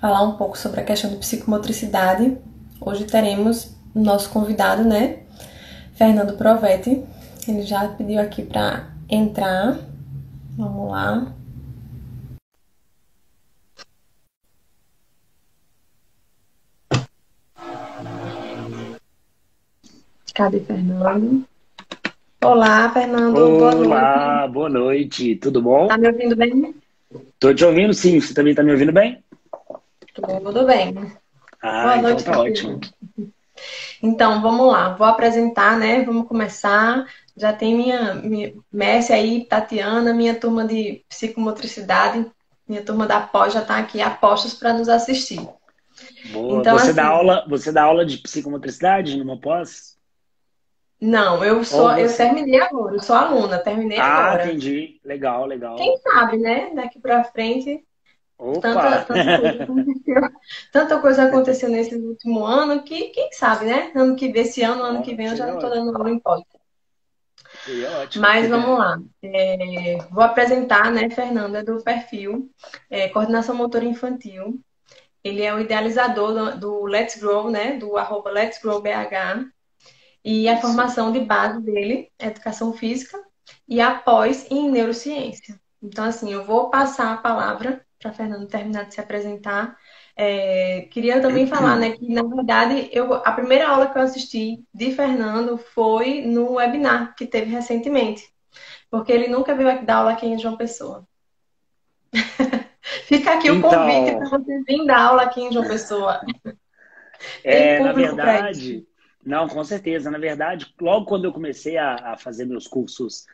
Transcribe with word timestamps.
falar 0.00 0.22
um 0.22 0.36
pouco 0.36 0.56
sobre 0.58 0.80
a 0.80 0.84
questão 0.84 1.10
de 1.10 1.16
psicomotricidade. 1.16 2.36
Hoje 2.80 3.04
teremos 3.04 3.74
o 3.94 4.00
nosso 4.00 4.30
convidado, 4.30 4.84
né? 4.84 5.20
Fernando 5.94 6.36
Provetti. 6.36 7.02
Ele 7.48 7.62
já 7.62 7.88
pediu 7.88 8.20
aqui 8.20 8.42
para 8.42 8.90
entrar. 9.08 9.78
Vamos 10.56 10.90
lá. 10.90 11.32
Cadê 20.34 20.60
Fernando? 20.60 21.46
Olá, 22.44 22.90
Fernando. 22.92 23.38
Olá, 23.38 23.72
boa 23.72 23.74
noite. 23.74 24.52
boa 24.52 24.68
noite. 24.68 25.36
Tudo 25.36 25.62
bom? 25.62 25.86
Tá 25.86 25.96
me 25.96 26.08
ouvindo 26.08 26.36
bem? 26.36 26.74
Tô 27.40 27.54
te 27.54 27.64
ouvindo, 27.64 27.94
sim. 27.94 28.20
Você 28.20 28.34
também 28.34 28.54
tá 28.54 28.62
me 28.62 28.70
ouvindo 28.70 28.92
bem? 28.92 29.24
Tudo 30.22 30.64
bem. 30.66 31.12
Ah, 31.62 31.82
boa 31.82 31.96
então 31.96 32.10
noite, 32.10 32.24
tá 32.24 32.40
ótimo. 32.40 32.80
Então, 34.02 34.40
vamos 34.42 34.66
lá. 34.66 34.94
Vou 34.94 35.06
apresentar, 35.06 35.78
né? 35.78 36.02
Vamos 36.04 36.28
começar. 36.28 37.06
Já 37.36 37.52
tem 37.52 37.74
minha, 37.74 38.14
minha 38.14 38.54
Messi 38.72 39.12
aí, 39.12 39.44
Tatiana, 39.44 40.14
minha 40.14 40.34
turma 40.34 40.64
de 40.64 41.04
psicomotricidade, 41.08 42.26
minha 42.66 42.82
turma 42.82 43.06
da 43.06 43.20
pós 43.20 43.52
já 43.52 43.60
está 43.60 43.78
aqui 43.78 44.00
a 44.00 44.10
postos 44.10 44.54
para 44.54 44.72
nos 44.72 44.88
assistir. 44.88 45.46
Boa. 46.32 46.60
Então, 46.60 46.78
você, 46.78 46.86
assim, 46.86 46.94
dá 46.94 47.06
aula, 47.06 47.46
você 47.48 47.72
dá 47.72 47.82
aula 47.82 48.04
de 48.06 48.18
psicomotricidade 48.18 49.16
numa 49.16 49.38
pós? 49.38 49.96
Não, 51.00 51.44
eu 51.44 51.62
sou, 51.62 51.90
você... 51.90 52.04
eu 52.04 52.16
terminei 52.16 52.60
agora, 52.60 52.94
eu 52.94 53.02
sou 53.02 53.14
aluna, 53.14 53.58
terminei 53.58 53.98
ah, 53.98 54.04
agora. 54.06 54.42
Ah, 54.42 54.46
entendi. 54.46 54.98
Legal, 55.04 55.44
legal. 55.44 55.76
Quem 55.76 55.96
sabe, 55.98 56.38
né? 56.38 56.70
Daqui 56.74 56.98
para 56.98 57.24
frente. 57.24 57.85
Tanta, 58.60 59.04
tanta, 59.04 59.38
coisa 59.38 59.62
aconteceu, 59.64 60.30
tanta 60.70 61.00
coisa 61.00 61.22
aconteceu 61.24 61.68
nesse 61.70 61.94
último 61.96 62.44
ano 62.44 62.82
que, 62.82 63.08
quem 63.08 63.32
sabe, 63.32 63.64
né? 63.64 63.90
Ano 63.94 64.14
que 64.14 64.30
vem, 64.30 64.42
esse 64.42 64.62
ano, 64.62 64.82
ano 64.82 65.02
que 65.02 65.14
vem, 65.14 65.28
eu 65.28 65.36
já 65.36 65.54
estou 65.54 65.70
dando 65.70 65.96
aula 65.96 66.10
em 66.10 66.18
pós. 66.18 66.42
Mas 68.16 68.48
vamos 68.48 68.78
lá. 68.78 69.00
É, 69.22 69.98
vou 70.10 70.22
apresentar, 70.22 70.92
né, 70.92 71.08
Fernanda, 71.10 71.64
do 71.64 71.82
perfil 71.82 72.50
é, 72.90 73.08
Coordenação 73.08 73.54
Motora 73.54 73.84
Infantil. 73.84 74.60
Ele 75.24 75.42
é 75.42 75.52
o 75.52 75.58
idealizador 75.58 76.32
do, 76.32 76.60
do 76.60 76.84
Let's 76.84 77.18
Grow, 77.18 77.50
né? 77.50 77.76
Do 77.78 77.96
arroba 77.96 78.30
Let's 78.30 78.60
Grow 78.60 78.80
BH. 78.80 79.48
E 80.24 80.48
a 80.48 80.60
formação 80.60 81.10
de 81.10 81.20
base 81.20 81.60
dele 81.62 82.10
é 82.18 82.26
educação 82.26 82.72
física 82.72 83.18
e 83.68 83.80
após 83.80 84.46
em 84.50 84.70
neurociência. 84.70 85.58
Então, 85.82 86.04
assim, 86.04 86.32
eu 86.32 86.44
vou 86.44 86.68
passar 86.68 87.12
a 87.12 87.16
palavra 87.16 87.85
para 87.98 88.12
Fernando 88.12 88.46
terminar 88.46 88.84
de 88.84 88.94
se 88.94 89.00
apresentar. 89.00 89.76
É, 90.16 90.88
queria 90.90 91.20
também 91.20 91.46
falar, 91.46 91.76
né, 91.76 91.90
que 91.92 92.08
na 92.12 92.22
verdade 92.22 92.88
eu, 92.90 93.12
a 93.14 93.32
primeira 93.32 93.68
aula 93.68 93.86
que 93.86 93.98
eu 93.98 94.02
assisti 94.02 94.64
de 94.72 94.92
Fernando 94.92 95.58
foi 95.58 96.22
no 96.22 96.54
webinar 96.54 97.14
que 97.14 97.26
teve 97.26 97.50
recentemente, 97.50 98.24
porque 98.90 99.12
ele 99.12 99.28
nunca 99.28 99.54
veio 99.54 99.68
aqui 99.68 99.84
dar 99.84 99.96
aula 99.96 100.12
aqui 100.12 100.26
em 100.26 100.38
João 100.38 100.56
Pessoa. 100.56 101.06
Fica 103.04 103.34
aqui 103.34 103.50
o 103.50 103.56
então... 103.56 103.70
convite 103.70 104.16
para 104.16 104.28
você 104.28 104.62
vir 104.62 104.86
dar 104.86 105.00
aula 105.00 105.22
aqui 105.22 105.42
em 105.42 105.52
João 105.52 105.66
Pessoa. 105.66 106.20
É, 107.42 107.80
na 107.80 107.92
verdade, 107.92 108.86
não, 109.26 109.48
com 109.48 109.62
certeza. 109.64 110.08
Na 110.08 110.18
verdade, 110.18 110.72
logo 110.80 111.04
quando 111.04 111.24
eu 111.24 111.32
comecei 111.32 111.76
a, 111.76 112.12
a 112.12 112.16
fazer 112.16 112.44
meus 112.44 112.68
cursos 112.68 113.26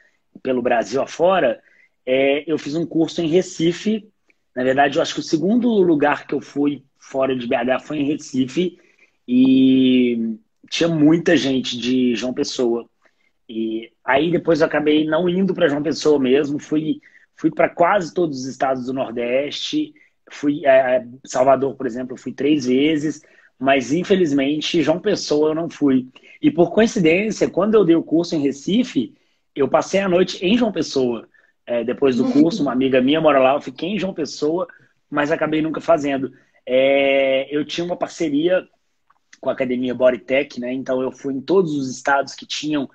pelo 0.42 0.62
Brasil 0.62 1.02
afora, 1.02 1.62
é, 2.06 2.50
eu 2.50 2.56
fiz 2.56 2.74
um 2.74 2.86
curso 2.86 3.20
em 3.20 3.28
Recife. 3.28 4.10
Na 4.54 4.62
verdade, 4.62 4.98
eu 4.98 5.02
acho 5.02 5.14
que 5.14 5.20
o 5.20 5.24
segundo 5.24 5.68
lugar 5.68 6.26
que 6.26 6.34
eu 6.34 6.40
fui 6.40 6.84
fora 6.98 7.36
de 7.36 7.46
BH 7.46 7.80
foi 7.82 7.98
em 7.98 8.06
Recife 8.06 8.78
e 9.26 10.36
tinha 10.68 10.88
muita 10.88 11.36
gente 11.36 11.76
de 11.78 12.14
João 12.14 12.34
Pessoa. 12.34 12.88
E 13.48 13.90
aí 14.04 14.30
depois 14.30 14.60
eu 14.60 14.66
acabei 14.66 15.04
não 15.04 15.28
indo 15.28 15.54
para 15.54 15.68
João 15.68 15.82
Pessoa 15.82 16.18
mesmo, 16.18 16.58
fui, 16.58 17.00
fui 17.36 17.50
para 17.50 17.68
quase 17.68 18.12
todos 18.14 18.40
os 18.40 18.46
estados 18.46 18.86
do 18.86 18.92
Nordeste. 18.92 19.94
Fui 20.30 20.64
é, 20.64 21.04
Salvador, 21.26 21.74
por 21.76 21.86
exemplo, 21.86 22.16
fui 22.16 22.32
três 22.32 22.66
vezes 22.66 23.22
mas 23.62 23.92
infelizmente 23.92 24.82
João 24.82 24.98
Pessoa 24.98 25.50
eu 25.50 25.54
não 25.54 25.70
fui. 25.70 26.08
E 26.42 26.50
por 26.50 26.72
coincidência, 26.72 27.48
quando 27.48 27.74
eu 27.74 27.84
dei 27.84 27.94
o 27.94 28.02
curso 28.02 28.34
em 28.34 28.42
Recife, 28.42 29.14
eu 29.54 29.68
passei 29.68 30.00
a 30.00 30.08
noite 30.08 30.44
em 30.44 30.58
João 30.58 30.72
Pessoa. 30.72 31.28
É, 31.66 31.84
depois 31.84 32.16
do 32.16 32.30
curso, 32.32 32.62
uma 32.62 32.72
amiga 32.72 33.00
minha 33.00 33.20
mora 33.20 33.38
lá, 33.38 33.54
eu 33.54 33.60
fiquei 33.60 33.90
em 33.90 33.98
João 33.98 34.12
Pessoa, 34.12 34.66
mas 35.08 35.30
acabei 35.30 35.62
nunca 35.62 35.80
fazendo. 35.80 36.32
É, 36.66 37.46
eu 37.54 37.64
tinha 37.64 37.84
uma 37.84 37.96
parceria 37.96 38.66
com 39.40 39.50
a 39.50 39.52
academia 39.52 39.94
Bodytech, 39.94 40.60
né? 40.60 40.72
Então 40.72 41.02
eu 41.02 41.10
fui 41.10 41.34
em 41.34 41.40
todos 41.40 41.74
os 41.74 41.90
estados 41.90 42.34
que 42.34 42.46
tinham 42.46 42.88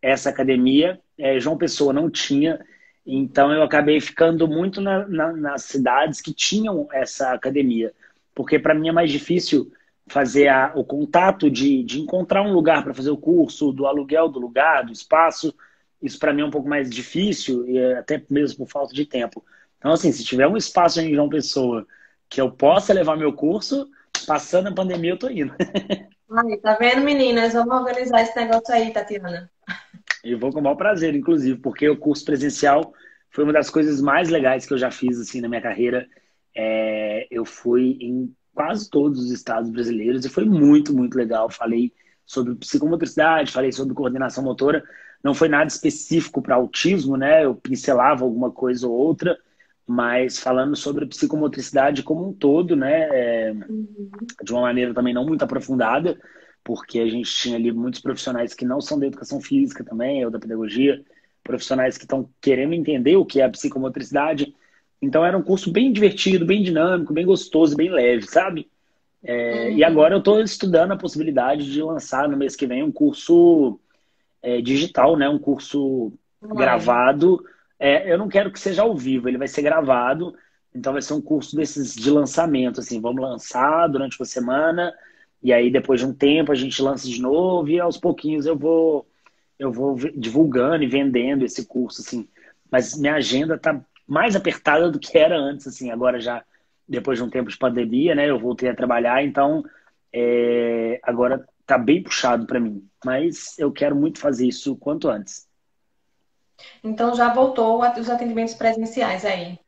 essa 0.00 0.30
academia. 0.30 1.00
É, 1.16 1.38
João 1.38 1.56
Pessoa 1.56 1.92
não 1.92 2.10
tinha, 2.10 2.60
então 3.06 3.52
eu 3.52 3.62
acabei 3.62 4.00
ficando 4.00 4.46
muito 4.48 4.80
na, 4.80 5.06
na, 5.06 5.32
nas 5.32 5.62
cidades 5.62 6.20
que 6.20 6.32
tinham 6.32 6.88
essa 6.92 7.32
academia, 7.32 7.92
porque 8.34 8.58
para 8.58 8.74
mim 8.74 8.88
é 8.88 8.92
mais 8.92 9.10
difícil 9.10 9.72
fazer 10.06 10.48
a, 10.48 10.72
o 10.74 10.84
contato 10.84 11.50
de, 11.50 11.82
de 11.84 12.00
encontrar 12.00 12.42
um 12.42 12.52
lugar 12.52 12.82
para 12.82 12.94
fazer 12.94 13.10
o 13.10 13.16
curso, 13.16 13.72
do 13.72 13.86
aluguel 13.86 14.28
do 14.28 14.40
lugar, 14.40 14.84
do 14.84 14.92
espaço. 14.92 15.54
Isso 16.02 16.18
para 16.18 16.32
mim 16.32 16.42
é 16.42 16.44
um 16.44 16.50
pouco 16.50 16.68
mais 16.68 16.90
difícil, 16.90 17.66
e 17.66 17.78
é 17.78 17.98
até 17.98 18.22
mesmo 18.28 18.58
por 18.58 18.70
falta 18.70 18.94
de 18.94 19.06
tempo. 19.06 19.44
Então, 19.78 19.92
assim, 19.92 20.12
se 20.12 20.24
tiver 20.24 20.46
um 20.46 20.56
espaço 20.56 21.00
em 21.00 21.14
João 21.14 21.28
Pessoa 21.28 21.86
que 22.28 22.40
eu 22.40 22.50
possa 22.50 22.92
levar 22.92 23.16
meu 23.16 23.32
curso, 23.32 23.88
passando 24.26 24.68
a 24.68 24.74
pandemia, 24.74 25.10
eu 25.10 25.18
tô 25.18 25.28
indo. 25.28 25.54
Aí, 26.34 26.56
tá 26.58 26.74
vendo, 26.76 27.02
meninas? 27.02 27.52
Vamos 27.52 27.74
organizar 27.74 28.22
esse 28.22 28.34
negócio 28.34 28.74
aí, 28.74 28.90
Tatiana. 28.90 29.50
E 30.24 30.34
vou 30.34 30.50
com 30.50 30.60
o 30.60 30.62
maior 30.62 30.76
prazer, 30.76 31.14
inclusive, 31.14 31.58
porque 31.58 31.86
o 31.90 31.96
curso 31.98 32.24
presencial 32.24 32.94
foi 33.28 33.44
uma 33.44 33.52
das 33.52 33.68
coisas 33.68 34.00
mais 34.00 34.30
legais 34.30 34.64
que 34.64 34.72
eu 34.72 34.78
já 34.78 34.90
fiz 34.90 35.20
assim 35.20 35.42
na 35.42 35.48
minha 35.48 35.60
carreira. 35.60 36.08
É, 36.56 37.26
eu 37.30 37.44
fui 37.44 37.98
em 38.00 38.34
quase 38.54 38.88
todos 38.88 39.18
os 39.20 39.30
estados 39.30 39.68
brasileiros 39.68 40.24
e 40.24 40.30
foi 40.30 40.46
muito, 40.46 40.94
muito 40.94 41.16
legal. 41.16 41.50
Falei 41.50 41.92
sobre 42.24 42.54
psicomotricidade, 42.54 43.52
falei 43.52 43.72
sobre 43.72 43.94
coordenação 43.94 44.42
motora. 44.42 44.82
Não 45.22 45.34
foi 45.34 45.48
nada 45.48 45.68
específico 45.68 46.42
para 46.42 46.56
autismo, 46.56 47.16
né? 47.16 47.44
Eu 47.44 47.54
pincelava 47.54 48.24
alguma 48.24 48.50
coisa 48.50 48.86
ou 48.86 48.94
outra, 48.94 49.38
mas 49.86 50.38
falando 50.38 50.74
sobre 50.74 51.06
psicomotricidade 51.06 52.02
como 52.02 52.28
um 52.28 52.32
todo, 52.32 52.74
né? 52.74 53.08
É, 53.10 53.54
de 54.42 54.52
uma 54.52 54.62
maneira 54.62 54.92
também 54.94 55.14
não 55.14 55.24
muito 55.26 55.42
aprofundada, 55.42 56.18
porque 56.64 56.98
a 56.98 57.06
gente 57.06 57.30
tinha 57.30 57.56
ali 57.56 57.70
muitos 57.72 58.00
profissionais 58.00 58.54
que 58.54 58.64
não 58.64 58.80
são 58.80 58.98
da 58.98 59.06
educação 59.06 59.40
física 59.40 59.84
também, 59.84 60.24
ou 60.24 60.30
da 60.30 60.38
pedagogia, 60.38 61.02
profissionais 61.42 61.96
que 61.96 62.04
estão 62.04 62.28
querendo 62.40 62.74
entender 62.74 63.16
o 63.16 63.24
que 63.24 63.40
é 63.40 63.44
a 63.44 63.50
psicomotricidade 63.50 64.54
então 65.02 65.24
era 65.24 65.36
um 65.36 65.42
curso 65.42 65.72
bem 65.72 65.92
divertido, 65.92 66.46
bem 66.46 66.62
dinâmico, 66.62 67.12
bem 67.12 67.26
gostoso, 67.26 67.76
bem 67.76 67.90
leve, 67.90 68.22
sabe? 68.28 68.70
É, 69.24 69.66
uhum. 69.66 69.76
E 69.76 69.84
agora 69.84 70.14
eu 70.14 70.20
estou 70.20 70.40
estudando 70.40 70.92
a 70.92 70.96
possibilidade 70.96 71.70
de 71.70 71.82
lançar 71.82 72.28
no 72.28 72.36
mês 72.36 72.54
que 72.54 72.66
vem 72.68 72.84
um 72.84 72.92
curso 72.92 73.80
é, 74.42 74.60
digital, 74.60 75.16
né? 75.16 75.28
Um 75.28 75.38
curso 75.38 76.12
uhum. 76.42 76.54
gravado. 76.54 77.44
É, 77.78 78.12
eu 78.12 78.18
não 78.18 78.28
quero 78.28 78.50
que 78.50 78.60
seja 78.60 78.82
ao 78.82 78.96
vivo, 78.96 79.28
ele 79.28 79.38
vai 79.38 79.48
ser 79.48 79.62
gravado. 79.62 80.34
Então 80.74 80.92
vai 80.92 81.02
ser 81.02 81.14
um 81.14 81.20
curso 81.20 81.54
desses 81.54 81.94
de 81.94 82.10
lançamento, 82.10 82.80
assim, 82.80 83.00
vamos 83.00 83.22
lançar 83.22 83.86
durante 83.88 84.18
uma 84.18 84.24
semana 84.24 84.92
e 85.42 85.52
aí 85.52 85.70
depois 85.70 86.00
de 86.00 86.06
um 86.06 86.14
tempo 86.14 86.52
a 86.52 86.54
gente 86.54 86.80
lança 86.80 87.06
de 87.08 87.20
novo 87.20 87.68
e 87.68 87.80
aos 87.80 87.98
pouquinhos 87.98 88.46
eu 88.46 88.56
vou 88.56 89.06
eu 89.58 89.70
vou 89.70 89.96
divulgando 90.16 90.82
e 90.82 90.88
vendendo 90.88 91.44
esse 91.44 91.66
curso, 91.66 92.00
assim. 92.00 92.28
Mas 92.70 92.98
minha 92.98 93.14
agenda 93.14 93.58
tá 93.58 93.80
mais 94.06 94.34
apertada 94.34 94.90
do 94.90 94.98
que 94.98 95.16
era 95.16 95.36
antes, 95.36 95.66
assim, 95.66 95.90
agora 95.90 96.20
já 96.20 96.42
depois 96.88 97.18
de 97.18 97.24
um 97.24 97.30
tempo 97.30 97.48
de 97.48 97.56
pandemia, 97.56 98.14
né, 98.14 98.28
eu 98.28 98.38
voltei 98.38 98.68
a 98.68 98.74
trabalhar, 98.74 99.22
então 99.22 99.64
é, 100.12 101.00
agora 101.02 101.46
tá 101.66 101.78
bem 101.78 102.02
puxado 102.02 102.46
para 102.46 102.60
mim, 102.60 102.86
mas 103.04 103.58
eu 103.58 103.72
quero 103.72 103.94
muito 103.96 104.18
fazer 104.18 104.46
isso 104.46 104.76
quanto 104.76 105.08
antes. 105.08 105.46
Então 106.82 107.14
já 107.14 107.32
voltou 107.32 107.82
os 107.98 108.10
atendimentos 108.10 108.54
presenciais 108.54 109.24
aí? 109.24 109.58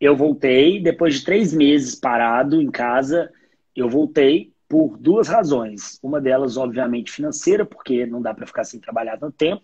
Eu 0.00 0.16
voltei, 0.16 0.82
depois 0.82 1.14
de 1.14 1.24
três 1.24 1.52
meses 1.52 1.94
parado 1.94 2.60
em 2.60 2.70
casa, 2.70 3.32
eu 3.74 3.88
voltei 3.88 4.52
por 4.68 4.98
duas 4.98 5.28
razões. 5.28 5.98
Uma 6.02 6.20
delas, 6.20 6.56
obviamente, 6.56 7.12
financeira, 7.12 7.64
porque 7.64 8.04
não 8.06 8.20
dá 8.20 8.34
para 8.34 8.46
ficar 8.46 8.64
sem 8.64 8.80
trabalhar 8.80 9.18
tanto 9.18 9.36
tempo, 9.36 9.62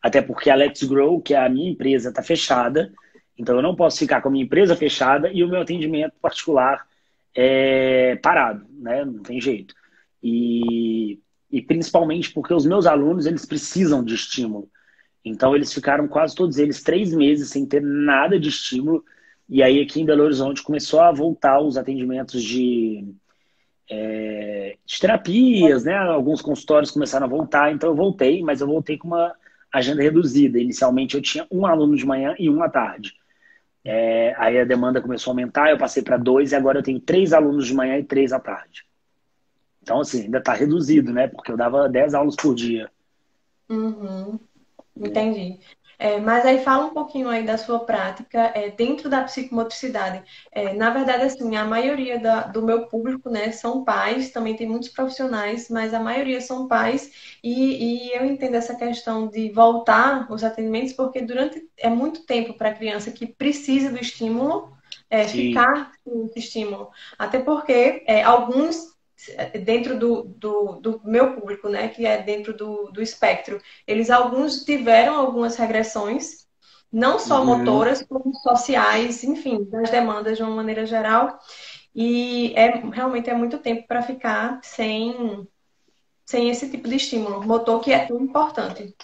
até 0.00 0.20
porque 0.20 0.50
a 0.50 0.54
Let's 0.54 0.82
Grow, 0.82 1.20
que 1.20 1.34
é 1.34 1.38
a 1.38 1.48
minha 1.48 1.70
empresa, 1.70 2.10
está 2.10 2.22
fechada. 2.22 2.92
Então 3.36 3.56
eu 3.56 3.62
não 3.62 3.74
posso 3.74 3.98
ficar 3.98 4.20
com 4.20 4.28
a 4.28 4.32
minha 4.32 4.44
empresa 4.44 4.76
fechada 4.76 5.30
e 5.32 5.42
o 5.42 5.48
meu 5.48 5.60
atendimento 5.60 6.14
particular 6.20 6.86
é 7.34 8.16
parado, 8.16 8.66
né? 8.70 9.04
Não 9.04 9.22
tem 9.22 9.40
jeito. 9.40 9.74
E, 10.22 11.18
e 11.50 11.60
principalmente 11.60 12.32
porque 12.32 12.54
os 12.54 12.64
meus 12.64 12.86
alunos 12.86 13.26
eles 13.26 13.44
precisam 13.44 14.04
de 14.04 14.14
estímulo. 14.14 14.70
Então 15.24 15.54
eles 15.54 15.72
ficaram 15.72 16.08
quase 16.08 16.34
todos 16.34 16.58
eles 16.58 16.82
três 16.82 17.12
meses 17.12 17.50
sem 17.50 17.66
ter 17.66 17.82
nada 17.82 18.38
de 18.38 18.48
estímulo. 18.48 19.04
E 19.48 19.62
aí 19.62 19.80
aqui 19.80 20.00
em 20.00 20.04
Belo 20.04 20.24
Horizonte 20.24 20.62
começou 20.62 21.00
a 21.00 21.12
voltar 21.12 21.60
os 21.60 21.76
atendimentos 21.76 22.42
de, 22.42 23.14
é, 23.90 24.76
de 24.84 24.98
terapias, 24.98 25.84
né? 25.84 25.96
Alguns 25.96 26.40
consultórios 26.40 26.90
começaram 26.90 27.26
a 27.26 27.28
voltar, 27.28 27.72
então 27.72 27.90
eu 27.90 27.94
voltei, 27.94 28.42
mas 28.42 28.60
eu 28.60 28.66
voltei 28.66 28.96
com 28.96 29.08
uma 29.08 29.34
agenda 29.72 30.02
reduzida. 30.02 30.58
Inicialmente 30.58 31.14
eu 31.16 31.22
tinha 31.22 31.46
um 31.50 31.66
aluno 31.66 31.96
de 31.96 32.06
manhã 32.06 32.34
e 32.38 32.48
um 32.48 32.62
à 32.62 32.68
tarde. 32.68 33.14
É, 33.84 34.34
aí 34.38 34.58
a 34.58 34.64
demanda 34.64 35.00
começou 35.00 35.30
a 35.30 35.32
aumentar, 35.32 35.70
eu 35.70 35.78
passei 35.78 36.02
para 36.02 36.16
dois 36.16 36.52
e 36.52 36.56
agora 36.56 36.78
eu 36.78 36.82
tenho 36.82 37.00
três 37.00 37.32
alunos 37.32 37.66
de 37.66 37.74
manhã 37.74 37.98
e 37.98 38.04
três 38.04 38.32
à 38.32 38.38
tarde. 38.38 38.84
Então, 39.82 40.00
assim, 40.00 40.22
ainda 40.22 40.38
está 40.38 40.54
reduzido, 40.54 41.12
né? 41.12 41.28
Porque 41.28 41.50
eu 41.50 41.56
dava 41.56 41.88
dez 41.88 42.14
aulas 42.14 42.36
por 42.36 42.54
dia. 42.54 42.90
Uhum. 43.68 44.38
Entendi. 44.96 45.58
É, 45.98 46.18
mas 46.18 46.44
aí 46.44 46.64
fala 46.64 46.86
um 46.86 46.94
pouquinho 46.94 47.28
aí 47.28 47.44
da 47.44 47.56
sua 47.56 47.78
prática 47.78 48.50
é, 48.56 48.70
dentro 48.70 49.08
da 49.08 49.22
psicomotricidade. 49.22 50.20
É, 50.50 50.74
na 50.74 50.90
verdade, 50.90 51.22
assim, 51.22 51.54
a 51.54 51.64
maioria 51.64 52.18
da, 52.18 52.42
do 52.42 52.60
meu 52.60 52.86
público, 52.86 53.30
né, 53.30 53.52
são 53.52 53.84
pais, 53.84 54.32
também 54.32 54.56
tem 54.56 54.68
muitos 54.68 54.88
profissionais, 54.88 55.68
mas 55.70 55.94
a 55.94 56.00
maioria 56.00 56.40
são 56.40 56.66
pais, 56.66 57.36
e, 57.42 58.08
e 58.08 58.16
eu 58.16 58.24
entendo 58.24 58.56
essa 58.56 58.74
questão 58.74 59.28
de 59.28 59.50
voltar 59.50 60.26
os 60.28 60.42
atendimentos, 60.42 60.92
porque 60.92 61.20
durante 61.22 61.68
é 61.78 61.88
muito 61.88 62.26
tempo 62.26 62.54
para 62.54 62.70
a 62.70 62.74
criança 62.74 63.12
que 63.12 63.24
precisa 63.24 63.88
do 63.88 63.98
estímulo, 64.00 64.72
é, 65.08 65.28
ficar 65.28 65.92
com 66.04 66.24
esse 66.24 66.40
estímulo. 66.40 66.90
Até 67.16 67.38
porque 67.38 68.02
é, 68.08 68.24
alguns 68.24 68.91
dentro 69.64 69.98
do, 69.98 70.22
do, 70.22 70.80
do, 70.80 71.00
meu 71.04 71.34
público, 71.34 71.68
né, 71.68 71.88
que 71.88 72.06
é 72.06 72.22
dentro 72.22 72.54
do, 72.56 72.90
do 72.90 73.02
espectro, 73.02 73.60
eles 73.86 74.10
alguns 74.10 74.64
tiveram 74.64 75.14
algumas 75.14 75.56
regressões, 75.56 76.46
não 76.92 77.18
só 77.18 77.40
uhum. 77.40 77.58
motoras, 77.58 78.02
como 78.02 78.34
sociais, 78.34 79.24
enfim, 79.24 79.64
das 79.64 79.90
demandas 79.90 80.36
de 80.36 80.42
uma 80.42 80.54
maneira 80.54 80.84
geral. 80.84 81.38
E 81.94 82.52
é 82.54 82.68
realmente 82.90 83.30
é 83.30 83.34
muito 83.34 83.58
tempo 83.58 83.86
para 83.86 84.02
ficar 84.02 84.60
sem, 84.62 85.46
sem 86.24 86.48
esse 86.48 86.70
tipo 86.70 86.88
de 86.88 86.96
estímulo 86.96 87.42
motor 87.46 87.80
que 87.80 87.92
é 87.92 88.06
tão 88.06 88.20
importante. 88.20 88.94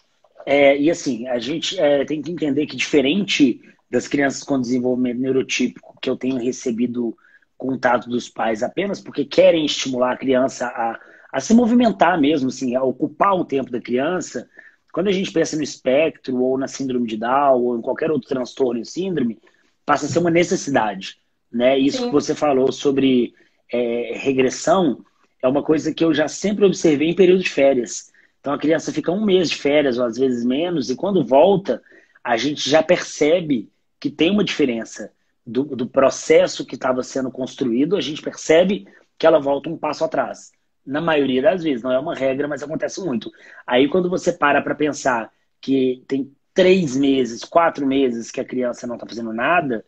É, 0.46 0.78
e 0.78 0.90
assim, 0.90 1.28
a 1.28 1.38
gente 1.38 1.78
é, 1.78 2.04
tem 2.04 2.22
que 2.22 2.30
entender 2.30 2.66
que 2.66 2.76
diferente 2.76 3.60
das 3.90 4.08
crianças 4.08 4.42
com 4.42 4.60
desenvolvimento 4.60 5.18
neurotípico 5.18 5.96
que 6.00 6.08
eu 6.08 6.16
tenho 6.16 6.38
recebido 6.38 7.16
contato 7.58 8.08
dos 8.08 8.28
pais 8.28 8.62
apenas 8.62 9.00
porque 9.00 9.24
querem 9.24 9.66
estimular 9.66 10.12
a 10.12 10.16
criança 10.16 10.66
a, 10.68 10.98
a 11.32 11.40
se 11.40 11.52
movimentar 11.52 12.18
mesmo, 12.18 12.48
assim, 12.48 12.76
a 12.76 12.82
ocupar 12.82 13.34
o 13.34 13.44
tempo 13.44 13.70
da 13.70 13.80
criança. 13.80 14.48
Quando 14.92 15.08
a 15.08 15.12
gente 15.12 15.32
pensa 15.32 15.56
no 15.56 15.62
espectro, 15.62 16.40
ou 16.40 16.56
na 16.56 16.68
síndrome 16.68 17.06
de 17.06 17.16
Down, 17.16 17.60
ou 17.60 17.76
em 17.76 17.82
qualquer 17.82 18.10
outro 18.10 18.28
transtorno 18.28 18.80
em 18.80 18.84
síndrome, 18.84 19.38
passa 19.84 20.06
a 20.06 20.08
ser 20.08 20.20
uma 20.20 20.30
necessidade. 20.30 21.18
Né? 21.52 21.78
Isso 21.78 21.98
Sim. 21.98 22.06
que 22.06 22.12
você 22.12 22.34
falou 22.34 22.70
sobre 22.70 23.34
é, 23.72 24.12
regressão 24.14 25.04
é 25.42 25.48
uma 25.48 25.62
coisa 25.62 25.92
que 25.92 26.04
eu 26.04 26.14
já 26.14 26.28
sempre 26.28 26.64
observei 26.64 27.10
em 27.10 27.14
período 27.14 27.42
de 27.42 27.50
férias. 27.50 28.12
Então 28.40 28.52
a 28.52 28.58
criança 28.58 28.92
fica 28.92 29.12
um 29.12 29.24
mês 29.24 29.50
de 29.50 29.56
férias, 29.56 29.98
ou 29.98 30.04
às 30.04 30.16
vezes 30.16 30.44
menos, 30.44 30.90
e 30.90 30.96
quando 30.96 31.24
volta, 31.24 31.82
a 32.22 32.36
gente 32.36 32.68
já 32.68 32.82
percebe 32.82 33.68
que 34.00 34.10
tem 34.10 34.30
uma 34.30 34.44
diferença 34.44 35.12
do, 35.48 35.64
do 35.64 35.88
processo 35.88 36.66
que 36.66 36.74
estava 36.74 37.02
sendo 37.02 37.30
construído, 37.30 37.96
a 37.96 38.00
gente 38.02 38.20
percebe 38.20 38.86
que 39.16 39.26
ela 39.26 39.40
volta 39.40 39.70
um 39.70 39.78
passo 39.78 40.04
atrás. 40.04 40.52
Na 40.84 41.00
maioria 41.00 41.40
das 41.40 41.62
vezes, 41.62 41.82
não 41.82 41.90
é 41.90 41.98
uma 41.98 42.14
regra, 42.14 42.46
mas 42.46 42.62
acontece 42.62 43.00
muito. 43.00 43.30
Aí 43.66 43.88
quando 43.88 44.10
você 44.10 44.30
para 44.30 44.60
para 44.60 44.74
pensar 44.74 45.32
que 45.60 46.04
tem 46.06 46.30
três 46.52 46.94
meses, 46.94 47.44
quatro 47.44 47.86
meses 47.86 48.30
que 48.30 48.40
a 48.40 48.44
criança 48.44 48.86
não 48.86 48.96
está 48.96 49.06
fazendo 49.06 49.32
nada, 49.32 49.84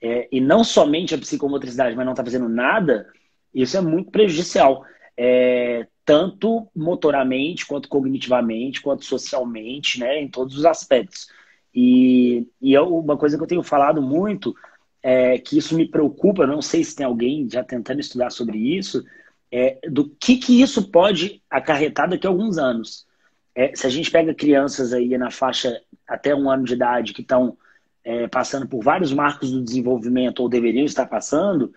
é, 0.00 0.28
e 0.30 0.40
não 0.40 0.62
somente 0.62 1.14
a 1.14 1.18
psicomotricidade, 1.18 1.96
mas 1.96 2.04
não 2.04 2.12
está 2.12 2.24
fazendo 2.24 2.48
nada, 2.48 3.08
isso 3.52 3.76
é 3.76 3.80
muito 3.80 4.10
prejudicial. 4.10 4.84
É, 5.16 5.86
tanto 6.04 6.68
motoramente, 6.74 7.66
quanto 7.66 7.88
cognitivamente, 7.88 8.80
quanto 8.80 9.04
socialmente, 9.04 9.98
né, 9.98 10.20
em 10.20 10.28
todos 10.28 10.56
os 10.56 10.64
aspectos. 10.64 11.26
E, 11.74 12.48
e 12.60 12.72
eu, 12.72 12.96
uma 12.96 13.16
coisa 13.16 13.36
que 13.36 13.42
eu 13.42 13.48
tenho 13.48 13.62
falado 13.62 14.00
muito 14.00 14.54
é, 15.02 15.38
que 15.38 15.58
isso 15.58 15.74
me 15.74 15.88
preocupa, 15.88 16.46
não 16.46 16.62
sei 16.62 16.84
se 16.84 16.94
tem 16.94 17.04
alguém 17.04 17.48
já 17.50 17.64
tentando 17.64 18.00
estudar 18.00 18.30
sobre 18.30 18.58
isso, 18.58 19.04
é, 19.50 19.78
do 19.90 20.08
que, 20.08 20.36
que 20.36 20.62
isso 20.62 20.90
pode 20.90 21.42
acarretar 21.50 22.08
daqui 22.08 22.26
a 22.26 22.30
alguns 22.30 22.56
anos. 22.56 23.06
É, 23.54 23.74
se 23.74 23.86
a 23.86 23.90
gente 23.90 24.10
pega 24.10 24.34
crianças 24.34 24.92
aí 24.92 25.16
na 25.18 25.30
faixa 25.30 25.80
até 26.06 26.34
um 26.34 26.48
ano 26.48 26.64
de 26.64 26.74
idade 26.74 27.12
que 27.12 27.20
estão 27.20 27.56
é, 28.04 28.26
passando 28.28 28.66
por 28.66 28.82
vários 28.82 29.12
marcos 29.12 29.50
do 29.50 29.62
desenvolvimento 29.62 30.40
ou 30.40 30.48
deveriam 30.48 30.84
estar 30.84 31.06
passando, 31.06 31.72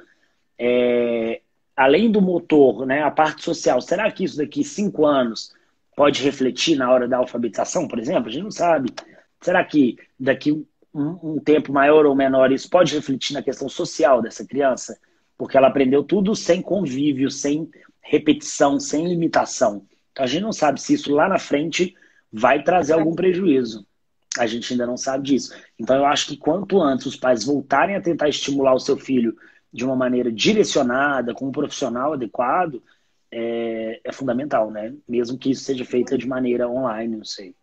é, 0.57 1.41
além 1.75 2.09
do 2.09 2.21
motor, 2.21 2.85
né, 2.85 3.03
a 3.03 3.11
parte 3.11 3.43
social, 3.43 3.81
será 3.81 4.09
que 4.09 4.23
isso 4.23 4.37
daqui 4.37 4.63
cinco 4.63 5.05
anos 5.05 5.53
pode 5.95 6.23
refletir 6.23 6.77
na 6.77 6.91
hora 6.91 7.07
da 7.07 7.17
alfabetização, 7.17 7.87
por 7.87 7.99
exemplo? 7.99 8.29
A 8.29 8.31
gente 8.31 8.43
não 8.43 8.51
sabe. 8.51 8.93
Será 9.41 9.63
que 9.63 9.97
daqui 10.19 10.65
um, 10.95 11.35
um 11.35 11.39
tempo 11.39 11.73
maior 11.73 12.05
ou 12.05 12.15
menor, 12.15 12.53
isso 12.53 12.69
pode 12.69 12.95
refletir 12.95 13.33
na 13.33 13.43
questão 13.43 13.67
social 13.67 14.21
dessa 14.21 14.45
criança, 14.45 14.97
porque 15.37 15.57
ela 15.57 15.67
aprendeu 15.67 16.03
tudo 16.03 16.33
sem 16.33 16.61
convívio, 16.61 17.29
sem 17.29 17.69
repetição, 18.01 18.79
sem 18.79 19.05
limitação. 19.05 19.85
Então 20.13 20.23
a 20.23 20.27
gente 20.27 20.43
não 20.43 20.53
sabe 20.53 20.81
se 20.81 20.93
isso 20.93 21.11
lá 21.13 21.27
na 21.27 21.37
frente 21.37 21.93
vai 22.31 22.63
trazer 22.63 22.93
algum 22.93 23.13
prejuízo. 23.13 23.85
A 24.37 24.47
gente 24.47 24.71
ainda 24.71 24.85
não 24.85 24.95
sabe 24.95 25.25
disso. 25.25 25.53
Então 25.77 25.97
eu 25.97 26.05
acho 26.05 26.27
que 26.27 26.37
quanto 26.37 26.81
antes 26.81 27.05
os 27.05 27.17
pais 27.17 27.43
voltarem 27.43 27.95
a 27.95 28.01
tentar 28.01 28.29
estimular 28.29 28.73
o 28.73 28.79
seu 28.79 28.97
filho 28.97 29.35
de 29.73 29.83
uma 29.83 29.95
maneira 29.95 30.31
direcionada, 30.31 31.33
com 31.33 31.47
um 31.47 31.51
profissional 31.51 32.13
adequado, 32.13 32.81
é, 33.29 33.99
é 34.01 34.11
fundamental, 34.13 34.71
né? 34.71 34.93
Mesmo 35.07 35.37
que 35.37 35.51
isso 35.51 35.65
seja 35.65 35.83
feito 35.83 36.17
de 36.17 36.25
maneira 36.25 36.69
online, 36.69 37.17
não 37.17 37.25
sei. 37.25 37.53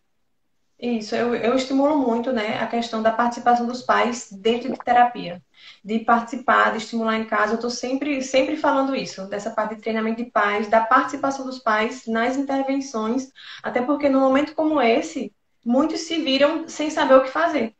Isso, 0.82 1.14
eu, 1.14 1.32
eu 1.32 1.54
estimulo 1.54 1.96
muito 1.96 2.32
né, 2.32 2.58
a 2.58 2.66
questão 2.66 3.00
da 3.00 3.12
participação 3.12 3.68
dos 3.68 3.82
pais 3.82 4.32
dentro 4.32 4.72
de 4.72 4.78
terapia. 4.80 5.40
De 5.84 6.00
participar, 6.00 6.72
de 6.72 6.78
estimular 6.78 7.16
em 7.16 7.24
casa. 7.24 7.52
Eu 7.52 7.54
estou 7.54 7.70
sempre, 7.70 8.20
sempre 8.20 8.56
falando 8.56 8.92
isso, 8.92 9.28
dessa 9.28 9.50
parte 9.50 9.76
de 9.76 9.80
treinamento 9.80 10.24
de 10.24 10.28
pais, 10.28 10.66
da 10.66 10.80
participação 10.80 11.46
dos 11.46 11.60
pais 11.60 12.04
nas 12.08 12.36
intervenções, 12.36 13.30
até 13.62 13.80
porque 13.80 14.08
no 14.08 14.18
momento 14.18 14.56
como 14.56 14.82
esse, 14.82 15.32
muitos 15.64 16.00
se 16.00 16.20
viram 16.20 16.68
sem 16.68 16.90
saber 16.90 17.14
o 17.14 17.22
que 17.22 17.30
fazer. 17.30 17.74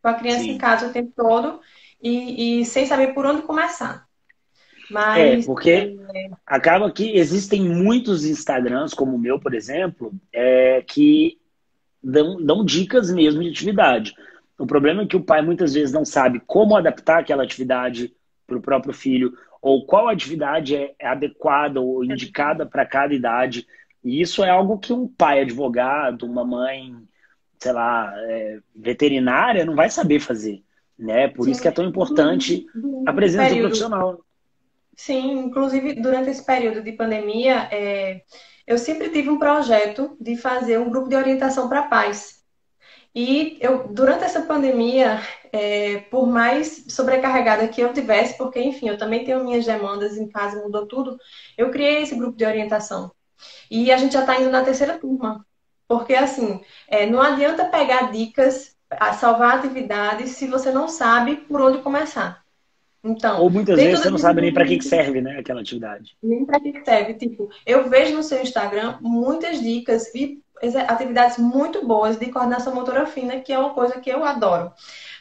Com 0.00 0.08
a 0.08 0.14
criança 0.14 0.42
Sim. 0.42 0.50
em 0.50 0.58
casa 0.58 0.86
o 0.86 0.92
tempo 0.92 1.12
todo 1.16 1.60
e, 2.00 2.60
e 2.60 2.64
sem 2.64 2.86
saber 2.86 3.14
por 3.14 3.26
onde 3.26 3.42
começar. 3.42 4.06
Mas, 4.88 5.42
é, 5.42 5.46
porque 5.46 5.98
acaba 6.46 6.90
que 6.92 7.18
existem 7.18 7.62
muitos 7.62 8.24
Instagrams, 8.24 8.94
como 8.94 9.16
o 9.16 9.18
meu, 9.18 9.40
por 9.40 9.54
exemplo, 9.54 10.12
é, 10.32 10.82
que 10.82 11.36
dão, 12.02 12.42
dão 12.42 12.64
dicas 12.64 13.10
mesmo 13.10 13.42
de 13.42 13.50
atividade. 13.50 14.14
O 14.58 14.66
problema 14.66 15.02
é 15.02 15.06
que 15.06 15.16
o 15.16 15.22
pai 15.22 15.42
muitas 15.42 15.74
vezes 15.74 15.92
não 15.92 16.04
sabe 16.04 16.40
como 16.46 16.76
adaptar 16.76 17.20
aquela 17.20 17.44
atividade 17.44 18.12
para 18.46 18.58
o 18.58 18.62
próprio 18.62 18.92
filho, 18.92 19.32
ou 19.60 19.84
qual 19.84 20.08
atividade 20.08 20.74
é 20.74 20.94
adequada 21.06 21.80
ou 21.80 22.04
indicada 22.04 22.64
para 22.64 22.86
cada 22.86 23.14
idade. 23.14 23.66
E 24.02 24.20
isso 24.20 24.42
é 24.42 24.50
algo 24.50 24.78
que 24.78 24.92
um 24.92 25.06
pai 25.06 25.40
advogado, 25.40 26.24
uma 26.24 26.44
mãe, 26.44 26.94
sei 27.58 27.72
lá, 27.72 28.12
é, 28.16 28.58
veterinária 28.74 29.64
não 29.64 29.74
vai 29.74 29.90
saber 29.90 30.20
fazer. 30.20 30.62
Né? 30.98 31.28
Por 31.28 31.44
Sim. 31.44 31.50
isso 31.50 31.62
que 31.62 31.68
é 31.68 31.72
tão 31.72 31.84
importante 31.84 32.66
a 33.06 33.12
presença 33.12 33.54
do 33.54 33.60
profissional. 33.60 34.20
Sim, 34.96 35.44
inclusive 35.44 35.94
durante 35.94 36.30
esse 36.30 36.44
período 36.44 36.82
de 36.82 36.92
pandemia, 36.92 37.68
é, 37.70 38.22
eu 38.68 38.76
sempre 38.76 39.08
tive 39.08 39.30
um 39.30 39.38
projeto 39.38 40.14
de 40.20 40.36
fazer 40.36 40.78
um 40.78 40.90
grupo 40.90 41.08
de 41.08 41.16
orientação 41.16 41.70
para 41.70 41.84
pais. 41.84 42.44
E 43.14 43.56
eu, 43.62 43.88
durante 43.88 44.24
essa 44.24 44.42
pandemia, 44.42 45.22
é, 45.50 46.00
por 46.10 46.26
mais 46.26 46.84
sobrecarregada 46.88 47.66
que 47.66 47.80
eu 47.80 47.94
tivesse, 47.94 48.36
porque, 48.36 48.60
enfim, 48.60 48.90
eu 48.90 48.98
também 48.98 49.24
tenho 49.24 49.42
minhas 49.42 49.64
demandas 49.64 50.18
em 50.18 50.28
casa, 50.28 50.62
mudou 50.62 50.86
tudo, 50.86 51.18
eu 51.56 51.70
criei 51.70 52.02
esse 52.02 52.14
grupo 52.14 52.36
de 52.36 52.44
orientação. 52.44 53.10
E 53.70 53.90
a 53.90 53.96
gente 53.96 54.12
já 54.12 54.20
está 54.20 54.38
indo 54.38 54.50
na 54.50 54.62
terceira 54.62 54.98
turma. 54.98 55.46
Porque, 55.88 56.14
assim, 56.14 56.62
é, 56.88 57.06
não 57.06 57.22
adianta 57.22 57.64
pegar 57.64 58.12
dicas, 58.12 58.76
salvar 59.18 59.56
atividades, 59.56 60.32
se 60.32 60.46
você 60.46 60.70
não 60.70 60.88
sabe 60.88 61.36
por 61.36 61.62
onde 61.62 61.78
começar. 61.78 62.44
Então, 63.08 63.40
Ou 63.40 63.48
muitas 63.48 63.76
vezes 63.76 64.00
você 64.00 64.10
não 64.10 64.18
sabe 64.18 64.42
nem 64.42 64.52
para 64.52 64.66
que, 64.66 64.80
serve, 64.82 65.22
né, 65.22 65.38
aquela 65.38 65.62
atividade. 65.62 66.16
Nem 66.22 66.44
para 66.44 66.60
que 66.60 66.84
serve. 66.84 67.14
Tipo, 67.14 67.48
eu 67.64 67.88
vejo 67.88 68.14
no 68.14 68.22
seu 68.22 68.42
Instagram 68.42 68.98
muitas 69.00 69.60
dicas 69.60 70.14
e 70.14 70.42
atividades 70.86 71.38
muito 71.38 71.86
boas 71.86 72.18
de 72.18 72.30
coordenação 72.30 72.74
motora 72.74 73.06
fina, 73.06 73.40
que 73.40 73.52
é 73.52 73.58
uma 73.58 73.70
coisa 73.70 73.98
que 73.98 74.10
eu 74.10 74.24
adoro. 74.24 74.70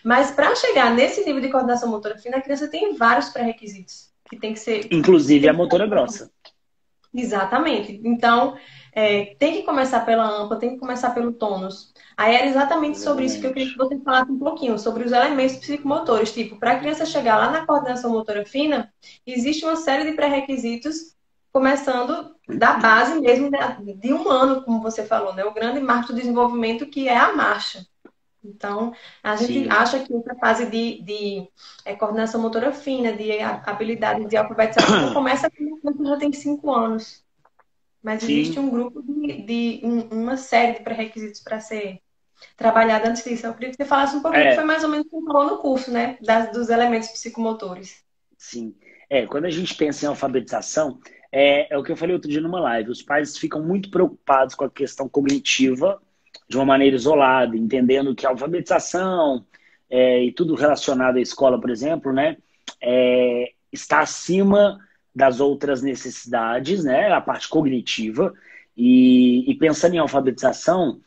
Mas 0.03 0.31
para 0.31 0.53
chegar 0.55 0.93
nesse 0.93 1.23
nível 1.25 1.41
de 1.41 1.49
coordenação 1.49 1.89
motora 1.89 2.17
fina, 2.17 2.37
a 2.37 2.41
criança 2.41 2.67
tem 2.67 2.95
vários 2.95 3.29
pré-requisitos 3.29 4.09
que 4.29 4.37
tem 4.37 4.53
que 4.53 4.59
ser. 4.59 4.87
Inclusive 4.91 5.47
a 5.47 5.53
motora 5.53 5.87
grossa. 5.87 6.29
Exatamente. 7.13 8.01
Então, 8.03 8.57
é, 8.91 9.35
tem 9.39 9.53
que 9.53 9.63
começar 9.63 10.01
pela 10.01 10.25
AMPA, 10.25 10.57
tem 10.57 10.71
que 10.71 10.77
começar 10.77 11.11
pelo 11.11 11.31
tônus. 11.31 11.93
Aí 12.17 12.35
era 12.35 12.47
exatamente 12.47 12.97
sobre 12.97 13.25
isso 13.25 13.39
que 13.39 13.45
eu 13.45 13.53
queria 13.53 13.71
que 13.71 13.77
você 13.77 13.99
falasse 13.99 14.31
um 14.31 14.39
pouquinho, 14.39 14.79
sobre 14.79 15.03
os 15.03 15.11
elementos 15.11 15.57
psicomotores. 15.57 16.33
Tipo, 16.33 16.57
para 16.57 16.71
a 16.71 16.79
criança 16.79 17.05
chegar 17.05 17.37
lá 17.37 17.51
na 17.51 17.65
coordenação 17.65 18.11
motora 18.11 18.43
fina, 18.43 18.91
existe 19.25 19.63
uma 19.63 19.75
série 19.75 20.09
de 20.09 20.15
pré-requisitos, 20.15 21.15
começando 21.53 22.35
da 22.49 22.73
base 22.73 23.21
mesmo 23.21 23.51
de 23.95 24.13
um 24.13 24.27
ano, 24.29 24.63
como 24.63 24.81
você 24.81 25.05
falou, 25.05 25.35
né? 25.35 25.45
O 25.45 25.53
grande 25.53 25.79
marco 25.79 26.07
do 26.11 26.19
desenvolvimento 26.19 26.87
que 26.87 27.07
é 27.07 27.15
a 27.15 27.35
marcha. 27.35 27.85
Então, 28.43 28.93
a 29.21 29.35
gente 29.35 29.65
Sim. 29.65 29.69
acha 29.69 29.99
que 29.99 30.15
essa 30.15 30.35
fase 30.35 30.65
de, 30.71 31.03
de 31.03 31.47
é, 31.85 31.95
coordenação 31.95 32.41
motora 32.41 32.71
fina, 32.71 33.13
de 33.13 33.39
habilidade 33.41 34.25
de 34.25 34.35
alfabetização, 34.35 35.13
começa 35.13 35.51
quando 35.83 36.07
já 36.07 36.17
tem 36.17 36.33
cinco 36.33 36.73
anos. 36.73 37.23
Mas 38.01 38.23
Sim. 38.23 38.39
existe 38.39 38.59
um 38.59 38.69
grupo 38.69 39.03
de, 39.03 39.41
de 39.43 39.81
um, 39.83 40.21
uma 40.21 40.37
série 40.37 40.79
de 40.79 40.83
pré-requisitos 40.83 41.41
para 41.41 41.59
ser 41.59 42.01
trabalhado 42.55 43.07
antes 43.07 43.23
disso. 43.23 43.45
Eu 43.45 43.53
queria 43.53 43.69
que 43.69 43.77
você 43.77 43.85
falasse 43.85 44.15
um 44.15 44.21
pouquinho, 44.21 44.43
é. 44.43 44.49
que 44.49 44.55
foi 44.55 44.63
mais 44.63 44.83
ou 44.83 44.89
menos 44.89 45.07
o 45.11 45.19
que 45.19 45.25
falou 45.25 45.45
no 45.45 45.57
curso, 45.57 45.91
né? 45.91 46.17
Das, 46.21 46.51
dos 46.51 46.69
elementos 46.69 47.09
psicomotores. 47.09 48.03
Sim. 48.37 48.75
É, 49.09 49.25
quando 49.25 49.45
a 49.45 49.49
gente 49.49 49.73
pensa 49.75 50.05
em 50.05 50.09
alfabetização, 50.09 50.99
é, 51.31 51.73
é 51.73 51.77
o 51.77 51.83
que 51.83 51.91
eu 51.91 51.97
falei 51.97 52.13
outro 52.13 52.29
dia 52.29 52.41
numa 52.41 52.59
live. 52.59 52.91
Os 52.91 53.01
pais 53.01 53.37
ficam 53.37 53.61
muito 53.61 53.89
preocupados 53.89 54.55
com 54.55 54.65
a 54.65 54.69
questão 54.69 55.07
cognitiva 55.07 56.01
de 56.49 56.57
uma 56.57 56.65
maneira 56.65 56.95
isolada, 56.95 57.57
entendendo 57.57 58.15
que 58.15 58.25
a 58.25 58.29
alfabetização 58.29 59.45
é, 59.89 60.23
e 60.23 60.31
tudo 60.31 60.55
relacionado 60.55 61.17
à 61.17 61.21
escola, 61.21 61.59
por 61.59 61.69
exemplo, 61.69 62.13
né, 62.13 62.37
é, 62.81 63.51
está 63.71 63.99
acima 63.99 64.79
das 65.13 65.39
outras 65.39 65.81
necessidades, 65.81 66.83
né, 66.83 67.11
a 67.11 67.19
parte 67.19 67.49
cognitiva. 67.49 68.33
E, 68.75 69.49
e, 69.49 69.55
pensando 69.55 69.95
em 69.95 69.97
alfabetização, 69.97 71.01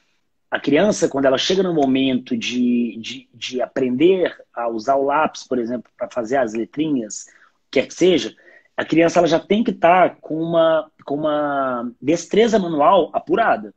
a 0.51 0.59
criança, 0.59 1.09
quando 1.09 1.27
ela 1.27 1.39
chega 1.39 1.63
no 1.63 1.73
momento 1.73 2.37
de, 2.37 2.97
de, 2.99 3.29
de 3.33 3.63
aprender 3.63 4.37
a 4.53 4.69
usar 4.69 4.97
o 4.97 5.05
lápis, 5.05 5.45
por 5.45 5.59
exemplo, 5.59 5.91
para 5.97 6.11
fazer 6.11 6.39
as 6.39 6.53
letrinhas, 6.53 7.27
quer 7.71 7.87
que 7.87 7.95
seja, 7.95 8.35
a 8.77 8.85
criança 8.85 9.21
ela 9.21 9.29
já 9.29 9.39
tem 9.39 9.63
que 9.63 9.71
estar 9.71 10.11
tá 10.11 10.17
com, 10.21 10.43
uma, 10.43 10.91
com 11.05 11.15
uma 11.15 11.93
destreza 12.03 12.59
manual 12.59 13.11
apurada. 13.13 13.73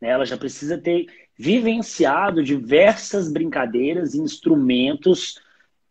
Né? 0.00 0.10
Ela 0.10 0.24
já 0.24 0.36
precisa 0.36 0.78
ter 0.78 1.06
vivenciado 1.36 2.44
diversas 2.44 3.30
brincadeiras 3.30 4.14
e 4.14 4.20
instrumentos 4.20 5.40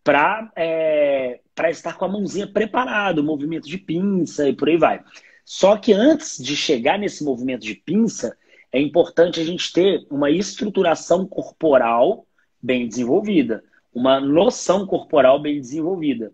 para 0.01 0.49
é, 0.55 1.41
estar 1.69 1.97
com 1.97 2.05
a 2.05 2.09
mãozinha 2.09 2.47
preparada, 2.47 3.21
movimento 3.21 3.67
de 3.67 3.77
pinça 3.77 4.47
e 4.47 4.53
por 4.53 4.69
aí 4.69 4.77
vai. 4.77 5.03
Só 5.43 5.75
que 5.75 5.91
antes 5.91 6.41
de 6.41 6.55
chegar 6.55 6.97
nesse 6.97 7.23
movimento 7.23 7.63
de 7.63 7.75
pinça, 7.75 8.37
é 8.75 8.81
importante 8.81 9.39
a 9.39 9.43
gente 9.45 9.71
ter 9.71 10.05
uma 10.11 10.29
estruturação 10.29 11.25
corporal 11.25 12.27
bem 12.61 12.85
desenvolvida, 12.85 13.63
uma 13.93 14.19
noção 14.19 14.85
corporal 14.85 15.39
bem 15.39 15.61
desenvolvida. 15.61 16.33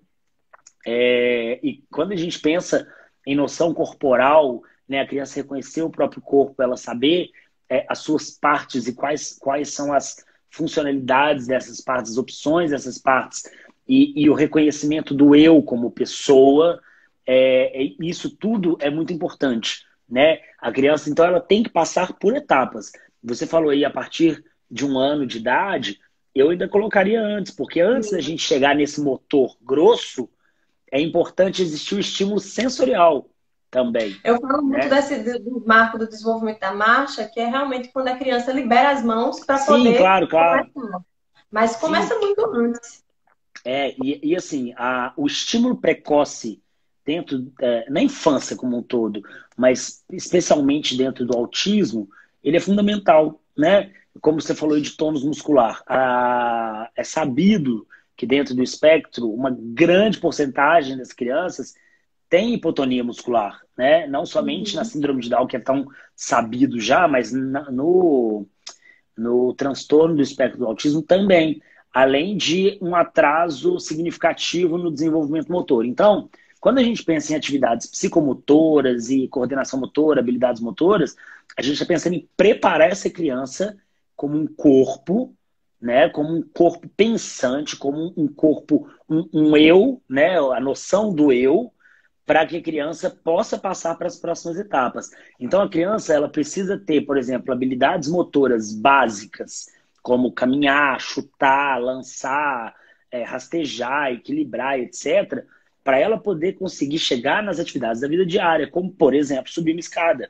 É, 0.83 1.59
e 1.61 1.83
quando 1.91 2.13
a 2.13 2.15
gente 2.15 2.39
pensa 2.39 2.91
em 3.27 3.35
noção 3.35 3.75
corporal, 3.75 4.63
né, 4.89 5.01
a 5.01 5.07
criança 5.07 5.35
reconhecer 5.35 5.83
o 5.83 5.89
próprio 5.91 6.19
corpo, 6.19 6.63
ela 6.63 6.75
saber 6.75 7.29
é, 7.69 7.85
as 7.87 7.99
suas 7.99 8.31
partes 8.31 8.87
e 8.87 8.95
quais, 8.95 9.37
quais 9.39 9.71
são 9.71 9.93
as 9.93 10.25
funcionalidades 10.49 11.45
dessas 11.45 11.79
partes, 11.79 12.13
as 12.13 12.17
opções 12.17 12.71
dessas 12.71 12.97
partes 12.97 13.43
e, 13.87 14.19
e 14.19 14.27
o 14.31 14.33
reconhecimento 14.33 15.13
do 15.13 15.35
eu 15.35 15.61
como 15.61 15.91
pessoa, 15.91 16.81
é, 17.23 17.83
é, 17.83 17.93
isso 17.99 18.35
tudo 18.35 18.79
é 18.81 18.89
muito 18.89 19.13
importante, 19.13 19.85
né? 20.11 20.39
A 20.59 20.71
criança, 20.71 21.09
então, 21.09 21.25
ela 21.25 21.39
tem 21.39 21.63
que 21.63 21.69
passar 21.69 22.13
por 22.13 22.35
etapas. 22.35 22.91
Você 23.23 23.47
falou 23.47 23.69
aí 23.69 23.85
a 23.85 23.89
partir 23.89 24.43
de 24.69 24.85
um 24.85 24.99
ano 24.99 25.25
de 25.25 25.37
idade, 25.37 25.99
eu 26.35 26.49
ainda 26.49 26.67
colocaria 26.67 27.21
antes, 27.21 27.53
porque 27.53 27.79
antes 27.79 28.11
da 28.11 28.19
gente 28.19 28.43
chegar 28.43 28.75
nesse 28.75 29.01
motor 29.01 29.55
grosso, 29.61 30.29
é 30.91 30.99
importante 30.99 31.61
existir 31.61 31.95
o 31.95 31.99
estímulo 31.99 32.39
sensorial 32.39 33.29
também. 33.69 34.19
Eu 34.23 34.39
falo 34.39 34.61
muito 34.61 34.83
né? 34.83 34.89
desse, 34.89 35.39
do 35.39 35.63
marco 35.65 35.97
do 35.97 36.07
desenvolvimento 36.07 36.59
da 36.59 36.73
marcha, 36.73 37.25
que 37.25 37.39
é 37.39 37.47
realmente 37.47 37.89
quando 37.93 38.09
a 38.09 38.17
criança 38.17 38.51
libera 38.51 38.91
as 38.91 39.03
mãos 39.03 39.39
para 39.45 39.59
poder. 39.59 39.93
Sim, 39.93 39.97
claro, 39.97 40.27
claro. 40.27 40.69
Começar. 40.73 41.01
Mas 41.49 41.75
começa 41.77 42.13
Sim. 42.13 42.19
muito 42.19 42.45
antes. 42.53 43.03
É, 43.63 43.95
e, 44.03 44.31
e 44.31 44.35
assim, 44.35 44.73
a, 44.75 45.13
o 45.15 45.27
estímulo 45.27 45.77
precoce 45.77 46.61
dentro, 47.05 47.51
é, 47.59 47.89
na 47.89 48.01
infância 48.01 48.55
como 48.55 48.77
um 48.77 48.83
todo, 48.83 49.21
mas 49.57 50.03
especialmente 50.11 50.95
dentro 50.97 51.25
do 51.25 51.35
autismo, 51.37 52.09
ele 52.43 52.57
é 52.57 52.59
fundamental, 52.59 53.41
né? 53.57 53.91
Como 54.19 54.41
você 54.41 54.53
falou 54.53 54.79
de 54.79 54.91
tônus 54.91 55.23
muscular, 55.23 55.81
a, 55.87 56.89
é 56.95 57.03
sabido 57.03 57.87
que 58.15 58.25
dentro 58.25 58.53
do 58.53 58.61
espectro, 58.61 59.31
uma 59.31 59.55
grande 59.57 60.19
porcentagem 60.19 60.97
das 60.97 61.11
crianças 61.11 61.73
tem 62.29 62.53
hipotonia 62.53 63.03
muscular, 63.03 63.59
né? 63.77 64.07
Não 64.07 64.25
somente 64.25 64.71
uhum. 64.71 64.79
na 64.79 64.85
síndrome 64.85 65.21
de 65.21 65.29
Down, 65.29 65.47
que 65.47 65.57
é 65.57 65.59
tão 65.59 65.87
sabido 66.15 66.79
já, 66.79 67.07
mas 67.07 67.31
na, 67.31 67.69
no, 67.71 68.45
no 69.17 69.53
transtorno 69.53 70.15
do 70.15 70.21
espectro 70.21 70.59
do 70.59 70.65
autismo 70.65 71.01
também, 71.01 71.61
além 71.93 72.37
de 72.37 72.77
um 72.81 72.95
atraso 72.95 73.79
significativo 73.79 74.77
no 74.77 74.91
desenvolvimento 74.91 75.51
motor. 75.51 75.85
Então, 75.85 76.29
quando 76.61 76.77
a 76.77 76.83
gente 76.83 77.03
pensa 77.03 77.33
em 77.33 77.35
atividades 77.35 77.87
psicomotoras 77.87 79.09
e 79.09 79.27
coordenação 79.27 79.79
motora, 79.79 80.19
habilidades 80.19 80.61
motoras, 80.61 81.17
a 81.57 81.61
gente 81.63 81.73
está 81.73 81.85
pensando 81.85 82.13
em 82.13 82.29
preparar 82.37 82.91
essa 82.91 83.09
criança 83.09 83.75
como 84.15 84.37
um 84.37 84.45
corpo, 84.45 85.35
né, 85.81 86.07
como 86.09 86.37
um 86.37 86.43
corpo 86.43 86.87
pensante, 86.95 87.75
como 87.75 88.13
um 88.15 88.27
corpo, 88.27 88.87
um, 89.09 89.27
um 89.33 89.57
eu, 89.57 89.99
né, 90.07 90.37
a 90.37 90.59
noção 90.59 91.11
do 91.11 91.33
eu, 91.33 91.73
para 92.27 92.45
que 92.45 92.57
a 92.57 92.61
criança 92.61 93.09
possa 93.09 93.57
passar 93.57 93.95
para 93.95 94.05
as 94.05 94.17
próximas 94.17 94.59
etapas. 94.59 95.09
Então, 95.39 95.63
a 95.63 95.69
criança 95.69 96.13
ela 96.13 96.29
precisa 96.29 96.77
ter, 96.77 97.01
por 97.01 97.17
exemplo, 97.17 97.51
habilidades 97.51 98.07
motoras 98.07 98.71
básicas, 98.71 99.67
como 100.03 100.31
caminhar, 100.31 101.01
chutar, 101.01 101.81
lançar, 101.81 102.75
é, 103.09 103.23
rastejar, 103.23 104.11
equilibrar, 104.13 104.79
etc., 104.79 105.43
para 105.83 105.99
ela 105.99 106.17
poder 106.17 106.53
conseguir 106.53 106.99
chegar 106.99 107.41
nas 107.41 107.59
atividades 107.59 108.01
da 108.01 108.07
vida 108.07 108.25
diária, 108.25 108.69
como, 108.69 108.91
por 108.91 109.13
exemplo, 109.13 109.51
subir 109.51 109.71
uma 109.71 109.79
escada. 109.79 110.29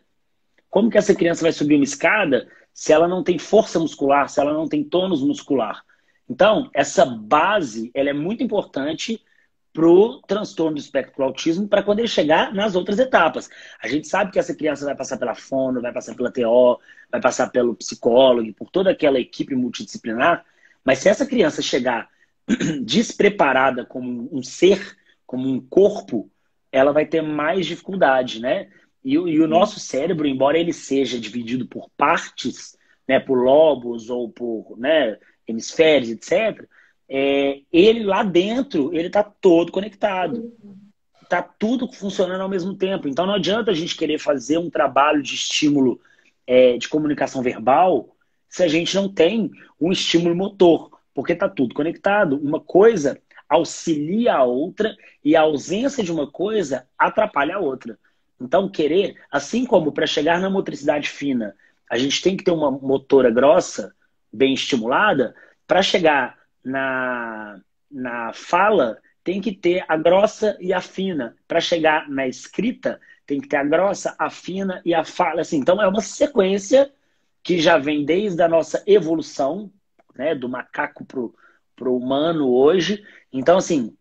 Como 0.70 0.90
que 0.90 0.98
essa 0.98 1.14
criança 1.14 1.42
vai 1.42 1.52
subir 1.52 1.76
uma 1.76 1.84
escada 1.84 2.48
se 2.74 2.94
ela 2.94 3.08
não 3.08 3.24
tem 3.24 3.38
força 3.38 3.78
muscular, 3.80 4.30
se 4.30 4.40
ela 4.40 4.54
não 4.54 4.68
tem 4.68 4.84
tônus 4.84 5.22
muscular? 5.22 5.84
Então, 6.30 6.70
essa 6.74 7.06
base 7.06 7.92
ela 7.94 8.10
é 8.10 8.14
muito 8.14 8.42
importante 8.42 9.22
para 9.74 9.86
o 9.86 10.22
transtorno 10.22 10.76
do 10.76 10.80
espectro 10.80 11.16
do 11.18 11.24
autismo 11.24 11.68
para 11.68 11.84
quando 11.84 12.00
ele 12.00 12.08
chegar 12.08 12.54
nas 12.54 12.76
outras 12.76 13.00
etapas. 13.00 13.50
A 13.82 13.88
gente 13.88 14.08
sabe 14.08 14.32
que 14.32 14.40
essa 14.40 14.56
criança 14.56 14.86
vai 14.86 14.96
passar 14.96 15.18
pela 15.18 15.36
fono, 15.36 15.82
vai 15.82 15.94
passar 15.94 16.16
pela 16.16 16.32
TO, 16.32 16.80
vai 17.10 17.22
passar 17.22 17.50
pelo 17.50 17.76
psicólogo, 17.76 18.54
por 18.54 18.70
toda 18.70 18.92
aquela 18.92 19.20
equipe 19.20 19.56
multidisciplinar, 19.56 20.46
mas 20.84 21.00
se 21.00 21.10
essa 21.10 21.26
criança 21.26 21.62
chegar 21.62 22.10
despreparada 22.84 23.86
como 23.86 24.30
um 24.32 24.44
ser, 24.44 24.98
como 25.32 25.48
um 25.48 25.62
corpo, 25.62 26.30
ela 26.74 26.92
vai 26.92 27.06
ter 27.06 27.22
mais 27.22 27.66
dificuldade, 27.66 28.42
né? 28.42 28.68
E, 29.02 29.14
e 29.14 29.40
o 29.40 29.48
nosso 29.48 29.80
cérebro, 29.80 30.28
embora 30.28 30.60
ele 30.60 30.74
seja 30.74 31.18
dividido 31.18 31.66
por 31.66 31.90
partes, 31.96 32.78
né, 33.08 33.18
por 33.18 33.36
lobos 33.42 34.10
ou 34.10 34.30
por 34.30 34.76
né, 34.78 35.18
hemisférios, 35.48 36.10
etc., 36.10 36.68
é, 37.08 37.62
ele 37.72 38.04
lá 38.04 38.24
dentro, 38.24 38.94
ele 38.94 39.08
está 39.08 39.24
todo 39.24 39.72
conectado. 39.72 40.54
Está 41.24 41.42
tudo 41.42 41.90
funcionando 41.94 42.42
ao 42.42 42.50
mesmo 42.50 42.76
tempo. 42.76 43.08
Então 43.08 43.26
não 43.26 43.36
adianta 43.36 43.72
a 43.72 43.74
gente 43.74 43.96
querer 43.96 44.20
fazer 44.20 44.58
um 44.58 44.70
trabalho 44.70 45.24
de 45.24 45.34
estímulo 45.34 45.98
é, 46.46 46.78
de 46.78 46.90
comunicação 46.90 47.42
verbal 47.42 48.14
se 48.50 48.64
a 48.64 48.68
gente 48.68 48.94
não 48.96 49.08
tem 49.08 49.50
um 49.80 49.94
estímulo 49.94 50.36
motor, 50.36 50.92
porque 51.14 51.32
está 51.32 51.48
tudo 51.48 51.74
conectado. 51.74 52.36
Uma 52.36 52.60
coisa 52.60 53.18
auxilia 53.52 54.36
a 54.36 54.44
outra 54.44 54.96
e 55.24 55.36
a 55.36 55.42
ausência 55.42 56.02
de 56.02 56.12
uma 56.12 56.26
coisa 56.26 56.88
atrapalha 56.98 57.58
a 57.58 57.60
outra. 57.60 58.00
Então, 58.40 58.70
querer, 58.70 59.22
assim 59.30 59.66
como 59.66 59.92
para 59.92 60.08
chegar 60.08 60.40
na 60.40 60.50
motricidade 60.50 61.10
fina, 61.10 61.54
a 61.90 61.98
gente 61.98 62.22
tem 62.22 62.38
que 62.38 62.46
ter 62.46 62.52
uma 62.52 62.72
motora 62.72 63.30
grossa, 63.30 63.94
bem 64.32 64.54
estimulada, 64.54 65.36
para 65.68 65.82
chegar 65.82 66.40
na, 66.64 67.60
na 67.92 68.32
fala, 68.34 68.98
tem 69.22 69.42
que 69.42 69.52
ter 69.52 69.84
a 69.86 69.98
grossa 69.98 70.58
e 70.62 70.72
a 70.72 70.80
fina. 70.80 71.36
Para 71.46 71.60
chegar 71.60 72.10
na 72.10 72.26
escrita, 72.28 73.02
tem 73.28 73.42
que 73.42 73.50
ter 73.50 73.58
a 73.58 73.66
grossa, 73.66 74.16
a 74.18 74.30
fina 74.30 74.82
e 74.86 74.94
a 74.94 75.04
fala. 75.04 75.42
Assim, 75.42 75.58
então, 75.58 75.82
é 75.82 75.88
uma 75.88 76.02
sequência 76.02 76.90
que 77.44 77.60
já 77.60 77.78
vem 77.78 78.06
desde 78.06 78.42
a 78.42 78.48
nossa 78.48 78.82
evolução, 78.88 79.70
né, 80.16 80.34
do 80.34 80.48
macaco 80.48 81.04
para 81.04 81.20
o 81.20 81.34
humano 81.88 82.50
hoje. 82.50 83.04
Então, 83.32 83.58
assim, 83.58 83.96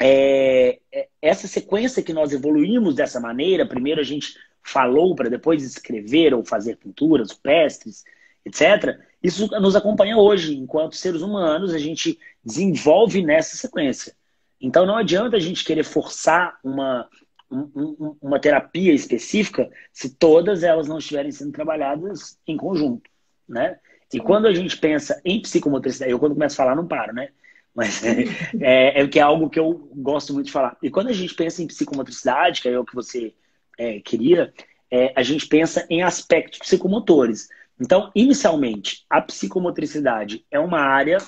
é, 0.00 0.78
é, 0.92 1.08
essa 1.20 1.46
sequência 1.46 2.02
que 2.02 2.12
nós 2.12 2.32
evoluímos 2.32 2.94
dessa 2.94 3.20
maneira, 3.20 3.66
primeiro 3.66 4.00
a 4.00 4.04
gente 4.04 4.34
falou 4.62 5.14
para 5.14 5.28
depois 5.28 5.62
escrever 5.62 6.34
ou 6.34 6.44
fazer 6.44 6.76
pinturas, 6.76 7.32
pestres, 7.32 8.04
etc. 8.44 8.98
Isso 9.22 9.48
nos 9.60 9.76
acompanha 9.76 10.16
hoje, 10.16 10.56
enquanto 10.56 10.96
seres 10.96 11.22
humanos, 11.22 11.72
a 11.72 11.78
gente 11.78 12.18
desenvolve 12.44 13.22
nessa 13.22 13.56
sequência. 13.56 14.14
Então 14.60 14.86
não 14.86 14.96
adianta 14.96 15.36
a 15.36 15.40
gente 15.40 15.64
querer 15.64 15.84
forçar 15.84 16.58
uma, 16.64 17.08
um, 17.50 18.16
uma 18.20 18.40
terapia 18.40 18.92
específica 18.92 19.70
se 19.92 20.10
todas 20.10 20.62
elas 20.62 20.88
não 20.88 20.98
estiverem 20.98 21.30
sendo 21.30 21.52
trabalhadas 21.52 22.38
em 22.46 22.56
conjunto, 22.56 23.10
né? 23.48 23.78
E 24.14 24.20
quando 24.20 24.46
a 24.46 24.54
gente 24.54 24.76
pensa 24.76 25.20
em 25.24 25.42
psicomotricidade, 25.42 26.12
eu 26.12 26.20
quando 26.20 26.34
começo 26.34 26.54
a 26.54 26.64
falar 26.64 26.76
não 26.76 26.86
paro, 26.86 27.12
né? 27.12 27.30
Mas 27.74 28.00
é, 28.60 29.00
é, 29.00 29.08
que 29.08 29.18
é 29.18 29.22
algo 29.22 29.50
que 29.50 29.58
eu 29.58 29.90
gosto 29.92 30.32
muito 30.32 30.46
de 30.46 30.52
falar. 30.52 30.76
E 30.80 30.88
quando 30.88 31.08
a 31.08 31.12
gente 31.12 31.34
pensa 31.34 31.60
em 31.60 31.66
psicomotricidade, 31.66 32.62
que 32.62 32.68
é 32.68 32.78
o 32.78 32.84
que 32.84 32.94
você 32.94 33.34
é, 33.76 33.98
queria, 33.98 34.54
é, 34.88 35.12
a 35.16 35.22
gente 35.24 35.48
pensa 35.48 35.84
em 35.90 36.02
aspectos 36.02 36.60
psicomotores. 36.60 37.48
Então, 37.80 38.12
inicialmente, 38.14 39.04
a 39.10 39.20
psicomotricidade 39.20 40.46
é 40.48 40.60
uma 40.60 40.78
área 40.78 41.18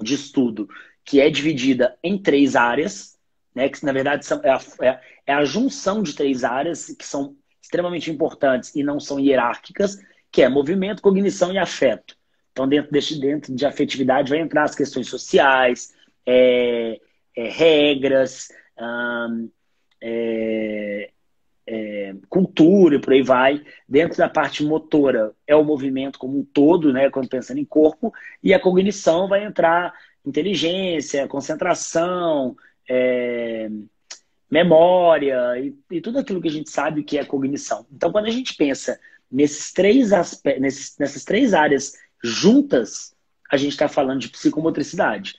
de 0.00 0.14
estudo 0.14 0.66
que 1.04 1.20
é 1.20 1.28
dividida 1.28 1.98
em 2.02 2.16
três 2.16 2.56
áreas, 2.56 3.18
né, 3.54 3.68
que 3.68 3.84
na 3.84 3.92
verdade 3.92 4.24
são, 4.24 4.40
é, 4.42 4.50
a, 4.50 4.60
é, 4.80 5.00
é 5.26 5.34
a 5.34 5.44
junção 5.44 6.02
de 6.02 6.14
três 6.14 6.42
áreas 6.42 6.86
que 6.98 7.04
são 7.04 7.36
extremamente 7.60 8.10
importantes 8.10 8.74
e 8.74 8.82
não 8.82 8.98
são 8.98 9.20
hierárquicas, 9.20 9.98
que 10.34 10.42
é 10.42 10.48
movimento, 10.48 11.00
cognição 11.00 11.52
e 11.52 11.58
afeto. 11.58 12.16
Então, 12.50 12.66
dentro, 12.66 12.90
deste, 12.90 13.20
dentro 13.20 13.54
de 13.54 13.64
afetividade 13.64 14.30
vai 14.30 14.40
entrar 14.40 14.64
as 14.64 14.74
questões 14.74 15.08
sociais, 15.08 15.94
é, 16.26 16.98
é, 17.36 17.48
regras, 17.48 18.48
hum, 18.76 19.48
é, 20.02 21.08
cultura 22.28 22.96
e 22.96 22.98
por 22.98 23.12
aí 23.12 23.22
vai. 23.22 23.62
Dentro 23.88 24.18
da 24.18 24.28
parte 24.28 24.64
motora 24.64 25.32
é 25.46 25.54
o 25.54 25.62
movimento 25.62 26.18
como 26.18 26.36
um 26.36 26.44
todo, 26.44 26.92
né, 26.92 27.08
quando 27.10 27.28
pensando 27.28 27.58
em 27.58 27.64
corpo, 27.64 28.12
e 28.42 28.52
a 28.52 28.58
cognição 28.58 29.28
vai 29.28 29.44
entrar 29.44 29.94
inteligência, 30.26 31.28
concentração, 31.28 32.56
é, 32.90 33.70
memória 34.50 35.60
e, 35.60 35.72
e, 35.92 36.00
tudo 36.00 36.18
aquilo 36.18 36.42
que 36.42 36.48
a 36.48 36.52
gente 36.52 36.70
sabe 36.70 37.04
que 37.04 37.18
é 37.18 37.24
cognição. 37.24 37.86
Então, 37.92 38.10
quando 38.10 38.26
a 38.26 38.30
gente 38.30 38.56
pensa 38.56 38.98
nesses 39.30 39.72
três 39.72 40.12
aspectos, 40.12 40.62
nesses, 40.62 40.98
nessas 40.98 41.24
três 41.24 41.54
áreas 41.54 41.94
juntas, 42.22 43.14
a 43.50 43.56
gente 43.56 43.72
está 43.72 43.88
falando 43.88 44.20
de 44.20 44.28
psicomotricidade. 44.28 45.34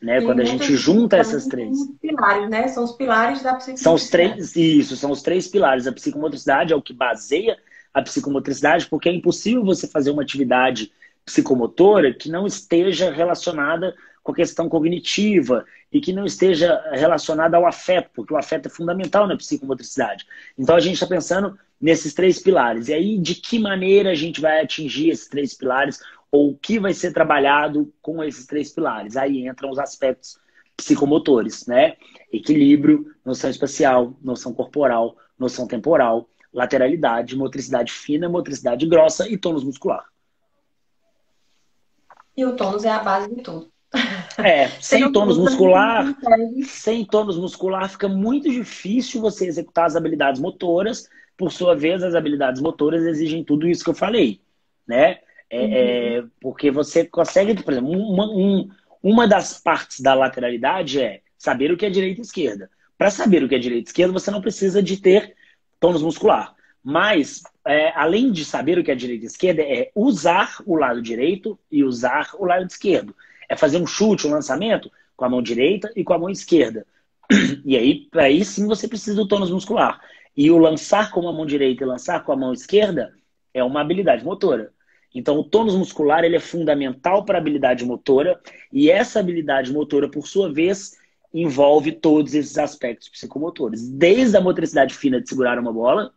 Né? 0.00 0.20
Quando 0.20 0.40
a 0.40 0.44
gente 0.44 0.76
junta 0.76 1.16
essas 1.16 1.46
três. 1.46 1.76
São 1.76 1.88
os 1.88 1.98
pilares, 1.98 2.48
né? 2.48 2.68
São 2.68 2.84
os 2.84 2.92
pilares 2.92 3.42
da 3.42 3.54
psicomotricidade. 3.54 3.80
São 3.80 3.94
os 3.94 4.08
três, 4.08 4.56
isso, 4.56 4.96
são 4.96 5.10
os 5.10 5.22
três 5.22 5.48
pilares. 5.48 5.86
A 5.86 5.92
psicomotricidade 5.92 6.72
é 6.72 6.76
o 6.76 6.82
que 6.82 6.92
baseia 6.92 7.58
a 7.92 8.00
psicomotricidade, 8.00 8.86
porque 8.86 9.08
é 9.08 9.12
impossível 9.12 9.64
você 9.64 9.88
fazer 9.88 10.10
uma 10.10 10.22
atividade 10.22 10.92
psicomotora 11.24 12.14
que 12.14 12.30
não 12.30 12.46
esteja 12.46 13.10
relacionada 13.10 13.94
com 14.28 14.32
a 14.32 14.34
questão 14.34 14.68
cognitiva 14.68 15.64
e 15.90 16.02
que 16.02 16.12
não 16.12 16.26
esteja 16.26 16.78
relacionada 16.92 17.56
ao 17.56 17.66
afeto, 17.66 18.10
porque 18.14 18.34
o 18.34 18.36
afeto 18.36 18.66
é 18.66 18.70
fundamental 18.70 19.26
na 19.26 19.38
psicomotricidade. 19.38 20.26
Então 20.58 20.76
a 20.76 20.80
gente 20.80 20.94
está 20.94 21.06
pensando 21.06 21.58
nesses 21.80 22.12
três 22.12 22.38
pilares. 22.38 22.88
E 22.88 22.92
aí, 22.92 23.16
de 23.16 23.34
que 23.34 23.58
maneira 23.58 24.10
a 24.10 24.14
gente 24.14 24.38
vai 24.38 24.60
atingir 24.60 25.08
esses 25.08 25.28
três 25.28 25.54
pilares? 25.54 25.98
ou 26.30 26.50
o 26.50 26.58
que 26.58 26.78
vai 26.78 26.92
ser 26.92 27.10
trabalhado 27.14 27.90
com 28.02 28.22
esses 28.22 28.44
três 28.44 28.70
pilares. 28.70 29.16
Aí 29.16 29.48
entram 29.48 29.70
os 29.70 29.78
aspectos 29.78 30.38
psicomotores, 30.76 31.66
né? 31.66 31.96
Equilíbrio, 32.30 33.14
noção 33.24 33.48
espacial, 33.48 34.14
noção 34.20 34.52
corporal, 34.52 35.16
noção 35.38 35.66
temporal, 35.66 36.28
lateralidade, 36.52 37.34
motricidade 37.34 37.92
fina, 37.92 38.28
motricidade 38.28 38.86
grossa 38.86 39.26
e 39.26 39.38
tônus 39.38 39.64
muscular. 39.64 40.04
E 42.36 42.44
o 42.44 42.54
tônus 42.54 42.84
é 42.84 42.90
a 42.90 42.98
base 42.98 43.34
de 43.34 43.40
tudo. 43.40 43.72
É, 44.38 44.68
sem 44.80 45.10
tônus 45.10 45.36
muscular, 45.36 46.14
sem 46.64 47.04
tônus 47.04 47.36
muscular 47.36 47.90
fica 47.90 48.08
muito 48.08 48.48
difícil 48.50 49.20
você 49.20 49.46
executar 49.46 49.86
as 49.86 49.96
habilidades 49.96 50.40
motoras. 50.40 51.08
Por 51.36 51.52
sua 51.52 51.74
vez, 51.74 52.02
as 52.02 52.14
habilidades 52.14 52.60
motoras 52.60 53.02
exigem 53.04 53.44
tudo 53.44 53.68
isso 53.68 53.84
que 53.84 53.90
eu 53.90 53.94
falei, 53.94 54.40
né? 54.86 55.18
É, 55.50 55.60
uhum. 55.60 55.72
é, 55.72 56.24
porque 56.40 56.70
você 56.70 57.04
consegue, 57.04 57.62
por 57.62 57.72
exemplo, 57.72 57.90
uma, 57.90 58.26
um, 58.26 58.68
uma 59.02 59.26
das 59.26 59.60
partes 59.60 60.00
da 60.00 60.14
lateralidade 60.14 61.00
é 61.00 61.20
saber 61.36 61.72
o 61.72 61.76
que 61.76 61.86
é 61.86 61.90
direita 61.90 62.20
e 62.20 62.24
esquerda. 62.24 62.70
Para 62.96 63.10
saber 63.10 63.42
o 63.42 63.48
que 63.48 63.54
é 63.54 63.58
direita 63.58 63.88
e 63.88 63.90
esquerda, 63.90 64.12
você 64.12 64.30
não 64.30 64.40
precisa 64.40 64.82
de 64.82 65.00
ter 65.00 65.34
tônus 65.78 66.02
muscular. 66.02 66.54
Mas, 66.82 67.42
é, 67.66 67.92
além 67.94 68.32
de 68.32 68.44
saber 68.44 68.78
o 68.78 68.84
que 68.84 68.90
é 68.90 68.94
direita 68.94 69.24
e 69.24 69.26
esquerda, 69.26 69.62
é 69.62 69.90
usar 69.94 70.56
o 70.66 70.74
lado 70.74 71.00
direito 71.00 71.58
e 71.70 71.84
usar 71.84 72.30
o 72.38 72.44
lado 72.44 72.66
esquerdo. 72.66 73.14
É 73.48 73.56
fazer 73.56 73.78
um 73.78 73.86
chute, 73.86 74.26
um 74.26 74.30
lançamento 74.30 74.90
com 75.16 75.24
a 75.24 75.28
mão 75.28 75.42
direita 75.42 75.90
e 75.96 76.04
com 76.04 76.12
a 76.12 76.18
mão 76.18 76.30
esquerda. 76.30 76.86
E 77.64 77.76
aí, 77.76 78.08
aí 78.14 78.44
sim 78.44 78.66
você 78.66 78.88
precisa 78.88 79.16
do 79.16 79.28
tônus 79.28 79.50
muscular. 79.50 80.00
E 80.36 80.50
o 80.50 80.58
lançar 80.58 81.10
com 81.10 81.28
a 81.28 81.32
mão 81.32 81.44
direita 81.44 81.82
e 81.82 81.86
lançar 81.86 82.24
com 82.24 82.32
a 82.32 82.36
mão 82.36 82.52
esquerda 82.52 83.12
é 83.52 83.62
uma 83.62 83.80
habilidade 83.80 84.24
motora. 84.24 84.72
Então, 85.14 85.38
o 85.38 85.44
tônus 85.44 85.74
muscular 85.74 86.22
ele 86.24 86.36
é 86.36 86.40
fundamental 86.40 87.24
para 87.24 87.38
a 87.38 87.40
habilidade 87.40 87.84
motora, 87.84 88.40
e 88.72 88.90
essa 88.90 89.20
habilidade 89.20 89.72
motora, 89.72 90.08
por 90.08 90.26
sua 90.26 90.52
vez, 90.52 90.96
envolve 91.32 91.92
todos 91.92 92.34
esses 92.34 92.58
aspectos 92.58 93.08
psicomotores. 93.08 93.88
Desde 93.88 94.36
a 94.36 94.40
motricidade 94.40 94.94
fina 94.94 95.20
de 95.20 95.28
segurar 95.28 95.58
uma 95.58 95.72
bola, 95.72 96.12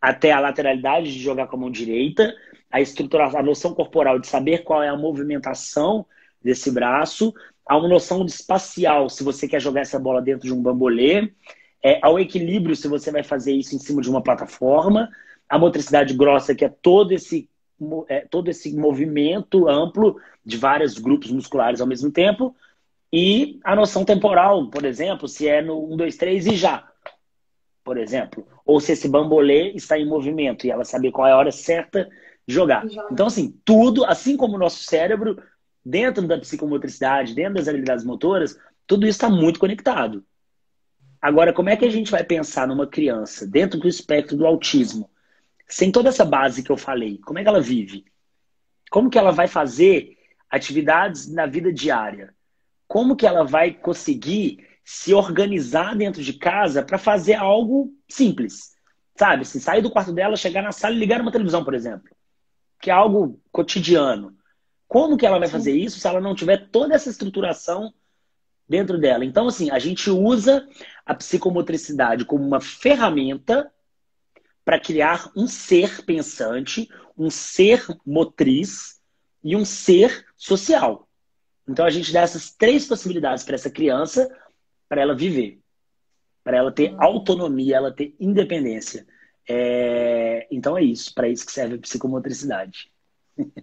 até 0.00 0.32
a 0.32 0.40
lateralidade 0.40 1.12
de 1.12 1.18
jogar 1.18 1.48
com 1.48 1.56
a 1.56 1.60
mão 1.60 1.70
direita, 1.70 2.34
a 2.70 2.80
estrutura, 2.80 3.26
a 3.26 3.42
noção 3.42 3.74
corporal 3.74 4.18
de 4.18 4.26
saber 4.26 4.62
qual 4.62 4.82
é 4.82 4.88
a 4.88 4.96
movimentação 4.96 6.06
desse 6.42 6.70
braço, 6.70 7.34
a 7.66 7.76
uma 7.76 7.88
noção 7.88 8.24
de 8.24 8.30
espacial, 8.30 9.08
se 9.08 9.22
você 9.22 9.46
quer 9.46 9.60
jogar 9.60 9.82
essa 9.82 9.98
bola 9.98 10.22
dentro 10.22 10.46
de 10.46 10.52
um 10.52 10.62
bambolê, 10.62 11.32
é, 11.82 11.98
ao 12.02 12.18
equilíbrio, 12.18 12.74
se 12.74 12.88
você 12.88 13.10
vai 13.10 13.22
fazer 13.22 13.52
isso 13.52 13.76
em 13.76 13.78
cima 13.78 14.00
de 14.00 14.10
uma 14.10 14.22
plataforma, 14.22 15.08
a 15.48 15.58
motricidade 15.58 16.14
grossa, 16.14 16.54
que 16.54 16.64
é 16.64 16.68
todo 16.68 17.12
esse 17.12 17.48
é, 18.08 18.26
todo 18.28 18.48
esse 18.48 18.74
movimento 18.76 19.68
amplo 19.68 20.20
de 20.44 20.56
vários 20.56 20.98
grupos 20.98 21.30
musculares 21.30 21.80
ao 21.80 21.86
mesmo 21.86 22.10
tempo. 22.10 22.54
E 23.12 23.60
a 23.64 23.76
noção 23.76 24.04
temporal, 24.04 24.68
por 24.68 24.84
exemplo, 24.84 25.28
se 25.28 25.48
é 25.48 25.62
no 25.62 25.92
1, 25.92 25.96
2, 25.96 26.16
3 26.16 26.46
e 26.48 26.56
já, 26.56 26.86
por 27.84 27.96
exemplo. 27.96 28.46
Ou 28.66 28.80
se 28.80 28.92
esse 28.92 29.08
bambolê 29.08 29.72
está 29.72 29.98
em 29.98 30.06
movimento 30.06 30.66
e 30.66 30.70
ela 30.70 30.84
saber 30.84 31.12
qual 31.12 31.26
é 31.26 31.32
a 31.32 31.36
hora 31.36 31.52
certa 31.52 32.08
de 32.46 32.52
jogar. 32.52 32.84
Então, 33.10 33.26
assim, 33.26 33.56
tudo, 33.64 34.04
assim 34.04 34.36
como 34.36 34.56
o 34.56 34.58
nosso 34.58 34.82
cérebro, 34.82 35.40
dentro 35.88 36.26
da 36.26 36.38
psicomotricidade, 36.38 37.34
dentro 37.34 37.54
das 37.54 37.68
habilidades 37.68 38.04
motoras, 38.04 38.58
tudo 38.86 39.06
isso 39.06 39.16
está 39.16 39.28
muito 39.28 39.58
conectado. 39.58 40.24
Agora, 41.20 41.52
como 41.52 41.68
é 41.68 41.76
que 41.76 41.84
a 41.84 41.90
gente 41.90 42.10
vai 42.10 42.22
pensar 42.22 42.66
numa 42.66 42.86
criança 42.86 43.46
dentro 43.46 43.78
do 43.78 43.88
espectro 43.88 44.36
do 44.36 44.46
autismo? 44.46 45.10
sem 45.68 45.92
toda 45.92 46.08
essa 46.08 46.24
base 46.24 46.62
que 46.62 46.72
eu 46.72 46.76
falei, 46.76 47.18
como 47.18 47.38
é 47.38 47.42
que 47.42 47.48
ela 47.48 47.60
vive? 47.60 48.06
Como 48.90 49.10
que 49.10 49.18
ela 49.18 49.30
vai 49.30 49.46
fazer 49.46 50.16
atividades 50.50 51.30
na 51.30 51.44
vida 51.44 51.70
diária? 51.70 52.34
Como 52.86 53.14
que 53.14 53.26
ela 53.26 53.44
vai 53.44 53.72
conseguir 53.72 54.66
se 54.82 55.12
organizar 55.12 55.94
dentro 55.94 56.22
de 56.22 56.32
casa 56.32 56.82
para 56.82 56.96
fazer 56.96 57.34
algo 57.34 57.92
simples? 58.08 58.74
Sabe, 59.14 59.44
se 59.44 59.60
sair 59.60 59.82
do 59.82 59.90
quarto 59.90 60.12
dela, 60.12 60.36
chegar 60.36 60.62
na 60.62 60.72
sala 60.72 60.94
e 60.94 60.98
ligar 60.98 61.20
uma 61.20 61.32
televisão, 61.32 61.62
por 61.62 61.74
exemplo, 61.74 62.08
que 62.80 62.90
é 62.90 62.94
algo 62.94 63.38
cotidiano. 63.52 64.37
Como 64.88 65.16
que 65.16 65.26
ela 65.26 65.38
vai 65.38 65.48
fazer 65.48 65.72
isso 65.72 66.00
se 66.00 66.08
ela 66.08 66.20
não 66.20 66.34
tiver 66.34 66.68
toda 66.70 66.94
essa 66.94 67.10
estruturação 67.10 67.92
dentro 68.68 68.98
dela? 68.98 69.24
Então, 69.24 69.46
assim, 69.46 69.70
a 69.70 69.78
gente 69.78 70.10
usa 70.10 70.66
a 71.04 71.14
psicomotricidade 71.14 72.24
como 72.24 72.44
uma 72.44 72.60
ferramenta 72.60 73.70
para 74.64 74.80
criar 74.80 75.30
um 75.36 75.46
ser 75.46 76.04
pensante, 76.04 76.88
um 77.16 77.30
ser 77.30 77.86
motriz 78.04 79.00
e 79.42 79.54
um 79.54 79.64
ser 79.64 80.26
social. 80.36 81.08
Então 81.66 81.84
a 81.84 81.90
gente 81.90 82.12
dá 82.12 82.20
essas 82.22 82.50
três 82.50 82.86
possibilidades 82.86 83.44
para 83.44 83.54
essa 83.54 83.70
criança 83.70 84.28
para 84.88 85.02
ela 85.02 85.14
viver, 85.14 85.60
para 86.42 86.56
ela 86.56 86.72
ter 86.72 86.94
autonomia, 86.98 87.76
ela 87.76 87.92
ter 87.92 88.14
independência. 88.18 89.06
É... 89.46 90.46
Então 90.50 90.78
é 90.78 90.82
isso, 90.82 91.14
para 91.14 91.28
isso 91.28 91.44
que 91.44 91.52
serve 91.52 91.74
a 91.74 91.78
psicomotricidade. 91.78 92.90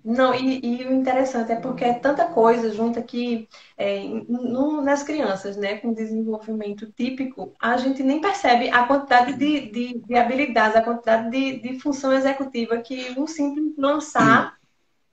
Não, 0.04 0.34
e, 0.34 0.60
e, 0.64 0.88
o 0.88 0.94
interessante 0.94 1.52
é 1.52 1.56
porque 1.56 1.84
é 1.84 1.94
tanta 1.94 2.26
coisa 2.28 2.72
junto 2.74 3.00
aqui 3.00 3.50
é, 3.78 4.04
no, 4.28 4.82
nas 4.82 5.04
crianças, 5.04 5.58
né, 5.58 5.78
com 5.78 5.94
desenvolvimento 5.94 6.92
típico, 6.92 7.54
a 7.60 7.76
gente 7.78 8.04
nem 8.04 8.22
percebe 8.22 8.70
a 8.70 8.86
quantidade 8.86 9.34
de, 9.34 9.70
de, 9.72 10.00
de 10.00 10.16
habilidades, 10.16 10.78
a 10.78 10.82
quantidade 10.82 11.30
de, 11.30 11.60
de 11.60 11.80
função 11.80 12.14
executiva 12.14 12.78
que 12.78 13.14
um 13.20 13.28
simples 13.28 13.74
lançar 13.78 14.58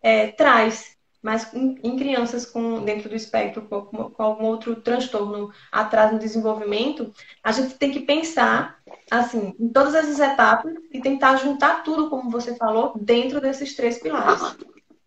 é, 0.01 0.29
traz. 0.29 0.97
Mas 1.23 1.55
em, 1.55 1.79
em 1.83 1.97
crianças 1.97 2.45
com 2.45 2.85
dentro 2.85 3.09
do 3.09 3.15
espectro 3.15 3.63
com, 3.63 4.11
com, 4.11 4.23
algum 4.23 4.45
outro 4.45 4.75
transtorno 4.77 5.53
atrás 5.71 6.13
no 6.13 6.19
desenvolvimento, 6.19 7.15
a 7.43 7.53
gente 7.53 7.75
tem 7.75 7.93
que 7.93 8.01
pensar 8.01 8.79
assim 9.09 9.55
em 9.59 9.69
todas 9.69 9.95
essas 9.95 10.19
etapas 10.19 10.75
e 10.91 11.01
tentar 11.01 11.37
juntar 11.37 11.85
tudo, 11.85 12.11
como 12.11 12.29
você 12.29 12.57
falou, 12.57 12.93
dentro 13.01 13.41
desses 13.41 13.77
três 13.77 14.01
pilares. 14.01 14.43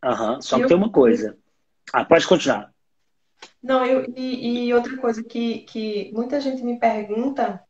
Uhum. 0.03 0.41
Só 0.41 0.57
que 0.57 0.67
tem 0.67 0.77
uma 0.77 0.89
coisa. 0.89 1.37
Ah, 1.91 2.05
pode 2.05 2.25
continuar. 2.25 2.73
Não, 3.61 3.85
eu, 3.85 4.05
e, 4.15 4.67
e 4.67 4.73
outra 4.73 4.95
coisa 4.97 5.21
que, 5.21 5.59
que 5.61 6.11
muita 6.13 6.39
gente 6.39 6.63
me 6.63 6.79
pergunta 6.79 7.61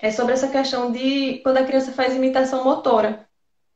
é 0.00 0.10
sobre 0.10 0.34
essa 0.34 0.48
questão 0.48 0.92
de 0.92 1.40
quando 1.42 1.56
a 1.56 1.64
criança 1.64 1.92
faz 1.92 2.14
imitação 2.14 2.62
motora. 2.62 3.26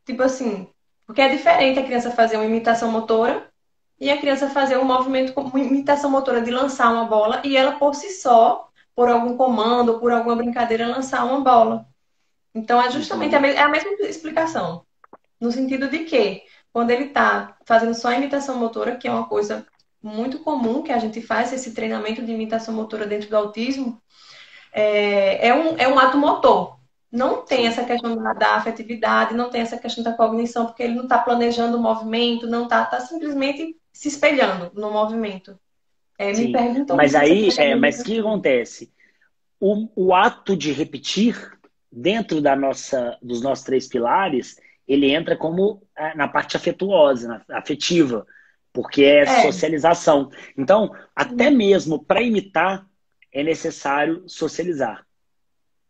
Tipo 0.05 0.22
assim, 0.22 0.68
porque 1.07 1.20
é 1.20 1.29
diferente 1.29 1.79
a 1.79 1.85
criança 1.85 2.11
fazer 2.11 2.37
uma 2.37 2.44
imitação 2.44 2.90
motora 2.90 3.50
e 3.98 4.11
a 4.11 4.18
criança 4.18 4.50
fazer 4.50 4.78
um 4.78 4.85
movimento 4.85 5.32
como 5.32 5.59
imitação 5.59 6.11
motora 6.11 6.40
de 6.40 6.50
lançar 6.50 6.92
uma 6.92 7.04
bola 7.04 7.40
e 7.44 7.56
ela 7.56 7.72
por 7.72 7.94
si 7.94 8.11
só, 8.11 8.68
por 8.94 9.09
algum 9.09 9.37
comando 9.37 9.92
ou 9.92 10.00
por 10.00 10.12
alguma 10.12 10.37
brincadeira, 10.37 10.87
lançar 10.87 11.24
uma 11.24 11.40
bola. 11.40 11.87
Então 12.54 12.80
é 12.80 12.90
justamente 12.90 13.35
a, 13.35 13.40
me 13.40 13.50
é 13.50 13.61
a 13.61 13.68
mesma 13.68 13.90
explicação. 14.06 14.85
No 15.40 15.52
sentido 15.52 15.88
de 15.88 16.00
que, 16.00 16.42
quando 16.72 16.90
ele 16.90 17.04
está 17.04 17.56
fazendo 17.66 17.94
só 17.94 18.09
a 18.09 18.16
imitação 18.16 18.56
motora, 18.56 18.96
que 18.96 19.06
é 19.06 19.11
uma 19.11 19.28
coisa 19.28 19.66
muito 20.02 20.38
comum 20.38 20.82
que 20.82 20.92
a 20.92 20.98
gente 20.98 21.20
faz, 21.20 21.52
esse 21.52 21.74
treinamento 21.74 22.22
de 22.22 22.32
imitação 22.32 22.72
motora 22.74 23.06
dentro 23.06 23.28
do 23.28 23.37
autismo, 23.37 24.00
é, 24.72 25.48
é, 25.48 25.54
um, 25.54 25.76
é 25.76 25.88
um 25.88 25.98
ato 25.98 26.16
motor. 26.16 26.78
Não 27.11 27.44
tem 27.44 27.66
essa 27.66 27.85
questão 27.85 28.16
da, 28.16 28.32
da 28.32 28.54
afetividade, 28.56 29.35
não 29.35 29.50
tem 29.50 29.61
essa 29.61 29.76
questão 29.78 30.02
da 30.04 30.12
cognição, 30.12 30.66
porque 30.66 30.82
ele 30.82 30.94
não 30.94 31.04
está 31.04 31.18
planejando 31.18 31.76
o 31.76 31.82
movimento, 31.82 32.46
não 32.46 32.64
está 32.64 32.85
tá 32.85 33.00
simplesmente 33.00 33.76
se 33.96 34.09
espelhando 34.09 34.70
no 34.74 34.90
movimento. 34.90 35.59
É, 36.18 36.30
me 36.30 36.52
perguntam. 36.52 36.96
Mas 36.96 37.14
aí, 37.14 37.48
é, 37.56 37.74
mas 37.74 38.00
o 38.00 38.04
que 38.04 38.20
acontece? 38.20 38.92
O, 39.59 39.88
o 39.96 40.14
ato 40.14 40.54
de 40.54 40.70
repetir 40.70 41.59
dentro 41.90 42.42
da 42.42 42.54
nossa, 42.54 43.18
dos 43.22 43.40
nossos 43.40 43.64
três 43.64 43.87
pilares, 43.87 44.61
ele 44.87 45.11
entra 45.11 45.35
como 45.35 45.82
é, 45.96 46.14
na 46.14 46.28
parte 46.28 46.59
afetuosa, 46.59 47.42
na, 47.48 47.59
afetiva, 47.59 48.26
porque 48.70 49.02
é, 49.02 49.20
é, 49.20 49.42
socialização. 49.42 50.30
Então, 50.59 50.94
até 51.14 51.50
mesmo 51.50 52.04
para 52.04 52.20
imitar, 52.20 52.87
é 53.32 53.42
necessário 53.42 54.24
socializar, 54.28 55.06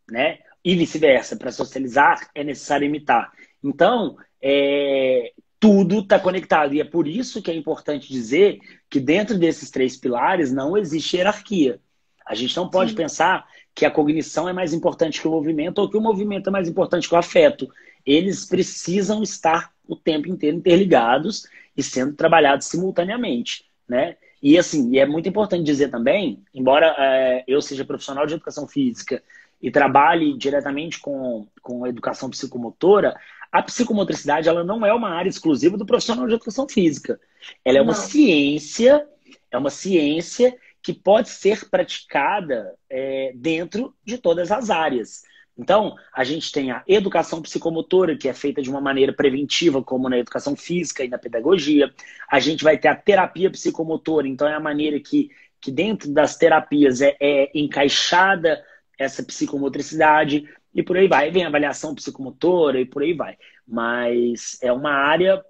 né? 0.09 0.39
E 0.63 0.75
vice-versa, 0.75 1.35
para 1.35 1.51
socializar 1.51 2.29
é 2.33 2.41
necessário 2.41 2.85
imitar. 2.85 3.33
Então, 3.61 4.17
é, 4.41 5.33
tudo 5.59 5.99
está 5.99 6.19
conectado. 6.19 6.73
E 6.73 6.81
é 6.81 6.83
por 6.83 7.07
isso 7.07 7.41
que 7.41 7.51
é 7.51 7.55
importante 7.55 8.11
dizer 8.11 8.59
que 8.89 8.99
dentro 8.99 9.37
desses 9.37 9.69
três 9.71 9.97
pilares 9.97 10.51
não 10.51 10.77
existe 10.77 11.17
hierarquia. 11.17 11.79
A 12.25 12.35
gente 12.35 12.55
não 12.57 12.69
pode 12.69 12.91
Sim. 12.91 12.97
pensar 12.97 13.47
que 13.73 13.85
a 13.85 13.91
cognição 13.91 14.49
é 14.49 14.53
mais 14.53 14.73
importante 14.73 15.21
que 15.21 15.27
o 15.27 15.31
movimento 15.31 15.79
ou 15.79 15.89
que 15.89 15.97
o 15.97 16.01
movimento 16.01 16.49
é 16.49 16.51
mais 16.51 16.67
importante 16.67 17.07
que 17.07 17.15
o 17.15 17.17
afeto. 17.17 17.69
Eles 18.05 18.45
precisam 18.45 19.23
estar 19.23 19.71
o 19.87 19.95
tempo 19.95 20.27
inteiro 20.27 20.57
interligados 20.57 21.47
e 21.75 21.81
sendo 21.83 22.13
trabalhados 22.13 22.67
simultaneamente, 22.67 23.65
né? 23.87 24.17
E 24.41 24.57
assim, 24.57 24.91
e 24.91 24.99
é 24.99 25.05
muito 25.05 25.27
importante 25.27 25.63
dizer 25.63 25.89
também, 25.89 26.43
embora 26.53 26.95
é, 26.97 27.43
eu 27.47 27.61
seja 27.61 27.85
profissional 27.85 28.25
de 28.25 28.33
educação 28.33 28.67
física 28.67 29.21
e 29.61 29.71
trabalhe 29.71 30.37
diretamente 30.37 30.99
com, 30.99 31.47
com 31.61 31.85
a 31.85 31.89
educação 31.89 32.29
psicomotora, 32.29 33.15
a 33.57 33.63
psicomotricidade 33.63 34.47
ela 34.47 34.63
não 34.63 34.85
é 34.85 34.93
uma 34.93 35.09
área 35.09 35.29
exclusiva 35.29 35.75
do 35.75 35.85
profissional 35.85 36.27
de 36.27 36.35
educação 36.35 36.69
física. 36.69 37.19
Ela 37.65 37.79
é 37.79 37.81
uma 37.81 37.93
não. 37.93 37.99
ciência, 37.99 39.03
é 39.49 39.57
uma 39.57 39.71
ciência 39.71 40.55
que 40.79 40.93
pode 40.93 41.29
ser 41.29 41.67
praticada 41.67 42.75
é, 42.87 43.31
dentro 43.35 43.95
de 44.05 44.19
todas 44.19 44.51
as 44.51 44.69
áreas. 44.69 45.23
Então, 45.57 45.95
a 46.13 46.23
gente 46.23 46.51
tem 46.51 46.69
a 46.69 46.83
educação 46.87 47.41
psicomotora, 47.41 48.15
que 48.15 48.29
é 48.29 48.33
feita 48.33 48.61
de 48.61 48.69
uma 48.69 48.79
maneira 48.79 49.11
preventiva, 49.11 49.81
como 49.81 50.07
na 50.07 50.19
educação 50.19 50.55
física 50.55 51.03
e 51.03 51.07
na 51.07 51.17
pedagogia. 51.17 51.91
A 52.29 52.39
gente 52.39 52.63
vai 52.63 52.77
ter 52.77 52.89
a 52.89 52.95
terapia 52.95 53.49
psicomotora, 53.49 54.27
então 54.27 54.47
é 54.47 54.53
a 54.53 54.59
maneira 54.59 54.99
que, 54.99 55.31
que 55.59 55.71
dentro 55.71 56.13
das 56.13 56.37
terapias 56.37 57.01
é, 57.01 57.17
é 57.19 57.49
encaixada 57.55 58.63
essa 58.99 59.23
psicomotricidade 59.23 60.47
e 60.77 60.83
por 60.83 60.95
aí 60.95 61.07
vai. 61.07 61.31
Vem 61.31 61.43
avaliação 61.43 61.95
psicomotora 61.95 62.79
e 62.79 62.85
por 62.85 63.01
aí 63.01 63.11
vai. 63.11 63.35
Mas 63.67 64.59
é 64.61 64.71
uma 64.71 64.91
área 64.91 65.43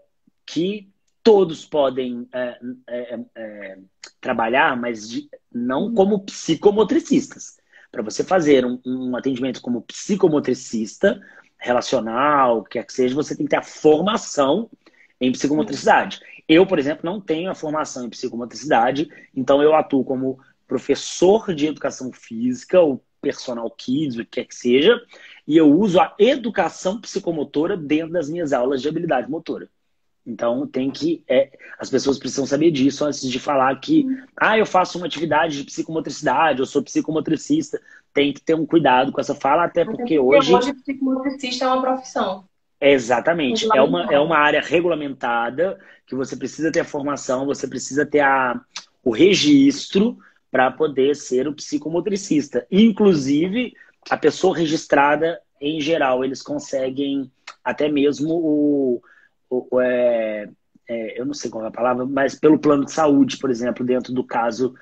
que 0.46 0.90
todos 1.22 1.66
podem 1.66 2.26
é, 2.32 2.58
é, 2.88 3.20
é, 3.36 3.78
trabalhar, 4.22 4.78
mas 4.78 5.10
de, 5.10 5.30
não 5.52 5.94
como 5.94 6.24
psicomotricistas. 6.24 7.58
Para 7.92 8.02
você 8.02 8.24
fazer 8.24 8.66
um, 8.66 8.80
um, 8.86 9.16
atendimento 9.18 9.62
como 9.62 9.82
psicomotricista, 9.82 11.20
relacional, 11.58 12.63
quer 12.63 12.86
que 12.86 12.94
seja, 12.94 13.13
você 13.13 13.36
tem 13.36 13.46
que 13.46 13.50
ter 13.50 13.58
a 13.58 13.63
formação 13.63 14.70
em 15.20 15.32
psicomotricidade. 15.34 16.22
Eu, 16.48 16.66
por 16.66 16.80
exemplo, 16.80 17.02
não 17.04 17.20
tenho 17.20 17.52
a 17.52 17.56
formação 17.56 18.06
em 18.06 18.10
psicomotricidade, 18.10 19.10
então 19.36 19.62
eu 19.62 19.76
atuo 19.76 20.06
como 20.06 20.40
professor 20.66 21.54
de 21.54 21.68
educação 21.68 22.13
física 22.13 22.80
ou 22.80 23.04
personal 23.28 23.70
kids, 23.72 24.16
o 24.16 24.20
que 24.20 24.32
quer 24.32 24.46
que 24.46 24.56
seja, 24.56 25.02
e 25.46 25.58
eu 25.58 25.70
uso 25.70 26.00
a 26.00 26.16
educação 26.18 27.02
psicomotora 27.02 27.76
dentro 27.76 28.13
das 28.13 28.30
minhas 28.30 28.54
aulas 28.54 28.82
de 28.82 28.88
habilidade 28.88 29.30
motora. 29.30 29.68
Então 30.26 30.68
tem 30.68 30.92
que. 30.92 31.24
É, 31.28 31.50
as 31.80 31.90
pessoas 31.90 32.20
precisam 32.20 32.46
saber 32.46 32.72
disso 32.72 33.06
antes 33.06 33.22
de 33.22 33.40
falar 33.40 33.74
que 33.80 34.06
ah, 34.36 34.58
eu 34.58 34.66
faço 34.66 34.98
uma 34.98 35.08
atividade 35.08 35.58
de 35.58 35.63
psicomotricidade, 35.63 36.60
eu 36.60 36.66
sou 36.66 36.84
psicomotricista. 36.84 37.80
Tem 38.13 38.34
que 38.34 38.42
ter 38.42 38.56
um 38.56 38.66
cuidado 38.66 39.12
com 39.12 39.22
essa 39.22 39.36
fala, 39.36 39.63
até 39.63 39.86
porque, 39.86 40.20
hoje. 40.20 40.54
Hoje 40.54 40.74
psicomotricista 40.74 41.66
é 41.66 41.68
uma 41.68 41.82
profissão. 41.82 42.46
exatamente. 42.82 43.68
É 43.74 43.82
uma, 43.82 44.13
é 44.13 44.20
uma 44.20 44.38
área 44.38 44.62
regulamentada 44.62 45.80
que 46.06 46.16
você 46.16 46.36
precisa 46.36 46.72
ter 46.72 46.82
a 46.82 46.86
formação, 46.86 47.46
você 47.46 47.68
precisa 47.68 48.06
ter 48.06 48.22
a, 48.22 48.60
o 49.04 49.12
registro 49.12 50.18
para 50.52 50.72
poder 50.72 51.16
ser 51.16 51.48
o 51.48 51.54
psicomotricista. 51.54 52.66
Inclusive, 52.72 53.74
a 54.10 54.18
pessoa 54.18 54.58
registrada, 54.58 55.40
em 55.60 55.82
geral, 55.82 56.24
eles 56.24 56.42
conseguem 56.42 57.32
até 57.64 57.90
mesmo 57.90 58.34
o. 58.34 59.02
o, 59.50 59.68
o 59.72 59.82
é, 59.82 60.50
é, 60.90 61.20
eu 61.20 61.26
não 61.26 61.34
sei 61.34 61.52
qual 61.52 61.66
é 61.66 61.68
a 61.68 61.72
palavra, 61.72 62.06
mas 62.06 62.36
pelo 62.36 62.60
plano 62.60 62.86
de 62.86 62.92
saúde, 62.94 63.38
por 63.38 63.50
exemplo, 63.50 63.86
dentro 63.86 64.14
do 64.14 64.24
caso 64.24 64.74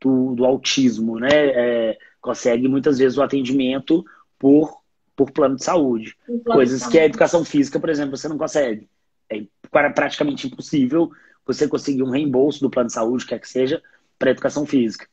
do, 0.00 0.34
do 0.34 0.44
autismo, 0.44 1.18
né? 1.18 1.28
É, 1.32 1.98
consegue 2.20 2.68
muitas 2.68 2.98
vezes 2.98 3.16
o 3.16 3.22
atendimento 3.22 4.04
por, 4.38 4.78
por 5.16 5.30
plano 5.30 5.56
de 5.56 5.64
saúde. 5.64 6.16
Coisas 6.44 6.86
que 6.86 6.98
a 6.98 7.06
educação 7.06 7.44
física, 7.44 7.80
por 7.80 7.88
exemplo, 7.88 8.16
você 8.16 8.28
não 8.28 8.38
consegue. 8.38 8.88
É 9.30 9.42
praticamente 9.70 10.46
impossível 10.46 11.10
você 11.46 11.66
conseguir 11.68 12.02
um 12.02 12.10
reembolso 12.10 12.60
do 12.60 12.70
plano 12.70 12.88
de 12.88 12.94
saúde, 12.94 13.26
quer 13.26 13.38
que 13.38 13.48
seja, 13.48 13.82
para 14.18 14.30
a 14.30 14.32
educação 14.32 14.64
física. 14.66 15.06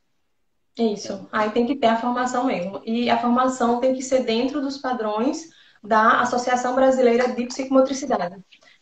Isso. 0.78 1.28
Aí 1.32 1.50
tem 1.52 1.66
que 1.66 1.76
ter 1.76 1.88
a 1.88 1.98
formação 1.98 2.46
mesmo. 2.46 2.82
E 2.86 3.10
a 3.10 3.18
formação 3.18 3.80
tem 3.80 3.94
que 3.94 4.02
ser 4.02 4.24
dentro 4.24 4.62
dos 4.62 4.78
padrões 4.78 5.50
da 5.84 6.22
Associação 6.22 6.76
Brasileira 6.76 7.34
de 7.34 7.46
Psicomotricidade. 7.46 8.38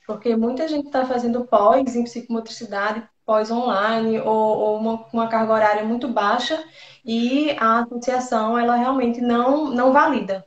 Porque 0.06 0.36
muita 0.36 0.68
gente 0.68 0.88
está 0.88 1.06
fazendo 1.06 1.46
pós 1.46 1.96
em 1.96 2.04
psicomotricidade, 2.04 3.04
pós 3.26 3.52
online, 3.52 4.20
ou, 4.20 4.58
ou 4.58 4.78
uma, 4.78 5.06
uma, 5.14 5.28
carga 5.28 5.54
horária 5.54 5.84
muito 5.84 6.08
baixa, 6.08 6.64
e 7.06 7.52
a 7.60 7.82
associação, 7.82 8.58
ela 8.58 8.76
realmente 8.76 9.22
não, 9.22 9.70
não 9.70 9.94
valida. 9.94 10.46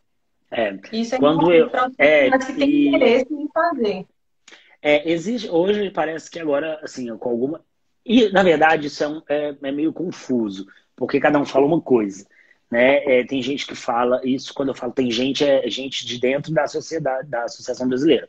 É, 0.50 0.76
Isso 0.92 1.14
é 1.14 1.18
quando 1.18 1.50
eu, 1.52 1.70
é, 1.96 2.28
mas 2.28 2.44
que 2.44 2.52
tem 2.54 2.68
e... 2.68 2.88
interesse 2.88 3.32
em 3.32 3.48
fazer. 3.54 4.04
É, 4.82 5.10
existe, 5.10 5.48
hoje 5.48 5.90
parece 5.90 6.28
que 6.28 6.40
agora, 6.40 6.78
assim, 6.82 7.16
com 7.16 7.30
alguma. 7.30 7.60
E, 8.04 8.28
na 8.30 8.42
verdade, 8.42 8.88
isso 8.88 9.04
é, 9.04 9.08
um, 9.08 9.22
é, 9.28 9.54
é 9.62 9.72
meio 9.72 9.92
confuso 9.92 10.66
porque 10.96 11.20
cada 11.20 11.38
um 11.38 11.44
fala 11.44 11.66
uma 11.66 11.80
coisa. 11.80 12.26
Né? 12.70 13.04
É, 13.04 13.24
tem 13.24 13.42
gente 13.42 13.66
que 13.66 13.74
fala 13.74 14.20
isso, 14.24 14.54
quando 14.54 14.70
eu 14.70 14.74
falo 14.74 14.92
tem 14.92 15.10
gente, 15.10 15.44
é 15.44 15.68
gente 15.68 16.06
de 16.06 16.18
dentro 16.18 16.52
da 16.52 16.66
sociedade, 16.66 17.28
da 17.28 17.44
Associação 17.44 17.86
Brasileira. 17.86 18.28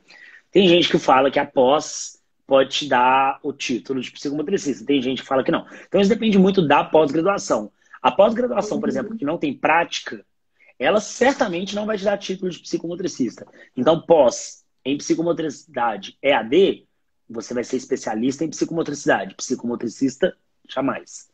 Tem 0.51 0.67
gente 0.67 0.89
que 0.89 0.99
fala 0.99 1.31
que 1.31 1.39
a 1.39 1.45
pós 1.45 2.21
pode 2.45 2.69
te 2.71 2.87
dar 2.87 3.39
o 3.41 3.53
título 3.53 4.01
de 4.01 4.11
psicomotricista. 4.11 4.85
Tem 4.85 5.01
gente 5.01 5.21
que 5.21 5.27
fala 5.27 5.43
que 5.43 5.51
não. 5.51 5.65
Então 5.87 6.01
isso 6.01 6.09
depende 6.09 6.37
muito 6.37 6.65
da 6.65 6.83
pós-graduação. 6.83 7.71
A 8.01 8.11
pós-graduação, 8.11 8.79
por 8.79 8.89
exemplo, 8.89 9.17
que 9.17 9.23
não 9.23 9.37
tem 9.37 9.53
prática, 9.53 10.25
ela 10.77 10.99
certamente 10.99 11.73
não 11.73 11.85
vai 11.85 11.97
te 11.97 12.03
dar 12.03 12.17
título 12.17 12.51
de 12.51 12.59
psicomotricista. 12.59 13.47
Então, 13.77 14.01
pós 14.01 14.65
em 14.83 14.97
psicomotricidade 14.97 16.17
EAD, 16.21 16.85
você 17.29 17.53
vai 17.53 17.63
ser 17.63 17.77
especialista 17.77 18.43
em 18.43 18.49
psicomotricidade. 18.49 19.35
Psicomotricista, 19.35 20.35
jamais. 20.67 21.29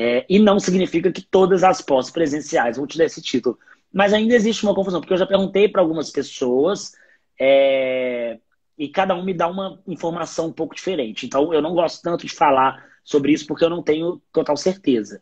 É, 0.00 0.24
e 0.28 0.38
não 0.38 0.60
significa 0.60 1.10
que 1.10 1.20
todas 1.20 1.64
as 1.64 1.82
pós 1.82 2.08
presenciais 2.08 2.76
vão 2.76 2.86
te 2.86 2.96
dar 2.96 3.06
esse 3.06 3.20
título. 3.20 3.58
Mas 3.92 4.12
ainda 4.12 4.32
existe 4.32 4.62
uma 4.62 4.74
confusão, 4.74 5.00
porque 5.00 5.12
eu 5.12 5.18
já 5.18 5.26
perguntei 5.26 5.68
para 5.68 5.82
algumas 5.82 6.08
pessoas 6.08 6.92
é, 7.38 8.38
e 8.78 8.88
cada 8.88 9.14
um 9.16 9.24
me 9.24 9.34
dá 9.34 9.48
uma 9.48 9.82
informação 9.88 10.46
um 10.46 10.52
pouco 10.52 10.74
diferente. 10.76 11.26
Então, 11.26 11.52
eu 11.52 11.60
não 11.60 11.74
gosto 11.74 12.00
tanto 12.00 12.24
de 12.24 12.32
falar 12.32 12.86
sobre 13.02 13.32
isso 13.32 13.44
porque 13.46 13.64
eu 13.64 13.70
não 13.70 13.82
tenho 13.82 14.22
total 14.32 14.56
certeza. 14.56 15.20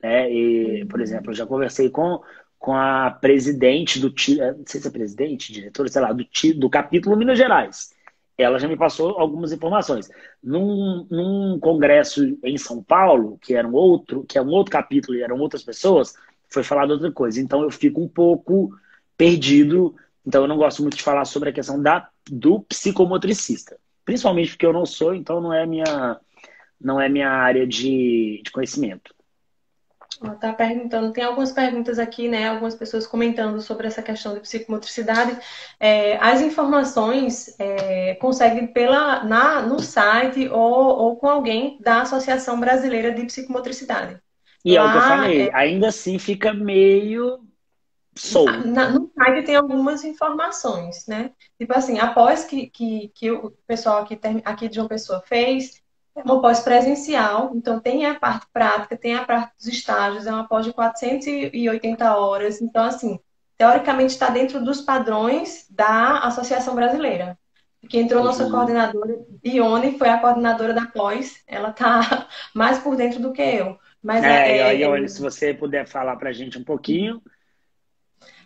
Né? 0.00 0.30
E, 0.32 0.84
por 0.84 1.00
exemplo, 1.00 1.32
eu 1.32 1.34
já 1.34 1.44
conversei 1.44 1.90
com, 1.90 2.20
com 2.60 2.74
a 2.74 3.10
presidente 3.10 3.98
do 3.98 4.06
eh, 4.08 4.52
não 4.52 4.64
sei 4.66 4.80
se 4.80 4.86
é 4.86 4.90
presidente, 4.90 5.52
diretora, 5.52 5.88
sei 5.88 6.00
lá, 6.00 6.12
do, 6.12 6.24
do 6.56 6.70
capítulo 6.70 7.16
Minas 7.16 7.38
Gerais. 7.38 7.92
Ela 8.36 8.58
já 8.58 8.66
me 8.66 8.76
passou 8.76 9.18
algumas 9.18 9.52
informações. 9.52 10.08
Num, 10.42 11.06
num 11.10 11.58
congresso 11.60 12.38
em 12.42 12.56
São 12.56 12.82
Paulo, 12.82 13.38
que 13.40 13.54
era 13.54 13.66
um 13.66 13.74
outro, 13.74 14.24
que 14.24 14.38
é 14.38 14.42
um 14.42 14.50
outro 14.50 14.72
capítulo 14.72 15.16
e 15.16 15.22
eram 15.22 15.38
outras 15.38 15.62
pessoas, 15.62 16.14
foi 16.48 16.62
falado 16.62 16.92
outra 16.92 17.10
coisa. 17.12 17.40
Então 17.40 17.62
eu 17.62 17.70
fico 17.70 18.00
um 18.00 18.08
pouco 18.08 18.74
perdido. 19.16 19.94
Então 20.26 20.42
eu 20.42 20.48
não 20.48 20.56
gosto 20.56 20.82
muito 20.82 20.96
de 20.96 21.02
falar 21.02 21.24
sobre 21.24 21.50
a 21.50 21.52
questão 21.52 21.80
da, 21.80 22.08
do 22.30 22.60
psicomotricista. 22.60 23.78
Principalmente 24.04 24.50
porque 24.50 24.66
eu 24.66 24.72
não 24.72 24.86
sou, 24.86 25.14
então 25.14 25.40
não 25.40 25.52
é 25.52 25.64
minha, 25.66 26.20
não 26.80 27.00
é 27.00 27.08
minha 27.08 27.30
área 27.30 27.66
de, 27.66 28.40
de 28.44 28.50
conhecimento. 28.50 29.14
Está 30.24 30.52
perguntando, 30.52 31.12
tem 31.12 31.24
algumas 31.24 31.52
perguntas 31.52 31.98
aqui, 31.98 32.28
né? 32.28 32.48
Algumas 32.48 32.74
pessoas 32.74 33.06
comentando 33.06 33.60
sobre 33.60 33.86
essa 33.86 34.02
questão 34.02 34.34
de 34.34 34.40
psicomotricidade. 34.40 35.36
É, 35.80 36.16
as 36.18 36.40
informações 36.40 37.54
é, 37.58 38.14
conseguem 38.16 38.66
pela, 38.66 39.24
na, 39.24 39.62
no 39.62 39.80
site 39.80 40.48
ou, 40.48 40.98
ou 40.98 41.16
com 41.16 41.28
alguém 41.28 41.78
da 41.80 42.02
Associação 42.02 42.60
Brasileira 42.60 43.12
de 43.12 43.24
Psicomotricidade. 43.26 44.20
E 44.64 44.76
Lá, 44.76 44.82
é 44.82 44.86
o 44.86 44.90
que 44.92 44.96
eu 44.98 45.02
falei, 45.02 45.48
é, 45.48 45.54
ainda 45.54 45.88
assim 45.88 46.18
fica 46.18 46.54
meio 46.54 47.40
solto. 48.14 48.68
Na, 48.68 48.90
no 48.90 49.10
site 49.14 49.44
tem 49.44 49.56
algumas 49.56 50.04
informações, 50.04 51.06
né? 51.08 51.32
Tipo 51.58 51.76
assim, 51.76 51.98
após 51.98 52.44
que, 52.44 52.68
que, 52.68 53.08
que 53.14 53.30
o 53.30 53.50
pessoal 53.66 54.02
aqui, 54.02 54.18
aqui 54.44 54.68
de 54.68 54.78
uma 54.78 54.88
pessoa 54.88 55.20
fez, 55.26 55.81
é 56.14 56.22
uma 56.22 56.40
pós 56.40 56.60
presencial, 56.60 57.52
então 57.54 57.80
tem 57.80 58.04
a 58.06 58.14
parte 58.14 58.46
prática, 58.52 58.96
tem 58.96 59.14
a 59.14 59.24
parte 59.24 59.54
dos 59.56 59.66
estágios, 59.66 60.26
é 60.26 60.32
uma 60.32 60.46
pós 60.46 60.66
de 60.66 60.72
480 60.72 62.16
horas. 62.16 62.60
Então, 62.60 62.84
assim, 62.84 63.18
teoricamente 63.56 64.12
está 64.12 64.28
dentro 64.28 64.62
dos 64.62 64.80
padrões 64.80 65.66
da 65.70 66.18
Associação 66.20 66.74
Brasileira. 66.74 67.38
Que 67.88 67.98
entrou 67.98 68.22
nossa 68.22 68.44
uhum. 68.44 68.50
coordenadora, 68.50 69.18
Ione, 69.44 69.98
foi 69.98 70.08
a 70.08 70.18
coordenadora 70.18 70.72
da 70.72 70.86
pós, 70.86 71.42
ela 71.48 71.70
está 71.70 72.28
mais 72.54 72.78
por 72.78 72.94
dentro 72.94 73.20
do 73.20 73.32
que 73.32 73.42
eu. 73.42 73.76
Mas 74.00 74.22
é, 74.22 74.58
é, 74.58 74.76
Ione, 74.76 75.08
se 75.08 75.20
você 75.20 75.52
puder 75.52 75.86
falar 75.86 76.16
para 76.16 76.30
a 76.30 76.32
gente 76.32 76.58
um 76.58 76.64
pouquinho. 76.64 77.20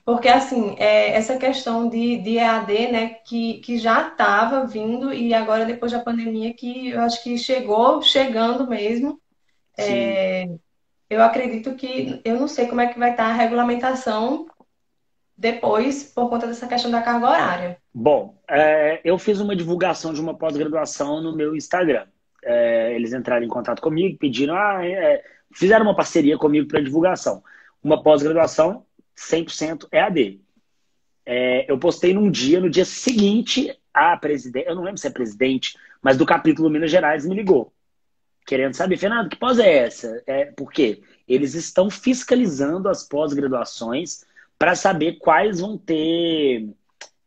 Porque, 0.07 0.29
assim, 0.29 0.77
é, 0.79 1.17
essa 1.17 1.37
questão 1.37 1.89
de, 1.89 2.19
de 2.19 2.37
EAD, 2.37 2.93
né, 2.93 3.09
que, 3.27 3.55
que 3.55 3.77
já 3.77 4.07
estava 4.07 4.65
vindo 4.65 5.13
e 5.13 5.35
agora, 5.35 5.65
depois 5.65 5.91
da 5.91 5.99
pandemia, 5.99 6.55
que 6.55 6.91
eu 6.91 7.01
acho 7.01 7.21
que 7.25 7.37
chegou, 7.37 8.01
chegando 8.01 8.69
mesmo. 8.69 9.21
É, 9.77 10.49
eu 11.11 11.21
acredito 11.21 11.75
que, 11.75 12.21
eu 12.25 12.39
não 12.39 12.47
sei 12.47 12.69
como 12.69 12.81
é 12.81 12.87
que 12.87 13.01
vai 13.01 13.11
estar 13.11 13.25
a 13.27 13.33
regulamentação 13.33 14.47
depois, 15.37 16.05
por 16.05 16.31
conta 16.31 16.47
dessa 16.47 16.69
questão 16.69 16.89
da 16.89 17.03
carga 17.03 17.29
horária. 17.29 17.79
Bom, 17.93 18.41
é, 18.49 19.01
eu 19.03 19.19
fiz 19.19 19.41
uma 19.41 19.57
divulgação 19.57 20.13
de 20.13 20.21
uma 20.21 20.39
pós-graduação 20.39 21.21
no 21.21 21.35
meu 21.35 21.57
Instagram. 21.57 22.07
É, 22.45 22.95
eles 22.95 23.13
entraram 23.13 23.45
em 23.45 23.49
contato 23.49 23.83
comigo, 23.83 24.17
pediram, 24.19 24.55
ah, 24.55 24.87
é, 24.87 25.21
fizeram 25.53 25.85
uma 25.85 25.97
parceria 25.97 26.39
comigo 26.39 26.69
para 26.69 26.81
divulgação. 26.81 27.43
Uma 27.83 28.01
pós-graduação 28.01 28.87
100% 29.17 29.89
EAD. 29.93 30.41
É, 31.25 31.71
eu 31.71 31.79
postei 31.79 32.15
num 32.15 32.31
dia, 32.31 32.61
no 32.61 32.71
dia 32.71 32.85
seguinte, 32.85 33.77
a 33.93 34.17
presidente, 34.17 34.69
eu 34.69 34.75
não 34.75 34.85
lembro 34.85 34.99
se 34.99 35.07
é 35.07 35.11
presidente, 35.11 35.77
mas 36.01 36.17
do 36.17 36.27
capítulo 36.27 36.71
Minas 36.71 36.91
Gerais 36.91 37.27
me 37.27 37.35
ligou, 37.35 37.73
querendo 38.47 38.75
saber, 38.75 38.97
Fernando, 38.97 39.29
que 39.29 39.37
pós 39.37 39.59
é 39.59 39.79
essa? 39.79 40.23
É, 40.27 40.45
por 40.47 40.71
quê? 40.71 41.03
Eles 41.27 41.55
estão 41.55 41.91
fiscalizando 41.91 42.89
as 42.89 43.03
pós-graduações 43.03 44.25
para 44.59 44.75
saber 44.75 45.19
quais 45.19 45.61
vão 45.61 45.77
ter. 45.77 46.69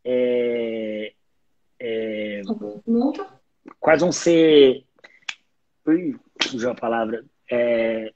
É, 0.02 1.12
é, 1.78 2.42
quais 3.78 4.00
vão 4.00 4.10
ser. 4.10 4.84
Ui, 5.86 6.16
fugiu 6.42 6.70
a 6.70 6.74
palavra. 6.74 7.24
É, 7.50 8.12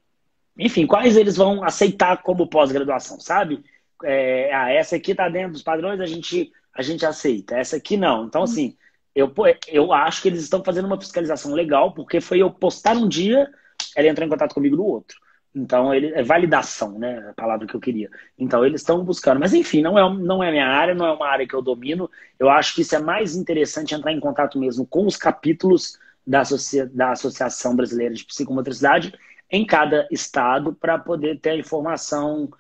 enfim, 0.59 0.87
quais 0.87 1.17
eles 1.17 1.37
vão 1.37 1.65
aceitar 1.65 2.23
como 2.23 2.49
pós-graduação, 2.49 3.19
sabe? 3.19 3.63
É, 4.03 4.55
ah, 4.55 4.71
essa 4.71 4.97
aqui 4.97 5.13
está 5.13 5.29
dentro 5.29 5.53
dos 5.53 5.63
padrões, 5.63 6.01
a 6.01 6.07
gente, 6.07 6.53
a 6.73 6.83
gente 6.83 7.05
aceita, 7.05 7.57
essa 7.57 7.77
aqui 7.77 7.97
não. 7.97 8.27
Então, 8.27 8.43
assim, 8.43 8.77
eu, 9.15 9.33
eu 9.69 9.93
acho 9.93 10.23
que 10.23 10.29
eles 10.29 10.43
estão 10.43 10.63
fazendo 10.63 10.87
uma 10.87 11.01
fiscalização 11.01 11.53
legal, 11.53 11.93
porque 11.93 12.21
foi 12.21 12.39
eu 12.39 12.51
postar 12.51 12.97
um 12.97 13.09
dia, 13.09 13.49
ela 13.97 14.09
entrou 14.09 14.27
em 14.27 14.31
contato 14.31 14.55
comigo 14.55 14.77
no 14.77 14.85
outro. 14.85 15.19
Então, 15.55 15.95
ele, 15.95 16.09
é 16.09 16.23
validação, 16.23 16.99
né? 16.99 17.29
A 17.31 17.33
palavra 17.33 17.65
que 17.65 17.77
eu 17.77 17.81
queria. 17.81 18.11
Então, 18.37 18.67
eles 18.67 18.81
estão 18.81 19.05
buscando. 19.05 19.39
Mas, 19.39 19.55
enfim, 19.55 19.83
não 19.83 19.97
é, 19.97 20.19
não 20.19 20.43
é 20.43 20.51
minha 20.51 20.67
área, 20.67 20.97
não 20.97 21.07
é 21.07 21.13
uma 21.13 21.29
área 21.29 21.47
que 21.47 21.55
eu 21.55 21.63
domino. 21.63 22.11
Eu 22.41 22.51
acho 22.51 22.75
que 22.75 22.83
isso 22.83 22.97
é 22.97 22.99
mais 22.99 23.37
interessante 23.37 23.95
entrar 23.95 24.13
em 24.13 24.19
contato 24.19 24.59
mesmo 24.59 24.85
com 24.85 25.07
os 25.07 25.17
capítulos 25.17 25.97
da, 26.27 26.41
associa, 26.41 26.87
da 26.87 27.13
Associação 27.13 27.77
Brasileira 27.77 28.15
de 28.15 28.25
Psicomotricidade 28.25 29.15
em 29.55 29.65
cada 29.65 30.09
estado 30.11 30.75
para 30.75 30.99
poder 30.99 31.39
ter 31.39 31.51
a 31.51 31.57
informação 31.57 32.51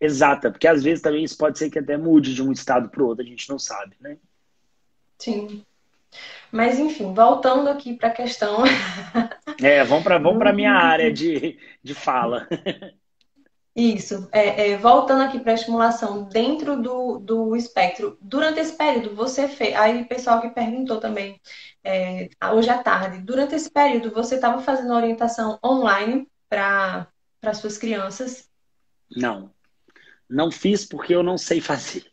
exata, 0.00 0.48
porque 0.48 0.68
às 0.68 0.80
vezes 0.80 1.02
também 1.02 1.24
isso 1.24 1.36
pode 1.36 1.58
ser 1.58 1.68
que 1.68 1.78
até 1.80 1.96
mude 1.96 2.32
de 2.34 2.40
um 2.40 2.52
estado 2.52 2.88
para 2.88 3.02
o 3.02 3.06
outro, 3.08 3.24
a 3.24 3.28
gente 3.28 3.50
não 3.50 3.58
sabe, 3.58 3.96
né? 4.00 4.16
Sim. 5.18 5.64
Mas 6.52 6.78
enfim, 6.78 7.12
voltando 7.12 7.68
aqui 7.68 7.94
para 7.94 8.08
a 8.08 8.12
questão. 8.12 8.62
É, 9.60 9.82
vamos 9.82 10.04
para 10.04 10.18
vamos 10.18 10.40
a 10.46 10.52
minha 10.52 10.70
área 10.78 11.12
de, 11.12 11.58
de 11.82 11.94
fala. 11.94 12.46
Isso. 13.74 14.28
É, 14.30 14.70
é, 14.70 14.76
voltando 14.78 15.22
aqui 15.22 15.40
para 15.40 15.50
a 15.50 15.54
estimulação 15.54 16.28
dentro 16.28 16.80
do, 16.80 17.18
do 17.18 17.56
espectro, 17.56 18.16
durante 18.20 18.60
esse 18.60 18.76
período 18.76 19.16
você 19.16 19.48
fez. 19.48 19.74
Aí 19.74 20.02
o 20.02 20.06
pessoal 20.06 20.40
que 20.40 20.50
perguntou 20.50 21.00
também, 21.00 21.40
é, 21.82 22.28
hoje 22.52 22.70
à 22.70 22.78
tarde, 22.78 23.18
durante 23.18 23.56
esse 23.56 23.68
período 23.68 24.12
você 24.12 24.36
estava 24.36 24.62
fazendo 24.62 24.94
orientação 24.94 25.58
online 25.64 26.28
para 26.48 27.08
suas 27.54 27.78
crianças? 27.78 28.48
Não. 29.14 29.50
Não 30.28 30.50
fiz 30.50 30.84
porque 30.84 31.14
eu 31.14 31.22
não 31.22 31.38
sei 31.38 31.60
fazer. 31.62 32.04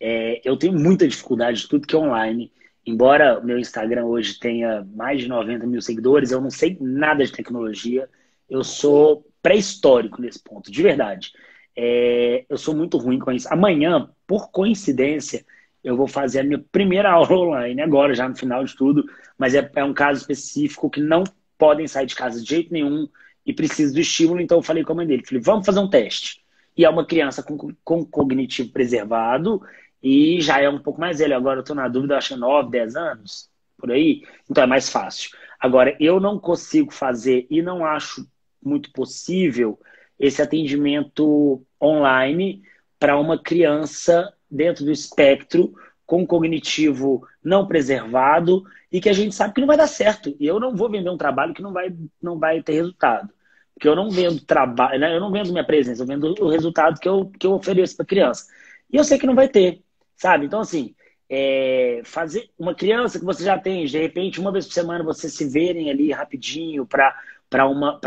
É, 0.00 0.40
eu 0.44 0.56
tenho 0.56 0.72
muita 0.72 1.08
dificuldade 1.08 1.62
de 1.62 1.68
tudo 1.68 1.86
que 1.86 1.94
é 1.94 1.98
online. 1.98 2.52
Embora 2.86 3.38
o 3.38 3.44
meu 3.44 3.58
Instagram 3.58 4.06
hoje 4.06 4.38
tenha 4.38 4.86
mais 4.94 5.20
de 5.20 5.28
90 5.28 5.66
mil 5.66 5.82
seguidores, 5.82 6.30
eu 6.30 6.40
não 6.40 6.50
sei 6.50 6.76
nada 6.80 7.24
de 7.24 7.32
tecnologia. 7.32 8.08
Eu 8.48 8.64
sou 8.64 9.26
pré-histórico 9.42 10.20
nesse 10.20 10.42
ponto, 10.42 10.70
de 10.70 10.82
verdade. 10.82 11.32
É, 11.76 12.44
eu 12.48 12.56
sou 12.56 12.74
muito 12.74 12.96
ruim 12.96 13.18
com 13.18 13.30
isso. 13.30 13.46
Amanhã, 13.52 14.10
por 14.26 14.50
coincidência, 14.50 15.44
eu 15.84 15.96
vou 15.96 16.08
fazer 16.08 16.40
a 16.40 16.44
minha 16.44 16.64
primeira 16.72 17.10
aula 17.12 17.36
online, 17.36 17.80
agora, 17.80 18.14
já 18.14 18.28
no 18.28 18.36
final 18.36 18.64
de 18.64 18.74
tudo, 18.74 19.04
mas 19.36 19.54
é, 19.54 19.70
é 19.74 19.84
um 19.84 19.94
caso 19.94 20.20
específico 20.20 20.90
que 20.90 21.00
não 21.00 21.24
podem 21.56 21.86
sair 21.86 22.06
de 22.06 22.14
casa 22.14 22.40
de 22.40 22.48
jeito 22.48 22.72
nenhum 22.72 23.08
e 23.48 23.52
precisa 23.54 23.94
do 23.94 23.98
estímulo, 23.98 24.42
então 24.42 24.58
eu 24.58 24.62
falei 24.62 24.84
com 24.84 24.92
a 24.92 24.96
mãe 24.96 25.06
dele, 25.06 25.24
falei, 25.24 25.42
vamos 25.42 25.64
fazer 25.64 25.80
um 25.80 25.88
teste. 25.88 26.42
E 26.76 26.84
é 26.84 26.90
uma 26.90 27.06
criança 27.06 27.42
com, 27.42 27.56
com 27.82 28.04
cognitivo 28.04 28.68
preservado 28.68 29.62
e 30.02 30.38
já 30.42 30.60
é 30.60 30.68
um 30.68 30.78
pouco 30.78 31.00
mais 31.00 31.18
velho. 31.18 31.34
Agora 31.34 31.56
eu 31.56 31.62
estou 31.62 31.74
na 31.74 31.88
dúvida, 31.88 32.18
acho 32.18 32.34
que 32.34 32.40
9, 32.40 32.70
10 32.70 32.94
anos, 32.94 33.48
por 33.78 33.90
aí. 33.90 34.22
Então 34.50 34.62
é 34.62 34.66
mais 34.66 34.90
fácil. 34.90 35.30
Agora, 35.58 35.96
eu 35.98 36.20
não 36.20 36.38
consigo 36.38 36.92
fazer 36.92 37.46
e 37.48 37.62
não 37.62 37.86
acho 37.86 38.28
muito 38.62 38.92
possível 38.92 39.80
esse 40.20 40.42
atendimento 40.42 41.64
online 41.82 42.62
para 42.98 43.18
uma 43.18 43.42
criança 43.42 44.30
dentro 44.50 44.84
do 44.84 44.92
espectro 44.92 45.74
com 46.04 46.26
cognitivo 46.26 47.26
não 47.42 47.66
preservado 47.66 48.62
e 48.92 49.00
que 49.00 49.08
a 49.08 49.12
gente 49.14 49.34
sabe 49.34 49.54
que 49.54 49.60
não 49.60 49.66
vai 49.66 49.78
dar 49.78 49.86
certo. 49.86 50.36
E 50.38 50.46
eu 50.46 50.60
não 50.60 50.76
vou 50.76 50.90
vender 50.90 51.08
um 51.08 51.16
trabalho 51.16 51.54
que 51.54 51.62
não 51.62 51.72
vai, 51.72 51.96
não 52.22 52.38
vai 52.38 52.62
ter 52.62 52.74
resultado. 52.74 53.37
Porque 53.78 53.88
eu 53.88 53.94
não 53.94 54.10
vendo 54.10 54.40
trabalho, 54.40 54.98
né? 54.98 55.14
eu 55.14 55.20
não 55.20 55.30
vendo 55.30 55.52
minha 55.52 55.62
presença, 55.62 56.02
eu 56.02 56.06
vendo 56.06 56.34
o 56.40 56.48
resultado 56.48 56.98
que 56.98 57.08
eu, 57.08 57.30
que 57.38 57.46
eu 57.46 57.52
ofereço 57.52 57.94
para 57.94 58.02
a 58.02 58.08
criança. 58.08 58.48
E 58.92 58.96
eu 58.96 59.04
sei 59.04 59.20
que 59.20 59.26
não 59.26 59.36
vai 59.36 59.48
ter, 59.48 59.80
sabe? 60.16 60.46
Então, 60.46 60.58
assim, 60.58 60.96
é, 61.30 62.00
fazer 62.04 62.50
uma 62.58 62.74
criança 62.74 63.20
que 63.20 63.24
você 63.24 63.44
já 63.44 63.56
tem, 63.56 63.86
de 63.86 63.96
repente, 63.96 64.40
uma 64.40 64.50
vez 64.50 64.66
por 64.66 64.72
semana, 64.72 65.04
vocês 65.04 65.32
se 65.32 65.44
verem 65.48 65.90
ali 65.90 66.10
rapidinho 66.10 66.84
para 66.84 67.66
uma, 67.68 68.00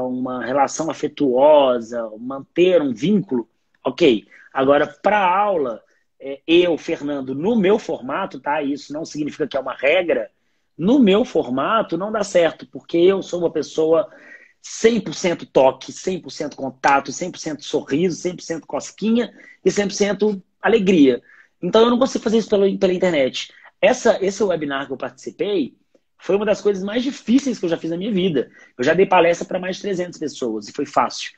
uma 0.00 0.42
relação 0.42 0.90
afetuosa, 0.90 2.10
manter 2.18 2.80
um 2.80 2.94
vínculo, 2.94 3.46
ok. 3.84 4.26
Agora, 4.54 4.86
para 4.86 5.18
aula, 5.18 5.82
é, 6.18 6.40
eu, 6.46 6.78
Fernando, 6.78 7.34
no 7.34 7.56
meu 7.56 7.78
formato, 7.78 8.40
tá? 8.40 8.62
Isso 8.62 8.90
não 8.90 9.04
significa 9.04 9.46
que 9.46 9.58
é 9.58 9.60
uma 9.60 9.74
regra. 9.74 10.30
No 10.78 10.98
meu 10.98 11.26
formato 11.26 11.98
não 11.98 12.10
dá 12.10 12.24
certo, 12.24 12.66
porque 12.66 12.96
eu 12.96 13.20
sou 13.20 13.40
uma 13.40 13.50
pessoa 13.50 14.08
100% 14.62 15.48
toque, 15.52 15.92
100% 15.92 16.54
contato, 16.54 17.10
100% 17.10 17.60
sorriso, 17.62 18.28
100% 18.28 18.60
cosquinha 18.66 19.32
e 19.64 19.70
100% 19.70 20.40
alegria. 20.60 21.22
Então 21.62 21.82
eu 21.82 21.90
não 21.90 21.98
consigo 21.98 22.24
fazer 22.24 22.38
isso 22.38 22.48
pela, 22.48 22.66
pela 22.78 22.92
internet. 22.92 23.52
essa, 23.80 24.18
esse 24.24 24.42
webinar 24.42 24.86
que 24.86 24.92
eu 24.92 24.96
participei 24.96 25.76
foi 26.18 26.36
uma 26.36 26.44
das 26.44 26.60
coisas 26.60 26.84
mais 26.84 27.02
difíceis 27.02 27.58
que 27.58 27.64
eu 27.64 27.68
já 27.68 27.78
fiz 27.78 27.90
na 27.90 27.96
minha 27.96 28.12
vida. 28.12 28.50
Eu 28.76 28.84
já 28.84 28.92
dei 28.92 29.06
palestra 29.06 29.46
para 29.46 29.58
mais 29.58 29.76
de 29.76 29.82
300 29.82 30.18
pessoas 30.18 30.68
e 30.68 30.72
foi 30.72 30.84
fácil. 30.84 31.32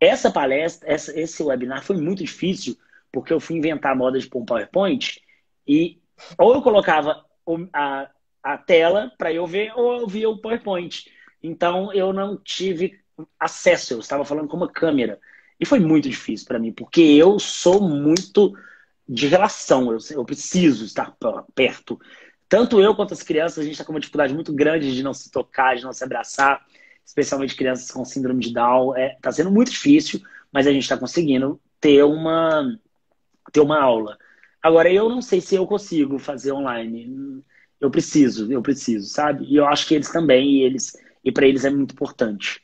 Essa 0.00 0.30
palestra, 0.30 0.90
essa, 0.90 1.18
esse 1.18 1.42
webinar 1.42 1.84
foi 1.84 1.96
muito 1.96 2.24
difícil 2.24 2.76
porque 3.12 3.32
eu 3.32 3.38
fui 3.38 3.56
inventar 3.56 3.92
a 3.92 3.94
moda 3.94 4.18
de 4.18 4.26
pôr 4.26 4.42
um 4.42 4.44
PowerPoint 4.44 5.20
e 5.66 5.98
ou 6.36 6.54
eu 6.54 6.62
colocava 6.62 7.24
a, 7.72 8.10
a 8.42 8.58
tela 8.58 9.12
para 9.16 9.32
eu 9.32 9.46
ver 9.46 9.72
ou 9.76 10.00
eu 10.00 10.08
via 10.08 10.28
o 10.28 10.38
PowerPoint. 10.38 11.08
Então 11.46 11.92
eu 11.92 12.10
não 12.10 12.38
tive 12.38 12.98
acesso, 13.38 13.92
eu 13.92 13.98
estava 13.98 14.24
falando 14.24 14.48
com 14.48 14.56
uma 14.56 14.72
câmera. 14.72 15.20
E 15.60 15.66
foi 15.66 15.78
muito 15.78 16.08
difícil 16.08 16.46
para 16.46 16.58
mim, 16.58 16.72
porque 16.72 17.02
eu 17.02 17.38
sou 17.38 17.80
muito 17.80 18.56
de 19.06 19.26
relação, 19.26 19.92
eu, 19.92 19.98
eu 20.10 20.24
preciso 20.24 20.86
estar 20.86 21.14
perto. 21.54 22.00
Tanto 22.48 22.80
eu 22.80 22.94
quanto 22.94 23.12
as 23.12 23.22
crianças, 23.22 23.58
a 23.58 23.62
gente 23.62 23.72
está 23.72 23.84
com 23.84 23.92
uma 23.92 24.00
dificuldade 24.00 24.32
muito 24.32 24.54
grande 24.54 24.94
de 24.94 25.02
não 25.02 25.12
se 25.12 25.30
tocar, 25.30 25.76
de 25.76 25.84
não 25.84 25.92
se 25.92 26.02
abraçar, 26.02 26.64
especialmente 27.04 27.54
crianças 27.54 27.90
com 27.90 28.04
síndrome 28.04 28.40
de 28.40 28.52
Down. 28.52 28.92
Está 28.92 29.00
é, 29.00 29.18
tá 29.20 29.32
sendo 29.32 29.50
muito 29.50 29.70
difícil, 29.70 30.22
mas 30.50 30.66
a 30.66 30.72
gente 30.72 30.82
está 30.82 30.96
conseguindo 30.96 31.60
ter 31.78 32.02
uma, 32.04 32.78
ter 33.52 33.60
uma 33.60 33.78
aula. 33.78 34.16
Agora, 34.62 34.90
eu 34.90 35.10
não 35.10 35.20
sei 35.20 35.42
se 35.42 35.54
eu 35.54 35.66
consigo 35.66 36.18
fazer 36.18 36.52
online. 36.52 37.42
Eu 37.78 37.90
preciso, 37.90 38.50
eu 38.50 38.62
preciso, 38.62 39.06
sabe? 39.08 39.44
E 39.44 39.56
eu 39.56 39.66
acho 39.66 39.86
que 39.86 39.94
eles 39.94 40.10
também, 40.10 40.60
e, 40.60 40.62
eles, 40.62 40.96
e 41.24 41.32
para 41.32 41.46
eles 41.46 41.64
é 41.64 41.70
muito 41.70 41.92
importante. 41.92 42.62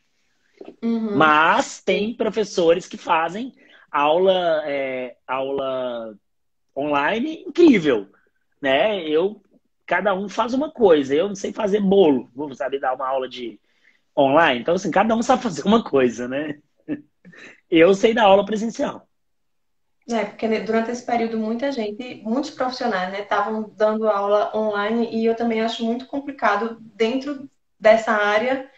Uhum. 0.82 1.16
Mas 1.16 1.82
tem 1.82 2.14
professores 2.14 2.86
que 2.86 2.98
fazem 2.98 3.54
aula, 3.90 4.62
é, 4.66 5.16
aula 5.26 6.14
online 6.76 7.44
incrível, 7.46 8.08
né? 8.60 9.02
Eu 9.08 9.42
cada 9.86 10.14
um 10.14 10.28
faz 10.28 10.54
uma 10.54 10.70
coisa. 10.70 11.14
Eu 11.14 11.28
não 11.28 11.34
sei 11.34 11.52
fazer 11.52 11.80
bolo, 11.80 12.30
vou 12.34 12.54
saber 12.54 12.78
dar 12.78 12.94
uma 12.94 13.08
aula 13.08 13.28
de 13.28 13.58
online. 14.16 14.60
Então 14.60 14.74
assim, 14.74 14.90
cada 14.90 15.14
um 15.14 15.22
sabe 15.22 15.42
fazer 15.42 15.62
uma 15.64 15.82
coisa, 15.82 16.28
né? 16.28 16.58
Eu 17.70 17.94
sei 17.94 18.12
dar 18.12 18.24
aula 18.24 18.44
presencial. 18.44 19.08
É, 20.08 20.24
porque 20.24 20.60
durante 20.60 20.90
esse 20.90 21.06
período 21.06 21.38
muita 21.38 21.70
gente, 21.70 22.20
muitos 22.24 22.50
profissionais, 22.50 23.12
né, 23.12 23.20
estavam 23.20 23.70
dando 23.76 24.08
aula 24.08 24.50
online 24.56 25.08
e 25.12 25.24
eu 25.24 25.36
também 25.36 25.60
acho 25.60 25.84
muito 25.84 26.06
complicado 26.06 26.78
dentro 26.80 27.48
dessa 27.80 28.12
área 28.12 28.68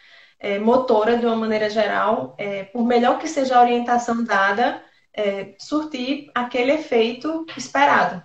é, 0.42 0.58
motora 0.58 1.16
de 1.16 1.24
uma 1.24 1.36
maneira 1.36 1.70
geral, 1.70 2.34
é, 2.36 2.64
por 2.64 2.84
melhor 2.84 3.18
que 3.18 3.28
seja 3.28 3.56
a 3.56 3.62
orientação 3.62 4.24
dada, 4.24 4.82
é, 5.14 5.54
surtir 5.58 6.30
aquele 6.34 6.72
efeito 6.72 7.46
esperado. 7.56 8.22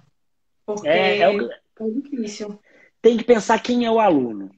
Porque 0.65 0.87
é, 0.87 1.19
é, 1.19 1.29
o... 1.29 1.51
é 1.51 1.89
difícil. 2.01 2.59
Tem 3.01 3.15
que 3.15 3.23
pensar 3.23 3.61
quem 3.61 3.85
é 3.85 3.91
o 3.91 3.99
aluno. 3.99 4.49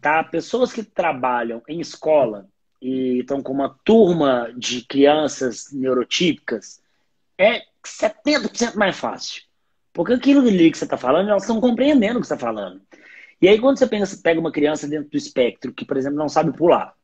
Tá? 0.00 0.22
Pessoas 0.22 0.72
que 0.72 0.82
trabalham 0.82 1.60
em 1.68 1.80
escola 1.80 2.48
e 2.80 3.18
estão 3.18 3.42
com 3.42 3.52
uma 3.52 3.76
turma 3.84 4.50
de 4.56 4.82
crianças 4.82 5.70
neurotípicas, 5.72 6.80
é 7.36 7.62
70% 7.84 8.76
mais 8.76 8.96
fácil. 8.96 9.42
Porque 9.92 10.12
aquilo 10.12 10.46
ali 10.46 10.70
que 10.70 10.78
você 10.78 10.84
está 10.84 10.96
falando, 10.96 11.28
elas 11.28 11.42
estão 11.42 11.60
compreendendo 11.60 12.18
o 12.18 12.22
que 12.22 12.28
você 12.28 12.34
está 12.34 12.46
falando. 12.46 12.80
E 13.40 13.48
aí, 13.48 13.58
quando 13.58 13.78
você 13.78 13.86
pensa, 13.86 14.20
pega 14.22 14.38
uma 14.38 14.52
criança 14.52 14.86
dentro 14.86 15.10
do 15.10 15.16
espectro 15.16 15.72
que, 15.72 15.84
por 15.84 15.96
exemplo, 15.96 16.18
não 16.18 16.28
sabe 16.28 16.56
pular, 16.56 16.94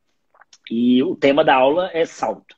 e 0.69 1.01
o 1.03 1.15
tema 1.15 1.43
da 1.43 1.55
aula 1.55 1.89
é 1.93 2.05
salto. 2.05 2.55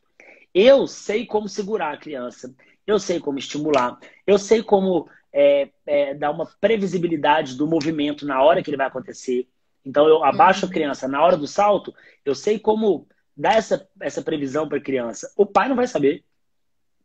Eu 0.54 0.88
sei 0.88 1.26
como 1.26 1.48
segurar 1.48 1.94
a 1.94 1.98
criança, 1.98 2.54
eu 2.86 3.00
sei 3.00 3.20
como 3.20 3.38
estimular, 3.38 3.98
eu 4.26 4.38
sei 4.38 4.64
como 4.64 5.08
é, 5.32 5.70
é, 5.86 6.14
dar 6.16 6.32
uma 6.32 6.46
previsibilidade 6.60 7.56
do 7.56 7.68
movimento 7.68 8.26
na 8.26 8.42
hora 8.42 8.64
que 8.64 8.70
ele 8.70 8.78
vai 8.78 8.88
acontecer. 8.88 9.48
Então 9.86 10.08
eu 10.08 10.24
abaixo 10.24 10.66
a 10.66 10.70
criança 10.70 11.08
na 11.08 11.24
hora 11.24 11.38
do 11.38 11.48
salto, 11.48 11.94
eu 12.26 12.34
sei 12.34 12.60
como 12.60 13.08
dar 13.38 13.56
essa, 13.56 13.88
essa 14.02 14.22
previsão 14.22 14.68
para 14.68 14.80
a 14.80 14.82
criança. 14.84 15.32
O 15.38 15.46
pai 15.46 15.70
não 15.70 15.76
vai 15.76 15.88
saber, 15.88 16.24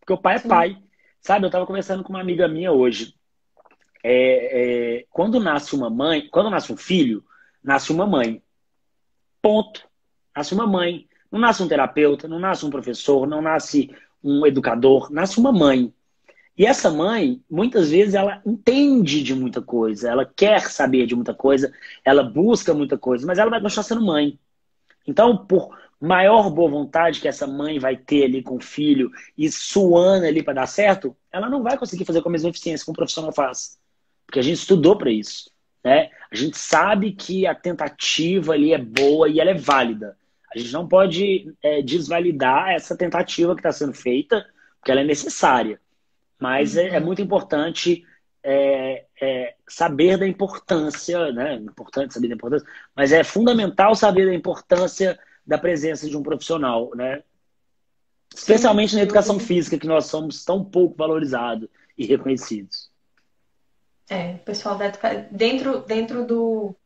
porque 0.01 0.13
o 0.13 0.19
pai 0.19 0.37
é 0.37 0.41
pai. 0.41 0.77
Sabe, 1.21 1.45
eu 1.45 1.49
estava 1.49 1.67
conversando 1.67 2.03
com 2.03 2.13
uma 2.13 2.21
amiga 2.21 2.47
minha 2.49 2.73
hoje. 2.73 3.15
É, 4.07 4.99
é, 4.99 5.07
quando 5.09 5.41
nasce 5.41 5.75
uma 5.75 5.89
mãe, 5.89 6.29
quando 6.31 6.51
nasce 6.51 6.71
um 6.71 6.77
filho, 6.77 7.25
nasce 7.63 7.91
uma 7.91 8.07
mãe. 8.07 8.43
Ponto. 9.41 9.89
Nasce 10.37 10.53
uma 10.53 10.67
mãe. 10.67 11.09
Não 11.33 11.41
nasce 11.41 11.63
um 11.63 11.69
terapeuta, 11.69 12.29
não 12.29 12.39
nasce 12.39 12.67
um 12.67 12.71
professor, 12.71 13.27
não 13.27 13.41
nasce 13.41 13.91
um 14.23 14.47
educador, 14.47 15.11
nasce 15.11 15.41
uma 15.41 15.51
mãe. 15.51 15.93
E 16.57 16.67
essa 16.67 16.91
mãe, 16.91 17.43
muitas 17.51 17.91
vezes, 17.91 18.15
ela 18.15 18.41
entende 18.47 19.23
de 19.23 19.35
muita 19.35 19.61
coisa, 19.61 20.09
ela 20.09 20.25
quer 20.25 20.71
saber 20.71 21.07
de 21.07 21.17
muita 21.17 21.35
coisa, 21.35 21.73
ela 22.05 22.23
busca 22.23 22.73
muita 22.73 22.97
coisa, 22.97 23.27
mas 23.27 23.39
ela 23.39 23.51
vai 23.51 23.61
continuar 23.61 23.83
sendo 23.83 24.05
mãe. 24.05 24.39
Então, 25.07 25.37
por 25.37 25.77
maior 26.01 26.51
boa 26.51 26.71
vontade 26.71 27.21
que 27.21 27.27
essa 27.27 27.47
mãe 27.47 27.79
vai 27.79 27.97
ter 27.97 28.25
ali 28.25 28.43
com 28.43 28.57
o 28.57 28.61
filho 28.61 29.11
e 29.37 29.51
suando 29.51 30.27
ali 30.27 30.43
para 30.43 30.55
dar 30.55 30.67
certo, 30.67 31.17
ela 31.33 31.49
não 31.49 31.63
vai 31.63 31.77
conseguir 31.77 32.05
fazer 32.05 32.23
com 32.23 32.29
a 32.29 32.33
mesma 32.33 32.51
eficiência 32.51 32.85
que 32.85 32.91
um 32.91 32.95
profissional 32.95 33.33
faz. 33.33 33.79
Porque 34.27 34.39
a 34.39 34.43
gente 34.43 34.57
estudou 34.57 34.97
para 34.97 35.11
isso. 35.11 35.51
Né? 35.83 36.11
A 36.31 36.35
gente 36.35 36.57
sabe 36.57 37.13
que 37.13 37.47
a 37.47 37.55
tentativa 37.55 38.55
ali 38.55 38.73
é 38.73 38.79
boa 38.79 39.29
e 39.29 39.39
ela 39.39 39.51
é 39.51 39.55
válida. 39.55 40.17
A 40.55 40.59
gente 40.59 40.73
não 40.73 40.87
pode 40.87 41.53
é, 41.63 41.83
desvalidar 41.83 42.71
essa 42.71 42.97
tentativa 42.97 43.55
que 43.55 43.61
está 43.61 43.73
sendo 43.73 43.93
feita, 43.93 44.47
porque 44.79 44.91
ela 44.91 45.01
é 45.01 45.05
necessária. 45.05 45.81
Mas 46.41 46.77
uhum. 46.77 46.83
é, 46.83 46.89
é, 46.91 47.01
muito 47.01 47.21
importante 47.21 48.05
é, 48.43 49.05
é, 49.21 49.55
saber 49.69 50.17
da 50.17 50.27
importância, 50.27 51.33
né? 51.33 51.57
Importante 51.57 52.15
saber 52.15 52.29
da 52.29 52.35
importância, 52.35 52.69
mas 52.95 53.13
é 53.13 53.25
fundamental 53.25 53.95
saber 53.95 54.27
da 54.27 54.35
importância 54.35 55.19
da 55.47 55.59
presença 55.59 56.09
de 56.09 56.17
um 56.17 56.23
profissional, 56.23 56.91
né? 56.95 57.23
Especialmente 58.35 58.95
na 58.95 59.03
educação 59.03 59.39
física, 59.39 59.79
que 59.79 59.87
nós 59.87 60.07
somos 60.07 60.45
tão 60.45 60.65
pouco 60.65 60.97
valorizados 60.97 61.69
e 61.97 62.07
reconhecidos. 62.07 62.91
É, 64.09 64.35
pessoal 64.35 64.77
da 64.77 64.93
dentro, 65.31 65.81
dentro 65.81 66.27
do, 66.27 66.77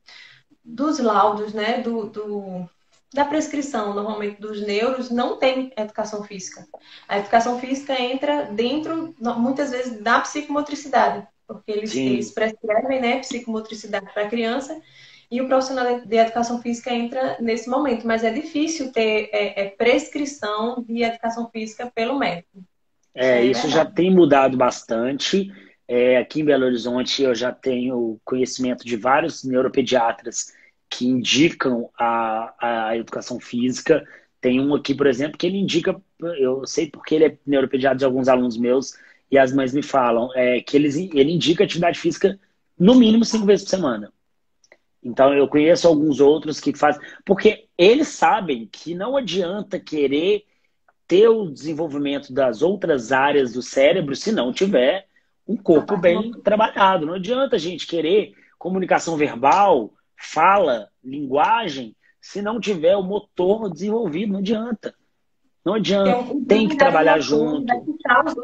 dos 0.64 0.98
laudos, 0.98 1.52
né? 1.52 1.80
Do, 1.80 2.08
do, 2.08 2.68
da 3.12 3.24
prescrição, 3.24 3.94
normalmente, 3.94 4.40
dos 4.40 4.60
neuros, 4.60 5.10
não 5.10 5.38
tem 5.38 5.72
educação 5.76 6.22
física. 6.22 6.66
A 7.08 7.18
educação 7.18 7.58
física 7.58 8.00
entra 8.00 8.44
dentro, 8.44 9.14
muitas 9.18 9.70
vezes, 9.70 10.00
da 10.02 10.20
psicomotricidade, 10.20 11.26
porque 11.46 11.72
eles, 11.72 11.94
eles 11.94 12.30
prescrevem 12.30 13.00
né, 13.00 13.18
psicomotricidade 13.18 14.12
para 14.12 14.24
a 14.24 14.28
criança 14.28 14.80
e 15.30 15.40
o 15.40 15.46
profissional 15.46 16.00
de 16.00 16.16
educação 16.16 16.60
física 16.62 16.92
entra 16.92 17.36
nesse 17.40 17.68
momento, 17.68 18.06
mas 18.06 18.24
é 18.24 18.30
difícil 18.30 18.92
ter 18.92 19.28
é, 19.32 19.62
é, 19.62 19.70
prescrição 19.70 20.82
de 20.86 21.02
educação 21.02 21.50
física 21.50 21.90
pelo 21.94 22.18
médico. 22.18 22.62
É, 23.14 23.42
isso 23.44 23.66
é 23.66 23.70
já 23.70 23.84
tem 23.84 24.10
mudado 24.14 24.56
bastante. 24.56 25.50
É, 25.88 26.18
aqui 26.18 26.42
em 26.42 26.44
Belo 26.44 26.66
Horizonte 26.66 27.22
eu 27.22 27.34
já 27.34 27.50
tenho 27.50 28.20
conhecimento 28.22 28.84
de 28.84 28.94
vários 28.94 29.42
neuropediatras 29.42 30.52
que 30.90 31.06
indicam 31.06 31.90
a, 31.98 32.88
a 32.88 32.96
educação 32.96 33.40
física. 33.40 34.06
Tem 34.40 34.60
um 34.60 34.74
aqui, 34.74 34.94
por 34.94 35.06
exemplo, 35.06 35.38
que 35.38 35.46
ele 35.46 35.56
indica, 35.56 35.98
eu 36.38 36.66
sei 36.66 36.90
porque 36.90 37.14
ele 37.14 37.24
é 37.24 37.38
neuropediatra 37.46 37.98
de 37.98 38.04
alguns 38.04 38.28
alunos 38.28 38.58
meus, 38.58 38.92
e 39.30 39.38
as 39.38 39.52
mães 39.52 39.72
me 39.72 39.82
falam, 39.82 40.30
é, 40.34 40.60
que 40.60 40.76
eles, 40.76 40.96
ele 40.96 41.32
indica 41.32 41.64
atividade 41.64 41.98
física 41.98 42.38
no 42.78 42.94
mínimo 42.94 43.24
cinco 43.24 43.46
vezes 43.46 43.64
por 43.64 43.70
semana. 43.70 44.12
Então 45.02 45.32
eu 45.34 45.48
conheço 45.48 45.88
alguns 45.88 46.20
outros 46.20 46.60
que 46.60 46.76
fazem, 46.76 47.00
porque 47.24 47.66
eles 47.78 48.08
sabem 48.08 48.68
que 48.70 48.94
não 48.94 49.16
adianta 49.16 49.80
querer 49.80 50.44
ter 51.06 51.28
o 51.28 51.50
desenvolvimento 51.50 52.32
das 52.32 52.60
outras 52.62 53.10
áreas 53.12 53.52
do 53.52 53.62
cérebro 53.62 54.14
se 54.14 54.30
não 54.32 54.52
tiver 54.52 55.07
um 55.48 55.56
corpo 55.56 55.96
bem 55.96 56.30
trabalhado. 56.42 57.06
Não 57.06 57.14
adianta 57.14 57.56
a 57.56 57.58
gente 57.58 57.86
querer 57.86 58.34
comunicação 58.58 59.16
verbal, 59.16 59.92
fala, 60.16 60.88
linguagem, 61.02 61.96
se 62.20 62.42
não 62.42 62.60
tiver 62.60 62.96
o 62.96 63.02
motor 63.02 63.70
desenvolvido, 63.70 64.32
não 64.32 64.40
adianta. 64.40 64.94
Não 65.64 65.74
adianta. 65.74 66.34
Tem 66.46 66.68
que 66.68 66.76
trabalhar 66.76 67.18
junto. 67.20 67.72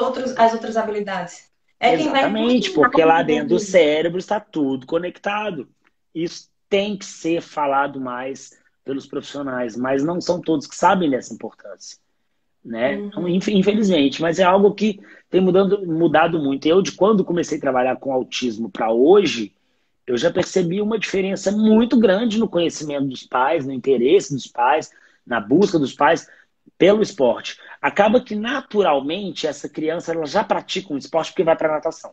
Outros, 0.01 0.37
as 0.37 0.53
outras 0.53 0.77
habilidades. 0.77 1.51
É 1.81 1.95
Exatamente, 1.95 2.71
porque 2.71 3.05
lá 3.05 3.23
dentro 3.23 3.51
do 3.51 3.59
cérebro 3.59 4.19
está 4.19 4.40
tudo 4.40 4.87
conectado. 4.87 5.69
Isso 6.14 6.49
tem 6.69 6.97
que 6.97 7.05
ser 7.05 7.43
falado 7.43 8.01
mais 8.01 8.51
pelos 8.85 9.07
profissionais, 9.07 9.77
mas 9.77 10.05
não 10.05 10.21
são 10.21 10.40
todos 10.40 10.67
que 10.67 10.77
sabem 10.77 11.11
dessa 11.11 11.35
importância. 11.35 11.98
Né? 12.65 12.96
Uhum. 12.96 13.29
Infelizmente, 13.29 14.23
mas 14.23 14.38
é 14.38 14.44
algo 14.44 14.73
que 14.73 14.98
tem 15.35 15.40
mudando, 15.40 15.85
mudado 15.85 16.38
muito. 16.38 16.64
Eu, 16.64 16.80
de 16.80 16.92
quando 16.92 17.24
comecei 17.24 17.58
a 17.58 17.60
trabalhar 17.60 17.96
com 17.96 18.12
autismo 18.12 18.70
para 18.70 18.92
hoje, 18.92 19.52
eu 20.06 20.16
já 20.16 20.30
percebi 20.30 20.80
uma 20.80 20.96
diferença 20.96 21.50
muito 21.50 21.98
grande 21.98 22.38
no 22.38 22.48
conhecimento 22.48 23.08
dos 23.08 23.24
pais, 23.24 23.66
no 23.66 23.72
interesse 23.72 24.32
dos 24.32 24.46
pais, 24.46 24.92
na 25.26 25.40
busca 25.40 25.76
dos 25.76 25.92
pais 25.92 26.28
pelo 26.78 27.02
esporte. 27.02 27.58
Acaba 27.82 28.20
que 28.20 28.37
naturalmente 28.37 29.44
essa 29.44 29.68
criança 29.68 30.12
ela 30.12 30.24
já 30.24 30.44
pratica 30.44 30.94
um 30.94 30.98
esporte 30.98 31.32
porque 31.32 31.42
vai 31.42 31.56
para 31.56 31.72
natação. 31.72 32.12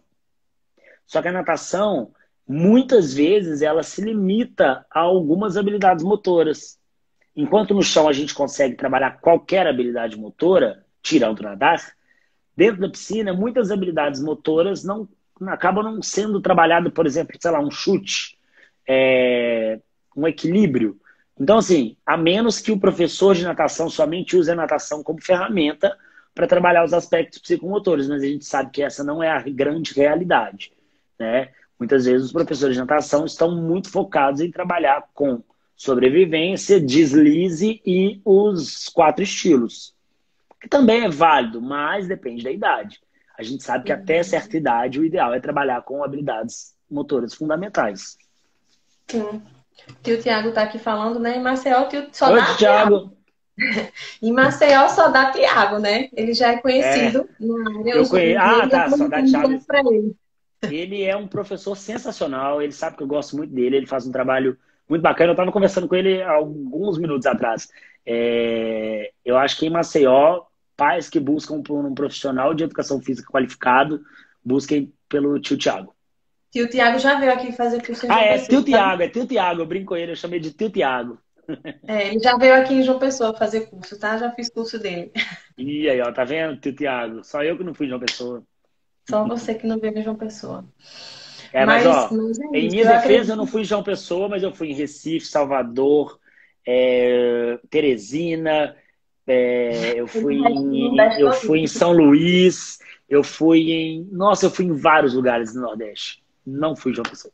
Só 1.06 1.22
que 1.22 1.28
a 1.28 1.32
natação 1.32 2.12
muitas 2.48 3.14
vezes 3.14 3.62
ela 3.62 3.84
se 3.84 4.02
limita 4.02 4.84
a 4.90 5.02
algumas 5.02 5.58
habilidades 5.58 6.04
motoras. 6.04 6.80
Enquanto 7.36 7.76
no 7.76 7.84
chão 7.84 8.10
a 8.10 8.14
gente 8.14 8.34
consegue 8.34 8.76
trabalhar 8.76 9.20
qualquer 9.22 9.68
habilidade 9.68 10.18
motora, 10.18 10.84
tirando 11.04 11.44
nadar, 11.44 12.01
dentro 12.56 12.82
da 12.82 12.90
piscina, 12.90 13.34
muitas 13.34 13.72
habilidades 13.72 14.22
motoras 14.22 14.84
não 14.84 15.08
acabam 15.48 15.84
não 15.84 16.02
sendo 16.02 16.40
trabalhadas, 16.42 16.94
por 16.94 17.06
exemplo, 17.06 17.36
sei 17.40 17.52
lá, 17.52 17.60
um 17.60 17.72
chute, 17.72 18.38
é, 18.88 19.80
um 20.16 20.28
equilíbrio. 20.28 21.00
Então, 21.40 21.58
assim, 21.58 21.98
a 22.06 22.16
menos 22.16 22.60
que 22.60 22.72
o 22.72 22.80
professor 22.80 23.34
de 23.34 23.44
natação 23.44 23.90
somente 23.90 24.38
use 24.38 24.52
a 24.52 24.56
natação 24.56 25.02
como 25.02 25.22
ferramenta 25.22 25.98
para 26.36 26.48
trabalhar 26.48 26.86
os 26.86 26.94
aspectos 26.94 27.40
psicomotores, 27.40 28.08
mas 28.08 28.22
a 28.22 28.28
gente 28.28 28.46
sabe 28.46 28.72
que 28.72 28.84
essa 28.84 29.04
não 29.04 29.24
é 29.24 29.30
a 29.30 29.42
grande 29.42 29.94
realidade, 29.94 30.72
né? 31.20 31.50
Muitas 31.80 32.06
vezes 32.06 32.28
os 32.28 32.32
professores 32.32 32.76
de 32.76 32.80
natação 32.80 33.26
estão 33.26 33.56
muito 33.56 33.90
focados 33.90 34.40
em 34.40 34.52
trabalhar 34.52 35.04
com 35.14 35.44
sobrevivência, 35.76 36.80
deslize 36.80 37.82
e 37.84 38.22
os 38.24 38.88
quatro 38.88 39.24
estilos, 39.24 39.96
que 40.62 40.70
também 40.70 41.04
é 41.04 41.10
válido, 41.10 41.60
mas 41.60 42.08
depende 42.08 42.44
da 42.44 42.52
idade. 42.52 43.02
A 43.38 43.44
gente 43.44 43.64
sabe 43.64 43.86
que 43.86 43.92
até 43.92 44.22
certa 44.22 44.56
idade 44.56 45.00
o 45.00 45.04
ideal 45.04 45.34
é 45.34 45.40
trabalhar 45.40 45.82
com 45.82 46.04
habilidades 46.04 46.76
motoras 46.90 47.34
fundamentais. 47.34 48.18
Sim. 49.08 49.42
O 49.90 49.94
tio 50.04 50.22
Tiago 50.22 50.50
está 50.50 50.62
aqui 50.62 50.78
falando, 50.78 51.20
né? 51.20 51.38
Em 51.38 51.42
Maceió, 51.42 51.88
tio 51.88 52.08
só 52.12 52.32
Oi, 52.32 52.40
dá 52.40 52.56
Tiago. 52.56 53.18
em 54.22 54.32
Maceió 54.32 54.88
só 54.90 55.10
dá 55.10 55.32
Tiago, 55.32 55.80
né? 55.80 56.10
Ele 56.14 56.34
já 56.34 56.52
é 56.52 56.58
conhecido 56.58 57.28
é. 57.40 57.46
na 57.46 57.80
área. 57.80 57.92
Eu 57.96 58.08
conheço. 58.08 58.40
Ah, 58.40 58.70
tá, 58.70 58.90
só 58.90 59.08
dá 59.08 59.24
Tiago. 59.24 59.60
Ele. 59.90 60.16
ele 60.64 61.04
é 61.04 61.18
um 61.18 61.28
professor 61.28 61.76
sensacional, 61.76 62.62
ele 62.62 62.72
sabe 62.72 62.98
que 62.98 63.04
eu 63.04 63.08
gosto 63.08 63.36
muito 63.36 63.52
dele, 63.52 63.78
ele 63.78 63.88
faz 63.88 64.06
um 64.06 64.12
trabalho 64.12 64.56
muito 64.88 65.02
bacana. 65.02 65.30
Eu 65.30 65.34
estava 65.34 65.52
conversando 65.52 65.88
com 65.88 65.96
ele 65.96 66.22
alguns 66.22 67.00
minutos 67.00 67.26
atrás. 67.26 67.70
É, 68.06 69.12
eu 69.26 69.38
acho 69.38 69.58
que 69.58 69.66
em 69.66 69.72
Maceió, 69.72 70.44
pais 70.82 71.08
que 71.08 71.20
buscam 71.20 71.62
por 71.62 71.86
um 71.86 71.94
profissional 71.94 72.56
de 72.56 72.64
educação 72.64 73.00
física 73.00 73.32
qualificado, 73.32 74.02
busquem 74.44 74.92
pelo 75.08 75.40
tio 75.40 75.56
Tiago. 75.56 75.94
Tio 76.52 76.68
Tiago 76.68 76.98
já 76.98 77.20
veio 77.20 77.32
aqui 77.32 77.52
fazer 77.52 77.86
curso 77.86 78.08
em 78.08 78.12
Ah, 78.12 78.22
é 78.22 78.40
tio 78.40 78.64
Tiago, 78.64 79.04
é 79.04 79.08
tio 79.08 79.28
Tiago. 79.28 79.62
Eu 79.62 79.68
brinco 79.68 79.96
ele, 79.96 80.14
eu 80.14 80.16
chamei 80.16 80.40
de 80.40 80.52
tio 80.52 80.72
Tiago. 80.72 81.20
É, 81.88 82.08
ele 82.08 82.20
já 82.20 82.36
veio 82.36 82.56
aqui 82.56 82.74
em 82.74 82.82
João 82.82 82.98
Pessoa 82.98 83.38
fazer 83.38 83.68
curso, 83.68 84.00
tá? 84.00 84.18
Já 84.18 84.32
fiz 84.32 84.50
curso 84.50 84.80
dele. 84.80 85.12
E 85.56 85.88
aí, 85.88 86.02
ó, 86.02 86.12
tá 86.12 86.24
vendo, 86.24 86.60
tio 86.60 86.74
Tiago? 86.74 87.24
Só 87.24 87.44
eu 87.44 87.56
que 87.56 87.64
não 87.64 87.76
fui 87.76 87.86
em 87.86 87.90
João 87.90 88.02
Pessoa. 88.02 88.44
Só 89.08 89.28
você 89.28 89.54
que 89.54 89.68
não 89.68 89.78
veio 89.78 89.96
em 89.96 90.02
João 90.02 90.16
Pessoa. 90.16 90.66
É, 91.54 91.64
mas, 91.64 91.86
mas 91.86 91.96
ó, 91.96 92.16
mas 92.16 92.40
é 92.40 92.46
em 92.58 92.70
minha 92.70 92.84
eu 92.84 92.88
defesa 92.88 92.98
acredito... 92.98 93.30
eu 93.30 93.36
não 93.36 93.46
fui 93.46 93.62
em 93.62 93.66
João 93.66 93.84
Pessoa, 93.84 94.28
mas 94.28 94.42
eu 94.42 94.52
fui 94.52 94.72
em 94.72 94.74
Recife, 94.74 95.28
Salvador, 95.28 96.20
é, 96.66 97.60
Teresina, 97.70 98.76
é, 99.32 99.94
eu 100.00 100.08
fui 100.08 100.36
em, 100.36 100.96
eu 101.20 101.32
fui 101.34 101.60
em 101.60 101.68
São 101.68 101.92
Luís, 101.92 102.80
eu 103.10 103.24
fui 103.24 103.72
em. 103.72 104.08
Nossa, 104.12 104.46
eu 104.46 104.52
fui 104.52 104.66
em 104.66 104.74
vários 104.74 105.14
lugares 105.14 105.56
no 105.56 105.62
Nordeste. 105.62 106.24
Não 106.46 106.76
fui 106.76 106.94
João 106.94 107.06
Pessoa. 107.06 107.34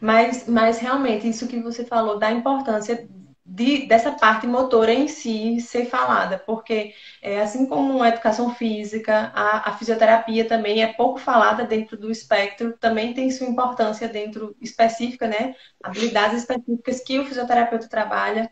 Mas, 0.00 0.46
mas 0.46 0.78
realmente, 0.78 1.28
isso 1.28 1.48
que 1.48 1.58
você 1.60 1.84
falou 1.84 2.20
da 2.20 2.30
importância 2.30 3.08
de, 3.44 3.86
dessa 3.86 4.12
parte 4.12 4.46
motora 4.46 4.92
em 4.92 5.08
si 5.08 5.58
ser 5.60 5.86
falada, 5.86 6.38
porque 6.38 6.94
é, 7.22 7.40
assim 7.40 7.66
como 7.66 8.02
a 8.02 8.08
educação 8.08 8.54
física, 8.54 9.32
a, 9.34 9.70
a, 9.70 9.76
fisioterapia 9.76 10.46
também 10.46 10.82
é 10.82 10.92
pouco 10.92 11.18
falada 11.18 11.64
dentro 11.64 11.96
do 11.96 12.10
espectro, 12.10 12.76
também 12.78 13.14
tem 13.14 13.30
sua 13.30 13.46
importância 13.46 14.06
dentro 14.06 14.54
específica, 14.60 15.26
né? 15.26 15.54
Habilidades 15.82 16.40
específicas 16.40 17.00
que 17.00 17.18
o 17.18 17.24
fisioterapeuta 17.24 17.88
trabalha. 17.88 18.50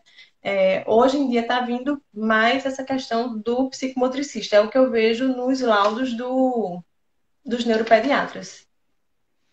É, 0.48 0.84
hoje 0.86 1.16
em 1.16 1.28
dia 1.28 1.40
está 1.40 1.58
vindo 1.58 2.00
mais 2.14 2.64
essa 2.64 2.84
questão 2.84 3.36
do 3.36 3.68
psicomotricista, 3.68 4.54
é 4.54 4.60
o 4.60 4.70
que 4.70 4.78
eu 4.78 4.88
vejo 4.88 5.26
nos 5.26 5.60
laudos 5.60 6.12
do, 6.12 6.80
dos 7.44 7.64
neuropediatras. 7.64 8.64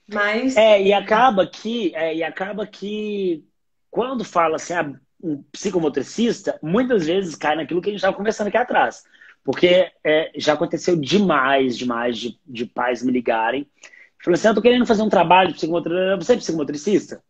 Mas... 0.07 0.55
É, 0.55 0.79
e 0.79 0.93
acaba 0.93 1.47
que, 1.47 1.95
é, 1.95 2.13
e 2.13 2.23
acaba 2.23 2.67
que 2.67 3.43
quando 3.89 4.23
fala 4.23 4.57
assim, 4.57 4.73
ah, 4.73 4.93
um 5.19 5.41
psicomotricista, 5.51 6.59
muitas 6.61 7.07
vezes 7.07 7.35
cai 7.35 7.55
naquilo 7.55 7.81
que 7.81 7.89
a 7.89 7.91
gente 7.91 7.97
estava 7.97 8.15
conversando 8.15 8.49
aqui 8.49 8.57
atrás. 8.57 9.03
Porque 9.43 9.91
é, 10.03 10.31
já 10.35 10.53
aconteceu 10.53 10.95
demais, 10.95 11.75
demais 11.75 12.19
de, 12.19 12.39
de 12.45 12.67
pais 12.67 13.01
me 13.01 13.11
ligarem. 13.11 13.67
Falando 14.23 14.35
assim, 14.35 14.47
eu 14.47 14.53
tô 14.53 14.61
querendo 14.61 14.85
fazer 14.85 15.01
um 15.01 15.09
trabalho 15.09 15.53
de 15.53 15.55
psicomotricista. 15.55 16.17
Você 16.17 16.33
é 16.33 16.37
psicomotricista? 16.37 17.23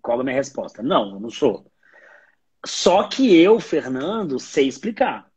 Qual 0.00 0.18
a 0.18 0.24
minha 0.24 0.36
resposta? 0.36 0.82
Não, 0.82 1.10
eu 1.10 1.20
não 1.20 1.28
sou. 1.28 1.70
Só 2.64 3.04
que 3.04 3.36
eu, 3.36 3.60
Fernando, 3.60 4.38
sei 4.38 4.66
explicar. 4.66 5.30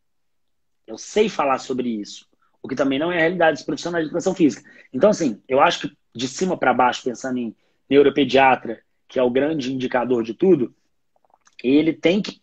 Eu 0.87 0.97
sei 0.97 1.29
falar 1.29 1.59
sobre 1.59 1.89
isso. 1.89 2.27
O 2.61 2.67
que 2.67 2.75
também 2.75 2.99
não 2.99 3.11
é 3.11 3.17
a 3.17 3.19
realidade 3.19 3.57
dos 3.57 3.65
profissionais 3.65 4.05
de 4.05 4.09
educação 4.09 4.33
física. 4.33 4.69
Então, 4.91 5.11
assim, 5.11 5.41
eu 5.47 5.59
acho 5.61 5.81
que 5.81 5.97
de 6.15 6.27
cima 6.27 6.57
para 6.57 6.73
baixo, 6.73 7.03
pensando 7.03 7.37
em 7.37 7.55
neuropediatra, 7.89 8.81
que 9.07 9.19
é 9.19 9.23
o 9.23 9.29
grande 9.29 9.73
indicador 9.73 10.23
de 10.23 10.33
tudo, 10.33 10.73
ele 11.63 11.93
tem 11.93 12.21
que 12.21 12.41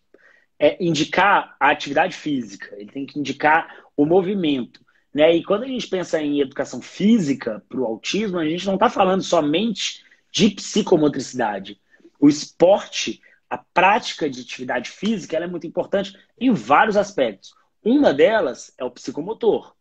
é, 0.59 0.83
indicar 0.83 1.55
a 1.59 1.69
atividade 1.69 2.15
física, 2.15 2.75
ele 2.77 2.91
tem 2.91 3.05
que 3.05 3.19
indicar 3.19 3.85
o 3.95 4.05
movimento. 4.05 4.85
Né? 5.13 5.35
E 5.35 5.43
quando 5.43 5.63
a 5.63 5.67
gente 5.67 5.87
pensa 5.87 6.21
em 6.21 6.41
educação 6.41 6.81
física 6.81 7.63
para 7.67 7.79
o 7.79 7.85
autismo, 7.85 8.39
a 8.39 8.45
gente 8.45 8.65
não 8.65 8.75
está 8.75 8.89
falando 8.89 9.23
somente 9.23 10.03
de 10.31 10.49
psicomotricidade. 10.51 11.79
O 12.19 12.27
esporte, 12.27 13.21
a 13.49 13.57
prática 13.57 14.29
de 14.29 14.41
atividade 14.41 14.89
física, 14.89 15.37
é 15.37 15.47
muito 15.47 15.67
importante 15.67 16.17
em 16.39 16.51
vários 16.51 16.97
aspectos. 16.97 17.53
Uma 17.83 18.13
delas 18.13 18.73
é 18.77 18.83
o 18.83 18.91
psicomotor, 18.91 19.73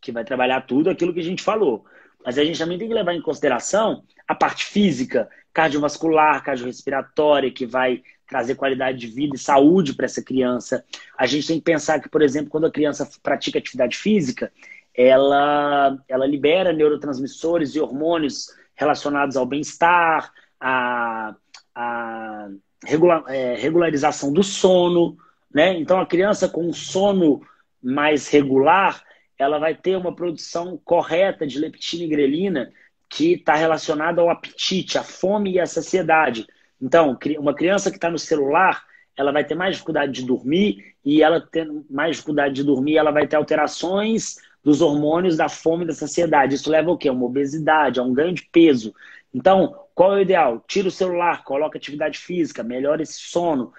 que 0.00 0.12
vai 0.12 0.24
trabalhar 0.24 0.62
tudo 0.62 0.90
aquilo 0.90 1.12
que 1.12 1.20
a 1.20 1.24
gente 1.24 1.42
falou. 1.42 1.84
Mas 2.24 2.38
a 2.38 2.44
gente 2.44 2.58
também 2.58 2.78
tem 2.78 2.88
que 2.88 2.94
levar 2.94 3.14
em 3.14 3.22
consideração 3.22 4.04
a 4.26 4.34
parte 4.34 4.64
física, 4.64 5.28
cardiovascular, 5.52 6.42
cardiorrespiratória, 6.42 7.50
que 7.50 7.66
vai 7.66 8.02
trazer 8.26 8.54
qualidade 8.54 8.98
de 8.98 9.06
vida 9.06 9.34
e 9.34 9.38
saúde 9.38 9.94
para 9.94 10.04
essa 10.04 10.22
criança. 10.22 10.84
A 11.16 11.26
gente 11.26 11.46
tem 11.46 11.58
que 11.58 11.64
pensar 11.64 11.98
que, 11.98 12.08
por 12.08 12.22
exemplo, 12.22 12.50
quando 12.50 12.66
a 12.66 12.70
criança 12.70 13.08
pratica 13.22 13.58
atividade 13.58 13.96
física, 13.96 14.52
ela, 14.94 15.96
ela 16.08 16.26
libera 16.26 16.72
neurotransmissores 16.72 17.74
e 17.74 17.80
hormônios 17.80 18.54
relacionados 18.74 19.36
ao 19.36 19.46
bem-estar, 19.46 20.32
a, 20.60 21.34
a 21.74 22.48
regula, 22.84 23.24
é, 23.28 23.54
regularização 23.54 24.32
do 24.32 24.42
sono. 24.42 25.16
Né? 25.52 25.78
Então, 25.78 26.00
a 26.00 26.06
criança 26.06 26.48
com 26.48 26.66
um 26.66 26.72
sono 26.72 27.40
mais 27.82 28.28
regular, 28.28 29.02
ela 29.38 29.58
vai 29.58 29.74
ter 29.74 29.96
uma 29.96 30.14
produção 30.14 30.80
correta 30.84 31.46
de 31.46 31.58
leptina 31.58 32.04
e 32.04 32.08
grelina 32.08 32.72
que 33.08 33.34
está 33.34 33.54
relacionada 33.54 34.20
ao 34.20 34.28
apetite, 34.28 34.98
à 34.98 35.02
fome 35.02 35.52
e 35.52 35.60
à 35.60 35.66
saciedade. 35.66 36.46
Então, 36.80 37.18
uma 37.38 37.54
criança 37.54 37.90
que 37.90 37.96
está 37.96 38.10
no 38.10 38.18
celular, 38.18 38.84
ela 39.16 39.32
vai 39.32 39.44
ter 39.44 39.54
mais 39.54 39.74
dificuldade 39.74 40.12
de 40.12 40.26
dormir 40.26 40.94
e 41.04 41.22
ela 41.22 41.40
tendo 41.40 41.84
mais 41.90 42.16
dificuldade 42.16 42.54
de 42.54 42.64
dormir, 42.64 42.96
ela 42.96 43.10
vai 43.10 43.26
ter 43.26 43.36
alterações 43.36 44.36
dos 44.62 44.80
hormônios 44.80 45.36
da 45.36 45.48
fome 45.48 45.84
e 45.84 45.86
da 45.86 45.94
saciedade. 45.94 46.54
Isso 46.54 46.70
leva 46.70 46.90
ao 46.90 46.98
quê? 46.98 47.08
A 47.08 47.12
uma 47.12 47.24
obesidade, 47.24 47.98
a 47.98 48.02
um 48.02 48.12
ganho 48.12 48.34
de 48.34 48.42
peso. 48.52 48.94
Então, 49.32 49.74
qual 49.98 50.12
é 50.12 50.18
o 50.18 50.22
ideal? 50.22 50.62
Tira 50.68 50.86
o 50.86 50.92
celular, 50.92 51.42
coloca 51.42 51.76
atividade 51.76 52.20
física, 52.20 52.62
melhora 52.62 53.02
esse 53.02 53.18
sono, 53.18 53.72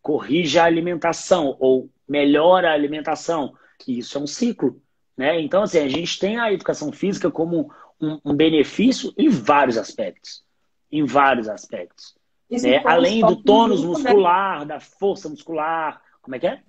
corrija 0.00 0.62
a 0.62 0.64
alimentação 0.64 1.54
ou 1.60 1.90
melhora 2.08 2.70
a 2.70 2.72
alimentação. 2.72 3.52
Isso 3.86 4.16
é 4.16 4.20
um 4.22 4.26
ciclo. 4.26 4.80
Né? 5.14 5.38
Então, 5.42 5.64
assim, 5.64 5.80
a 5.80 5.86
gente 5.86 6.18
tem 6.18 6.38
a 6.38 6.50
educação 6.50 6.90
física 6.90 7.30
como 7.30 7.70
um, 8.00 8.18
um 8.24 8.34
benefício 8.34 9.12
em 9.18 9.28
vários 9.28 9.76
aspectos. 9.76 10.42
Em 10.90 11.04
vários 11.04 11.46
aspectos. 11.46 12.14
Né? 12.50 12.80
Além 12.82 13.20
do 13.20 13.36
tônus 13.36 13.82
né? 13.82 13.88
muscular, 13.88 14.64
da 14.64 14.80
força 14.80 15.28
muscular. 15.28 16.00
Como 16.22 16.36
é 16.36 16.38
que 16.38 16.46
é? 16.46 16.62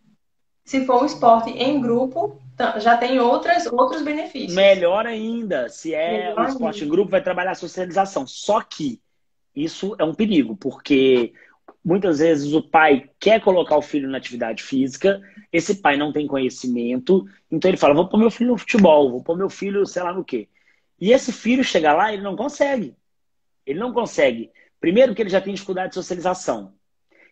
Se 0.65 0.85
for 0.85 1.01
um 1.01 1.05
esporte 1.05 1.51
em 1.51 1.79
grupo, 1.79 2.41
já 2.79 2.97
tem 2.97 3.19
outras, 3.19 3.65
outros 3.67 4.01
benefícios. 4.01 4.55
Melhor 4.55 5.05
ainda. 5.05 5.69
Se 5.69 5.93
é 5.93 6.29
Melhor 6.29 6.39
um 6.39 6.49
esporte 6.49 6.83
em 6.83 6.87
grupo, 6.87 7.11
vai 7.11 7.21
trabalhar 7.21 7.51
a 7.51 7.55
socialização. 7.55 8.25
Só 8.25 8.61
que 8.61 8.99
isso 9.55 9.95
é 9.99 10.03
um 10.03 10.13
perigo, 10.13 10.55
porque 10.55 11.33
muitas 11.83 12.19
vezes 12.19 12.53
o 12.53 12.61
pai 12.61 13.09
quer 13.19 13.41
colocar 13.41 13.77
o 13.77 13.81
filho 13.81 14.09
na 14.09 14.17
atividade 14.17 14.61
física, 14.61 15.21
esse 15.51 15.75
pai 15.81 15.97
não 15.97 16.11
tem 16.11 16.27
conhecimento, 16.27 17.27
então 17.49 17.69
ele 17.69 17.77
fala: 17.77 17.93
vou 17.93 18.07
pôr 18.07 18.17
meu 18.17 18.29
filho 18.29 18.51
no 18.51 18.57
futebol, 18.57 19.11
vou 19.11 19.23
pôr 19.23 19.37
meu 19.37 19.49
filho, 19.49 19.85
sei 19.85 20.03
lá 20.03 20.13
no 20.13 20.23
quê. 20.23 20.47
E 20.99 21.11
esse 21.11 21.31
filho 21.31 21.63
chega 21.63 21.93
lá, 21.93 22.11
ele 22.11 22.23
não 22.23 22.35
consegue. 22.35 22.95
Ele 23.65 23.79
não 23.79 23.93
consegue. 23.93 24.51
Primeiro, 24.79 25.13
que 25.13 25.21
ele 25.21 25.29
já 25.29 25.41
tem 25.41 25.53
dificuldade 25.53 25.89
de 25.89 25.95
socialização. 25.95 26.73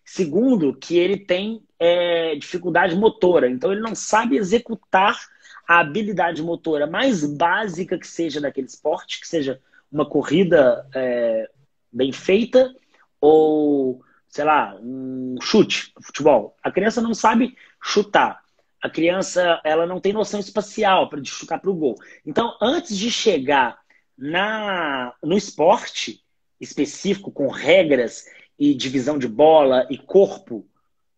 Segundo, 0.05 0.75
que 0.75 0.97
ele 0.97 1.17
tem 1.17 1.63
é, 1.79 2.35
dificuldade 2.35 2.95
motora. 2.95 3.49
Então, 3.49 3.71
ele 3.71 3.81
não 3.81 3.95
sabe 3.95 4.37
executar 4.37 5.19
a 5.67 5.79
habilidade 5.79 6.43
motora 6.43 6.85
mais 6.85 7.25
básica 7.25 7.97
que 7.97 8.07
seja 8.07 8.39
daquele 8.39 8.67
esporte, 8.67 9.19
que 9.19 9.27
seja 9.27 9.59
uma 9.91 10.05
corrida 10.05 10.87
é, 10.93 11.49
bem 11.91 12.11
feita 12.11 12.73
ou, 13.19 14.01
sei 14.27 14.43
lá, 14.43 14.77
um 14.79 15.37
chute, 15.41 15.91
futebol. 16.01 16.55
A 16.61 16.71
criança 16.71 17.01
não 17.01 17.13
sabe 17.13 17.57
chutar. 17.81 18.43
A 18.81 18.89
criança 18.89 19.59
ela 19.63 19.87
não 19.87 19.99
tem 19.99 20.13
noção 20.13 20.39
espacial 20.39 21.09
para 21.09 21.23
chutar 21.23 21.59
para 21.59 21.71
o 21.71 21.75
gol. 21.75 21.95
Então, 22.23 22.55
antes 22.61 22.95
de 22.95 23.09
chegar 23.09 23.79
na, 24.15 25.13
no 25.23 25.35
esporte 25.35 26.23
específico, 26.59 27.31
com 27.31 27.47
regras 27.47 28.25
e 28.57 28.73
divisão 28.73 29.17
de 29.17 29.27
bola 29.27 29.85
e 29.89 29.97
corpo, 29.97 30.65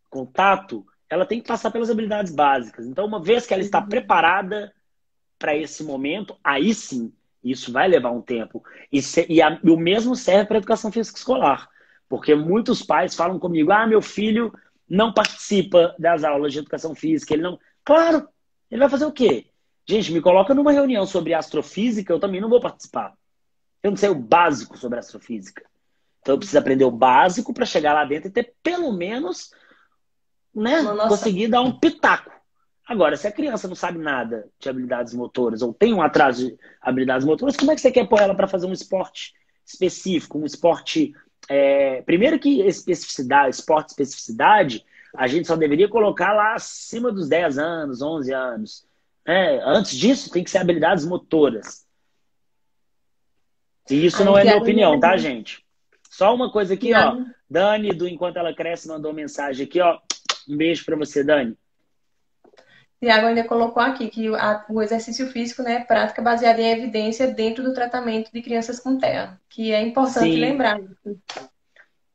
contato, 0.10 0.86
ela 1.10 1.26
tem 1.26 1.42
que 1.42 1.48
passar 1.48 1.72
pelas 1.72 1.90
habilidades 1.90 2.34
básicas. 2.34 2.86
Então, 2.86 3.06
uma 3.06 3.22
vez 3.22 3.46
que 3.46 3.54
ela 3.54 3.64
está 3.64 3.80
uhum. 3.80 3.88
preparada 3.88 4.74
para 5.38 5.56
esse 5.56 5.84
momento, 5.84 6.36
aí 6.44 6.74
sim, 6.74 7.14
isso 7.44 7.72
vai 7.72 7.88
levar 7.88 8.12
um 8.12 8.22
tempo. 8.22 8.64
E, 8.92 9.02
se, 9.02 9.26
e, 9.30 9.42
a, 9.42 9.60
e 9.64 9.70
o 9.70 9.78
mesmo 9.78 10.16
serve 10.16 10.46
para 10.46 10.58
a 10.58 10.60
educação 10.60 10.92
física 10.92 11.18
escolar. 11.18 11.70
Porque 12.10 12.34
muitos 12.34 12.82
pais 12.82 13.16
falam 13.16 13.40
comigo: 13.40 13.72
ah, 13.72 13.86
meu 13.86 14.02
filho 14.02 14.52
não 14.90 15.14
participa 15.14 15.96
das 16.00 16.24
aulas 16.24 16.54
de 16.54 16.60
educação 16.60 16.96
física, 16.96 17.34
ele 17.34 17.44
não. 17.44 17.60
Claro, 17.84 18.28
ele 18.72 18.80
vai 18.80 18.90
fazer 18.90 19.06
o 19.06 19.12
quê? 19.12 19.48
Gente, 19.86 20.12
me 20.12 20.22
coloca 20.22 20.54
numa 20.54 20.72
reunião 20.72 21.06
sobre 21.06 21.34
astrofísica, 21.34 22.12
eu 22.12 22.20
também 22.20 22.42
não 22.42 22.50
vou 22.50 22.60
participar. 22.60 23.14
Eu 23.82 23.92
não 23.92 23.98
sei 23.98 24.10
o 24.10 24.16
básico 24.16 24.78
sobre 24.78 25.00
astrofísica. 25.00 25.64
Então 26.22 26.36
eu 26.36 26.40
preciso 26.40 26.60
aprender 26.60 26.86
o 26.86 26.92
básico 26.92 27.54
para 27.54 27.66
chegar 27.66 27.94
lá 27.94 28.06
dentro 28.06 28.30
e 28.30 28.32
ter 28.32 28.54
pelo 28.62 28.92
menos, 28.92 29.52
né, 30.54 30.84
conseguir 31.08 31.48
dar 31.48 31.62
um 31.62 31.78
pitaco. 31.78 32.32
Agora, 32.88 33.18
se 33.18 33.28
a 33.28 33.32
criança 33.32 33.68
não 33.68 33.76
sabe 33.76 34.00
nada 34.00 34.48
de 34.60 34.70
habilidades 34.70 35.14
motoras 35.14 35.62
ou 35.62 35.74
tem 35.74 35.94
um 35.94 36.02
atraso 36.02 36.48
de 36.48 36.58
habilidades 36.82 37.26
motoras, 37.26 37.58
como 37.58 37.72
é 37.72 37.76
que 37.76 37.82
você 37.82 37.92
quer 37.92 38.08
pôr 38.08 38.22
ela 38.22 38.34
para 38.34 38.48
fazer 38.48 38.66
um 38.66 38.72
esporte 38.72 39.34
específico, 39.66 40.40
um 40.40 40.46
esporte. 40.46 41.14
É... 41.50 42.02
Primeiro 42.04 42.40
que 42.40 42.62
especificidade, 42.62 43.56
esporte 43.56 43.90
especificidade, 43.90 44.86
a 45.14 45.28
gente 45.28 45.48
só 45.48 45.58
deveria 45.58 45.90
colocar 45.90 46.34
lá 46.34 46.54
acima 46.54 47.12
dos 47.12 47.28
10 47.28 47.58
anos, 47.58 48.02
11 48.02 48.34
anos. 48.34 48.88
É, 49.26 49.60
antes 49.66 49.92
disso, 49.92 50.32
tem 50.32 50.42
que 50.42 50.50
ser 50.50 50.60
habilidades 50.60 51.04
motoras. 51.04 51.86
E 53.90 54.06
isso 54.06 54.24
não 54.24 54.38
é 54.38 54.44
minha 54.44 54.58
opinião, 54.58 54.98
tá, 54.98 55.18
gente? 55.18 55.67
Só 56.10 56.34
uma 56.34 56.52
coisa 56.52 56.74
aqui, 56.74 56.94
ó. 56.94 57.18
Dani, 57.50 57.90
do 57.90 58.08
Enquanto 58.08 58.38
Ela 58.38 58.54
Cresce, 58.54 58.88
mandou 58.88 59.14
mensagem 59.14 59.66
aqui, 59.66 59.80
ó. 59.80 60.00
Um 60.50 60.58
beijo 60.58 60.86
para 60.86 60.96
você, 60.96 61.24
Dani. 61.24 61.58
Tiago 63.00 63.28
ainda 63.28 63.44
colocou 63.44 63.82
aqui 63.82 64.08
que 64.08 64.28
o 64.70 64.82
exercício 64.82 65.28
físico 65.28 65.62
né, 65.62 65.76
é 65.76 65.80
prática 65.84 66.22
baseada 66.22 66.60
em 66.60 66.72
evidência 66.72 67.28
dentro 67.28 67.64
do 67.64 67.74
tratamento 67.74 68.32
de 68.32 68.42
crianças 68.42 68.80
com 68.80 68.98
TEA, 68.98 69.40
que 69.50 69.72
é 69.72 69.82
importante 69.82 70.34
Sim. 70.34 70.40
lembrar. 70.40 70.80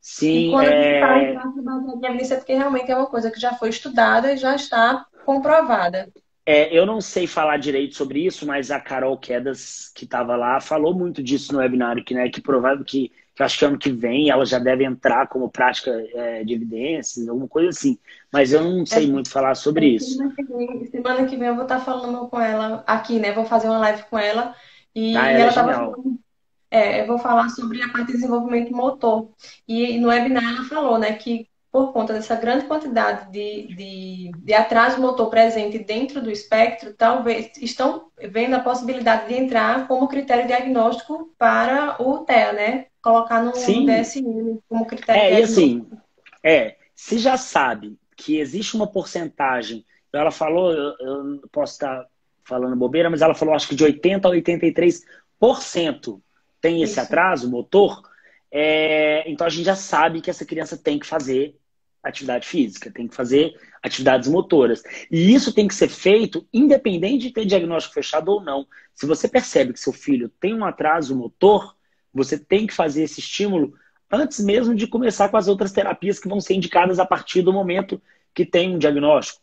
Sim, 0.01 0.49
e 0.49 0.51
quando 0.51 0.67
é... 0.67 0.73
a 0.73 0.83
gente 0.83 1.01
fala 1.01 1.23
em 1.23 1.35
prática 1.35 1.63
baseada 1.63 2.07
em 2.07 2.09
evidência, 2.09 2.35
é 2.35 2.37
porque 2.39 2.55
realmente 2.55 2.91
é 2.91 2.97
uma 2.97 3.07
coisa 3.07 3.31
que 3.31 3.39
já 3.39 3.55
foi 3.55 3.69
estudada 3.69 4.33
e 4.33 4.37
já 4.37 4.57
está 4.57 5.07
comprovada. 5.25 6.11
É, 6.45 6.77
eu 6.77 6.85
não 6.85 7.01
sei 7.01 7.29
falar 7.29 7.57
direito 7.57 7.95
sobre 7.95 8.27
isso, 8.27 8.45
mas 8.45 8.73
a 8.73 8.81
Carol 8.81 9.17
Quedas, 9.17 9.93
que 9.95 10.05
estava 10.05 10.35
lá, 10.35 10.61
falou 10.61 10.93
muito 10.93 11.23
disso 11.23 11.53
no 11.53 11.61
webinário, 11.61 12.05
que, 12.05 12.15
né, 12.15 12.29
que 12.29 12.41
provável 12.41 12.85
que, 12.85 13.13
que 13.35 13.43
acho 13.43 13.59
que 13.59 13.65
ano 13.65 13.79
que 13.79 13.91
vem 13.91 14.31
ela 14.31 14.45
já 14.45 14.59
deve 14.59 14.85
entrar 14.85 15.27
como 15.27 15.51
prática 15.51 15.91
é, 16.15 16.45
de 16.45 16.55
evidências, 16.55 17.29
alguma 17.29 17.49
coisa 17.49 17.71
assim. 17.71 17.99
Mas 18.33 18.53
eu 18.53 18.63
não 18.63 18.85
sei 18.85 19.05
é, 19.05 19.09
muito 19.09 19.31
falar 19.31 19.55
sobre 19.55 19.87
isso. 19.87 20.17
Semana 20.17 20.35
que, 20.35 20.45
vem, 20.45 20.87
semana 20.87 21.27
que 21.27 21.37
vem 21.37 21.49
eu 21.49 21.55
vou 21.55 21.65
estar 21.65 21.81
falando 21.81 22.29
com 22.29 22.41
ela 22.41 22.85
aqui, 22.87 23.19
né? 23.19 23.33
Vou 23.33 23.45
fazer 23.45 23.69
uma 23.69 23.79
live 23.79 24.03
com 24.11 24.19
ela. 24.19 24.55
E, 24.95 25.17
ah, 25.17 25.31
ela 25.31 25.49
estava 25.49 25.73
falando. 25.73 26.19
É, 26.71 27.03
eu 27.03 27.07
vou 27.07 27.19
falar 27.19 27.49
sobre 27.51 27.83
a 27.83 27.89
parte 27.89 28.07
de 28.07 28.13
desenvolvimento 28.15 28.73
motor. 28.73 29.31
E 29.69 29.99
no 29.99 30.09
webinar 30.09 30.43
ela 30.43 30.65
falou, 30.65 30.99
né, 30.99 31.13
que 31.13 31.47
por 31.71 31.93
conta 31.93 32.13
dessa 32.13 32.37
grande 32.37 32.67
quantidade 32.67 33.31
de, 33.31 33.75
de, 33.75 34.31
de, 34.37 34.53
atraso 34.53 35.01
motor 35.01 35.31
presente 35.31 35.79
dentro 35.79 36.21
do 36.21 36.31
espectro, 36.31 36.93
talvez 36.93 37.51
estão 37.57 38.11
vendo 38.19 38.55
a 38.55 38.61
possibilidade 38.61 39.29
de 39.29 39.35
entrar 39.35 39.89
como 39.89 40.07
critério 40.07 40.47
diagnóstico 40.47 41.35
para 41.39 41.97
o 41.99 42.19
TEA, 42.19 42.53
né? 42.53 42.87
Colocar 43.03 43.43
no 43.43 43.55
Sim. 43.55 43.85
DSM 43.87 44.59
como 44.69 44.87
critério 44.87 45.21
é. 45.21 45.41
E 45.41 45.43
assim, 45.43 45.87
é, 46.43 46.77
se 46.95 47.19
já 47.19 47.37
sabe 47.37 47.99
que 48.17 48.39
existe 48.39 48.77
uma 48.77 48.87
porcentagem, 48.87 49.85
ela 50.13 50.31
falou, 50.31 50.73
eu, 50.73 50.95
eu 51.01 51.49
posso 51.51 51.73
estar 51.73 52.07
falando 52.45 52.77
bobeira, 52.77 53.11
mas 53.11 53.23
ela 53.23 53.35
falou 53.35 53.55
acho 53.55 53.69
que 53.69 53.75
de 53.75 53.85
80% 53.85 54.25
a 54.25 54.31
83% 54.31 56.21
tem 56.61 56.83
esse 56.83 56.93
Isso. 56.93 57.01
atraso 57.01 57.51
motor, 57.51 58.03
é, 58.51 59.29
então 59.31 59.47
a 59.47 59.51
gente 59.51 59.65
já 59.65 59.75
sabe 59.75 60.21
que 60.21 60.31
essa 60.31 60.45
criança 60.45 60.77
tem 60.77 60.99
que 60.99 61.07
fazer 61.07 61.57
atividade 62.03 62.47
física, 62.47 62.91
tem 62.91 63.09
que 63.09 63.15
fazer 63.15 63.55
atividades 63.83 64.29
motoras. 64.29 64.83
E 65.11 65.33
isso 65.33 65.55
tem 65.55 65.67
que 65.69 65.75
ser 65.75 65.89
feito 65.89 66.47
independente 66.53 67.29
de 67.29 67.33
ter 67.33 67.47
diagnóstico 67.47 67.95
fechado 67.95 68.29
ou 68.31 68.43
não. 68.43 68.67
Se 68.95 69.07
você 69.07 69.29
percebe 69.29 69.73
que 69.73 69.81
seu 69.81 69.93
filho 69.93 70.29
tem 70.29 70.55
um 70.55 70.65
atraso 70.65 71.17
motor, 71.17 71.75
você 72.13 72.39
tem 72.39 72.67
que 72.67 72.75
fazer 72.75 73.05
esse 73.05 73.21
estímulo 73.21 73.75
antes 74.11 74.45
mesmo 74.45 74.75
de 74.75 74.87
começar 74.87 75.29
com 75.29 75.37
as 75.37 75.49
outras 75.49 75.73
terapias 75.73 76.19
que 76.19 76.29
vão 76.29 76.41
ser 76.41 76.55
indicadas 76.55 76.99
a 76.99 77.07
partir 77.07 77.43
do 77.43 77.53
momento 77.53 78.01
que 78.35 78.45
tem 78.45 78.75
um 78.75 78.79
diagnóstico. 78.79 79.41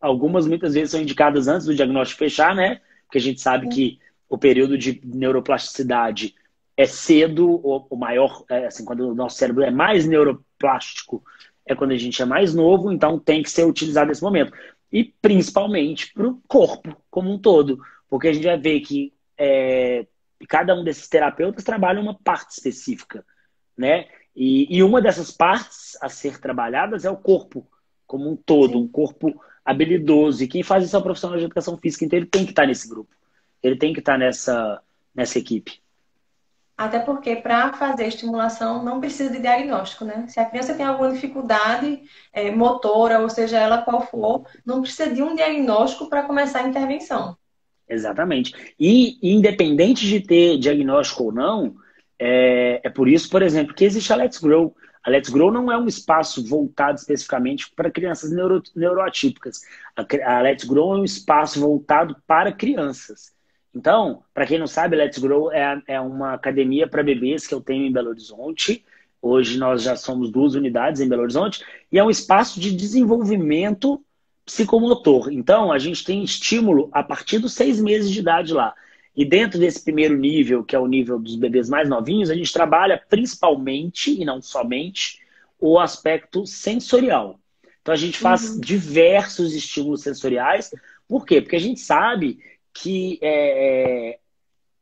Algumas 0.00 0.46
muitas 0.46 0.74
vezes 0.74 0.90
são 0.90 1.00
indicadas 1.00 1.48
antes 1.48 1.66
do 1.66 1.74
diagnóstico 1.74 2.18
fechar, 2.18 2.54
né? 2.54 2.80
Porque 3.04 3.18
a 3.18 3.20
gente 3.20 3.40
sabe 3.40 3.68
que 3.68 3.98
o 4.28 4.36
período 4.36 4.76
de 4.76 5.00
neuroplasticidade 5.02 6.34
é 6.76 6.86
cedo, 6.86 7.60
ou, 7.64 7.88
maior, 7.96 8.44
é, 8.48 8.66
assim, 8.66 8.84
quando 8.84 9.08
o 9.08 9.14
nosso 9.14 9.36
cérebro 9.36 9.64
é 9.64 9.70
mais 9.70 10.06
neuroplástico, 10.06 11.24
é 11.66 11.74
quando 11.74 11.90
a 11.90 11.96
gente 11.96 12.20
é 12.22 12.24
mais 12.24 12.54
novo, 12.54 12.92
então 12.92 13.18
tem 13.18 13.42
que 13.42 13.50
ser 13.50 13.64
utilizado 13.64 14.08
nesse 14.08 14.22
momento. 14.22 14.52
E 14.92 15.04
principalmente 15.04 16.12
para 16.12 16.28
o 16.28 16.40
corpo 16.46 16.96
como 17.10 17.32
um 17.32 17.38
todo, 17.38 17.80
porque 18.08 18.28
a 18.28 18.32
gente 18.32 18.46
vai 18.46 18.58
ver 18.58 18.80
que 18.80 19.12
é, 19.36 20.06
cada 20.46 20.74
um 20.74 20.84
desses 20.84 21.08
terapeutas 21.08 21.64
trabalha 21.64 22.00
uma 22.00 22.14
parte 22.14 22.52
específica, 22.52 23.24
né? 23.76 24.06
E, 24.34 24.76
e, 24.76 24.82
uma 24.82 25.02
dessas 25.02 25.32
partes 25.32 25.96
a 26.00 26.08
ser 26.08 26.38
trabalhadas 26.38 27.04
é 27.04 27.10
o 27.10 27.16
corpo 27.16 27.66
como 28.06 28.30
um 28.30 28.36
todo, 28.36 28.72
Sim. 28.72 28.78
um 28.78 28.88
corpo 28.88 29.40
habilidoso. 29.64 30.44
E 30.44 30.48
quem 30.48 30.62
faz 30.62 30.84
isso 30.84 30.94
é 30.94 30.98
o 30.98 31.02
profissional 31.02 31.38
de 31.38 31.44
educação 31.44 31.76
física, 31.76 32.04
então 32.04 32.16
ele 32.16 32.26
tem 32.26 32.44
que 32.44 32.52
estar 32.52 32.66
nesse 32.66 32.88
grupo, 32.88 33.10
ele 33.62 33.76
tem 33.76 33.92
que 33.92 33.98
estar 33.98 34.16
nessa, 34.16 34.80
nessa 35.14 35.38
equipe. 35.38 35.80
Até 36.78 37.00
porque 37.00 37.34
para 37.34 37.72
fazer 37.72 38.06
estimulação 38.06 38.84
não 38.84 39.00
precisa 39.00 39.32
de 39.32 39.40
diagnóstico, 39.40 40.04
né? 40.04 40.28
Se 40.28 40.38
a 40.38 40.44
criança 40.44 40.74
tem 40.74 40.86
alguma 40.86 41.10
dificuldade 41.10 42.00
é, 42.32 42.52
motora, 42.52 43.18
ou 43.18 43.28
seja 43.28 43.58
ela 43.58 43.82
qual 43.82 44.02
for, 44.06 44.46
não 44.64 44.80
precisa 44.80 45.12
de 45.12 45.20
um 45.20 45.34
diagnóstico 45.34 46.08
para 46.08 46.22
começar 46.22 46.60
a 46.60 46.68
intervenção. 46.68 47.36
Exatamente. 47.88 48.54
E 48.78 49.18
independente 49.22 50.06
de 50.06 50.20
ter 50.20 50.58
diagnóstico 50.58 51.24
ou 51.24 51.32
não, 51.32 51.76
é, 52.18 52.80
é 52.84 52.90
por 52.90 53.08
isso, 53.08 53.30
por 53.30 53.42
exemplo, 53.42 53.74
que 53.74 53.84
existe 53.84 54.12
a 54.12 54.16
Let's 54.16 54.38
Grow. 54.38 54.76
A 55.02 55.10
Let's 55.10 55.30
Grow 55.30 55.50
não 55.50 55.72
é 55.72 55.78
um 55.78 55.86
espaço 55.86 56.44
voltado 56.44 56.98
especificamente 56.98 57.72
para 57.74 57.90
crianças 57.90 58.30
neuro, 58.30 58.62
neuroatípicas. 58.74 59.60
A, 59.96 60.36
a 60.36 60.42
Let's 60.42 60.64
Grow 60.64 60.94
é 60.94 61.00
um 61.00 61.04
espaço 61.04 61.60
voltado 61.60 62.16
para 62.26 62.52
crianças. 62.52 63.32
Então, 63.74 64.22
para 64.34 64.46
quem 64.46 64.58
não 64.58 64.66
sabe, 64.66 64.96
Let's 64.96 65.18
Grow 65.18 65.52
é, 65.52 65.80
é 65.86 66.00
uma 66.00 66.34
academia 66.34 66.88
para 66.88 67.02
bebês 67.02 67.46
que 67.46 67.54
eu 67.54 67.60
tenho 67.60 67.86
em 67.86 67.92
Belo 67.92 68.10
Horizonte. 68.10 68.84
Hoje 69.22 69.58
nós 69.58 69.82
já 69.82 69.96
somos 69.96 70.30
duas 70.30 70.54
unidades 70.54 71.00
em 71.00 71.08
Belo 71.08 71.22
Horizonte 71.22 71.64
e 71.90 71.98
é 71.98 72.04
um 72.04 72.10
espaço 72.10 72.60
de 72.60 72.74
desenvolvimento 72.74 74.02
psicomotor. 74.48 75.30
Então, 75.30 75.70
a 75.70 75.78
gente 75.78 76.02
tem 76.02 76.24
estímulo 76.24 76.88
a 76.90 77.02
partir 77.02 77.38
dos 77.38 77.52
seis 77.52 77.80
meses 77.80 78.10
de 78.10 78.20
idade 78.20 78.54
lá. 78.54 78.74
E 79.14 79.24
dentro 79.24 79.58
desse 79.58 79.82
primeiro 79.82 80.16
nível, 80.16 80.64
que 80.64 80.74
é 80.74 80.78
o 80.78 80.86
nível 80.86 81.18
dos 81.18 81.36
bebês 81.36 81.68
mais 81.68 81.88
novinhos, 81.88 82.30
a 82.30 82.34
gente 82.34 82.52
trabalha 82.52 83.02
principalmente, 83.08 84.10
e 84.10 84.24
não 84.24 84.40
somente, 84.40 85.20
o 85.60 85.78
aspecto 85.78 86.46
sensorial. 86.46 87.38
Então, 87.82 87.92
a 87.92 87.96
gente 87.96 88.18
faz 88.18 88.50
uhum. 88.50 88.60
diversos 88.60 89.54
estímulos 89.54 90.02
sensoriais. 90.02 90.70
Por 91.06 91.26
quê? 91.26 91.40
Porque 91.40 91.56
a 91.56 91.60
gente 91.60 91.80
sabe 91.80 92.38
que 92.72 93.18
é, 93.20 94.12
é, 94.12 94.18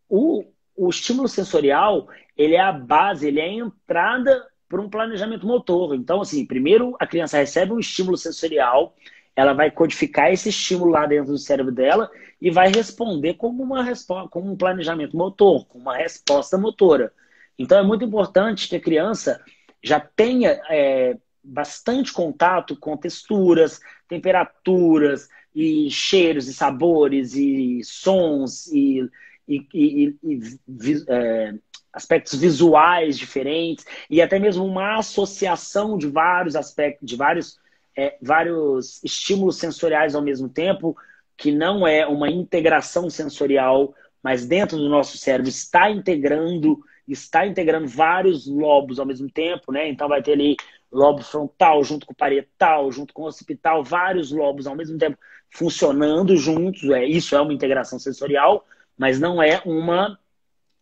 o, 0.09 0.45
o 0.77 0.89
estímulo 0.91 1.29
sensorial 1.29 2.09
ele 2.37 2.55
é 2.55 2.61
a 2.61 2.73
base, 2.73 3.27
ele 3.27 3.41
é 3.41 3.45
a 3.45 3.53
entrada 3.53 4.47
para 4.69 4.81
um 4.81 4.91
planejamento 4.91 5.47
motor. 5.47 5.95
Então, 5.95 6.21
assim, 6.21 6.45
primeiro 6.45 6.95
a 7.01 7.07
criança 7.07 7.39
recebe 7.39 7.73
um 7.73 7.79
estímulo 7.79 8.17
sensorial, 8.17 8.95
ela 9.37 9.53
vai 9.53 9.71
codificar 9.71 10.33
esse 10.33 10.49
estímulo 10.49 10.91
lá 10.91 11.07
dentro 11.07 11.33
do 11.33 11.39
cérebro 11.39 11.71
dela 11.71 12.11
e 12.41 12.51
vai 12.51 12.69
responder 12.69 13.35
como 13.35 13.63
uma 13.63 13.85
resposta, 13.85 14.29
como 14.31 14.51
um 14.51 14.57
planejamento 14.57 15.17
motor, 15.17 15.67
como 15.67 15.83
uma 15.83 15.97
resposta 15.97 16.59
motora. 16.59 17.13
Então, 17.59 17.79
é 17.79 17.83
muito 17.83 18.05
importante 18.05 18.69
que 18.69 18.77
a 18.77 18.81
criança 18.81 19.41
já 19.83 20.01
tenha 20.01 20.61
é, 20.71 21.17
bastante 21.45 22.13
contato 22.13 22.75
com 22.77 22.97
texturas, 22.97 23.79
temperaturas, 24.09 25.29
e 25.57 25.91
cheiros 25.91 26.49
e 26.49 26.53
sabores 26.53 27.35
e 27.35 27.81
sons 27.83 28.67
e, 28.67 29.09
e, 29.49 29.67
e, 29.73 30.17
e 30.23 31.05
é, 31.09 31.55
aspectos 31.91 32.39
visuais 32.39 33.17
diferentes 33.17 33.87
e 34.11 34.21
até 34.21 34.39
mesmo 34.39 34.67
uma 34.67 34.99
associação 34.99 35.97
de 35.97 36.09
vários 36.09 36.55
aspectos, 36.57 37.09
de 37.09 37.17
vários, 37.17 37.59
é, 37.97 38.17
vários 38.21 39.03
estímulos 39.03 39.57
sensoriais 39.57 40.15
ao 40.15 40.23
mesmo 40.23 40.49
tempo, 40.49 40.97
que 41.37 41.51
não 41.51 41.87
é 41.87 42.07
uma 42.07 42.31
integração 42.31 43.09
sensorial, 43.09 43.95
mas 44.23 44.47
dentro 44.47 44.77
do 44.77 44.89
nosso 44.89 45.17
cérebro 45.17 45.49
está 45.49 45.91
integrando, 45.91 46.79
está 47.07 47.47
integrando 47.47 47.87
vários 47.87 48.47
lobos 48.47 48.99
ao 48.99 49.07
mesmo 49.07 49.31
tempo, 49.31 49.73
né? 49.73 49.89
Então 49.89 50.09
vai 50.09 50.23
ter 50.23 50.33
ali 50.33 50.57
lobo 50.91 51.23
frontal 51.23 51.83
junto 51.85 52.07
com 52.07 52.13
o 52.13 52.17
parietal, 52.17 52.91
junto 52.91 53.13
com 53.13 53.23
o 53.23 53.27
occipital, 53.29 53.85
vários 53.85 54.31
lobos 54.33 54.67
ao 54.67 54.77
mesmo 54.77 54.99
tempo 54.99 55.19
funcionando 55.51 56.37
juntos. 56.37 56.85
É, 56.91 57.05
isso 57.05 57.37
é 57.37 57.41
uma 57.41 57.53
integração 57.53 57.99
sensorial, 57.99 58.67
mas 58.97 59.21
não 59.21 59.43
é 59.43 59.61
uma 59.65 60.19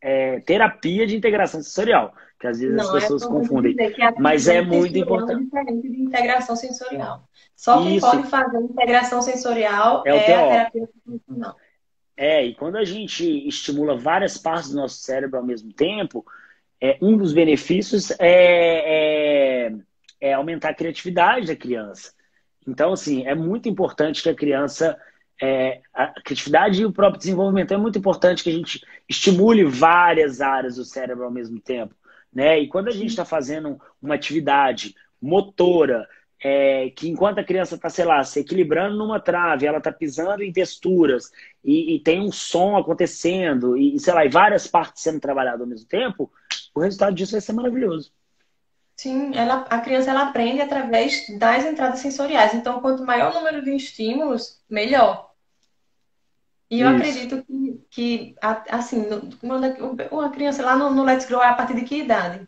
é, 0.04 0.38
terapia 0.40 1.06
de 1.06 1.16
integração 1.16 1.62
sensorial, 1.62 2.14
que 2.38 2.46
às 2.46 2.60
vezes 2.60 2.76
não, 2.76 2.84
as 2.84 2.90
é 2.90 3.00
pessoas 3.00 3.22
é 3.22 3.26
confundem. 3.26 3.74
Mas 4.18 4.46
é 4.46 4.60
muito 4.60 4.98
importante. 4.98 5.40
É 5.40 5.44
diferente 5.44 5.88
de 5.88 6.02
integração 6.02 6.54
sensorial. 6.54 7.26
Só 7.56 7.82
quem 7.82 7.96
Isso. 7.96 8.10
pode 8.10 8.28
fazer 8.28 8.58
integração 8.58 9.22
sensorial 9.22 10.02
é, 10.06 10.10
é 10.10 10.34
a 10.34 10.48
terapia 10.48 10.88
funcional. 11.06 11.56
É, 12.14 12.44
e 12.44 12.54
quando 12.54 12.76
a 12.76 12.84
gente 12.84 13.24
estimula 13.48 13.96
várias 13.96 14.36
partes 14.36 14.70
do 14.70 14.76
nosso 14.76 14.96
cérebro 14.96 15.38
ao 15.38 15.44
mesmo 15.44 15.72
tempo, 15.72 16.22
é, 16.78 16.98
um 17.00 17.16
dos 17.16 17.32
benefícios 17.32 18.10
é, 18.20 19.68
é, 19.70 19.72
é 20.20 20.32
aumentar 20.34 20.68
a 20.68 20.74
criatividade 20.74 21.46
da 21.46 21.56
criança. 21.56 22.12
Então, 22.68 22.92
assim, 22.92 23.26
é 23.26 23.34
muito 23.34 23.70
importante 23.70 24.22
que 24.22 24.28
a 24.28 24.34
criança 24.34 24.98
é, 25.44 25.82
a 25.92 26.06
criatividade 26.22 26.80
e 26.80 26.86
o 26.86 26.92
próprio 26.92 27.18
desenvolvimento. 27.18 27.74
É 27.74 27.76
muito 27.76 27.98
importante 27.98 28.42
que 28.42 28.48
a 28.48 28.52
gente 28.52 28.82
estimule 29.06 29.62
várias 29.64 30.40
áreas 30.40 30.76
do 30.76 30.84
cérebro 30.84 31.24
ao 31.24 31.30
mesmo 31.30 31.60
tempo. 31.60 31.94
Né? 32.32 32.60
E 32.60 32.68
quando 32.68 32.88
a 32.88 32.92
gente 32.92 33.10
está 33.10 33.26
fazendo 33.26 33.78
uma 34.00 34.14
atividade 34.14 34.94
motora, 35.20 36.08
é, 36.42 36.90
que 36.96 37.08
enquanto 37.08 37.38
a 37.38 37.44
criança 37.44 37.74
está, 37.74 37.90
sei 37.90 38.06
lá, 38.06 38.24
se 38.24 38.40
equilibrando 38.40 38.96
numa 38.96 39.20
trave, 39.20 39.66
ela 39.66 39.78
está 39.78 39.92
pisando 39.92 40.42
em 40.42 40.52
texturas 40.52 41.30
e, 41.62 41.94
e, 41.94 42.00
tem 42.00 42.20
um 42.20 42.32
som 42.32 42.76
acontecendo 42.76 43.76
e, 43.76 43.98
sei 44.00 44.14
lá, 44.14 44.24
e 44.24 44.30
várias 44.30 44.66
partes 44.66 45.02
sendo 45.02 45.20
trabalhadas 45.20 45.60
ao 45.60 45.66
mesmo 45.66 45.86
tempo, 45.86 46.30
o 46.74 46.80
resultado 46.80 47.14
disso 47.14 47.32
vai 47.32 47.40
ser 47.40 47.52
maravilhoso. 47.52 48.10
Sim, 48.96 49.34
ela, 49.34 49.66
a 49.68 49.80
criança 49.80 50.10
ela 50.10 50.28
aprende 50.28 50.60
através 50.60 51.26
das 51.38 51.64
entradas 51.64 52.00
sensoriais. 52.00 52.54
Então, 52.54 52.80
quanto 52.80 53.04
maior 53.04 53.32
o 53.32 53.34
número 53.34 53.62
de 53.62 53.74
estímulos, 53.74 54.62
melhor. 54.70 55.33
E 56.70 56.80
eu 56.80 56.88
Isso. 56.88 56.96
acredito 56.96 57.44
que, 57.44 57.80
que 57.90 58.34
assim, 58.68 59.06
uma 60.10 60.30
criança 60.30 60.64
lá 60.64 60.76
no, 60.76 60.90
no 60.90 61.04
Let's 61.04 61.26
Grow 61.26 61.42
é 61.42 61.48
a 61.48 61.54
partir 61.54 61.74
de 61.74 61.82
que 61.82 61.98
idade? 61.98 62.46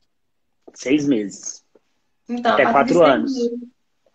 Seis 0.74 1.06
meses. 1.06 1.64
Então, 2.28 2.54
Até 2.54 2.70
quatro 2.70 3.02
anos. 3.04 3.34
Meses, 3.34 3.60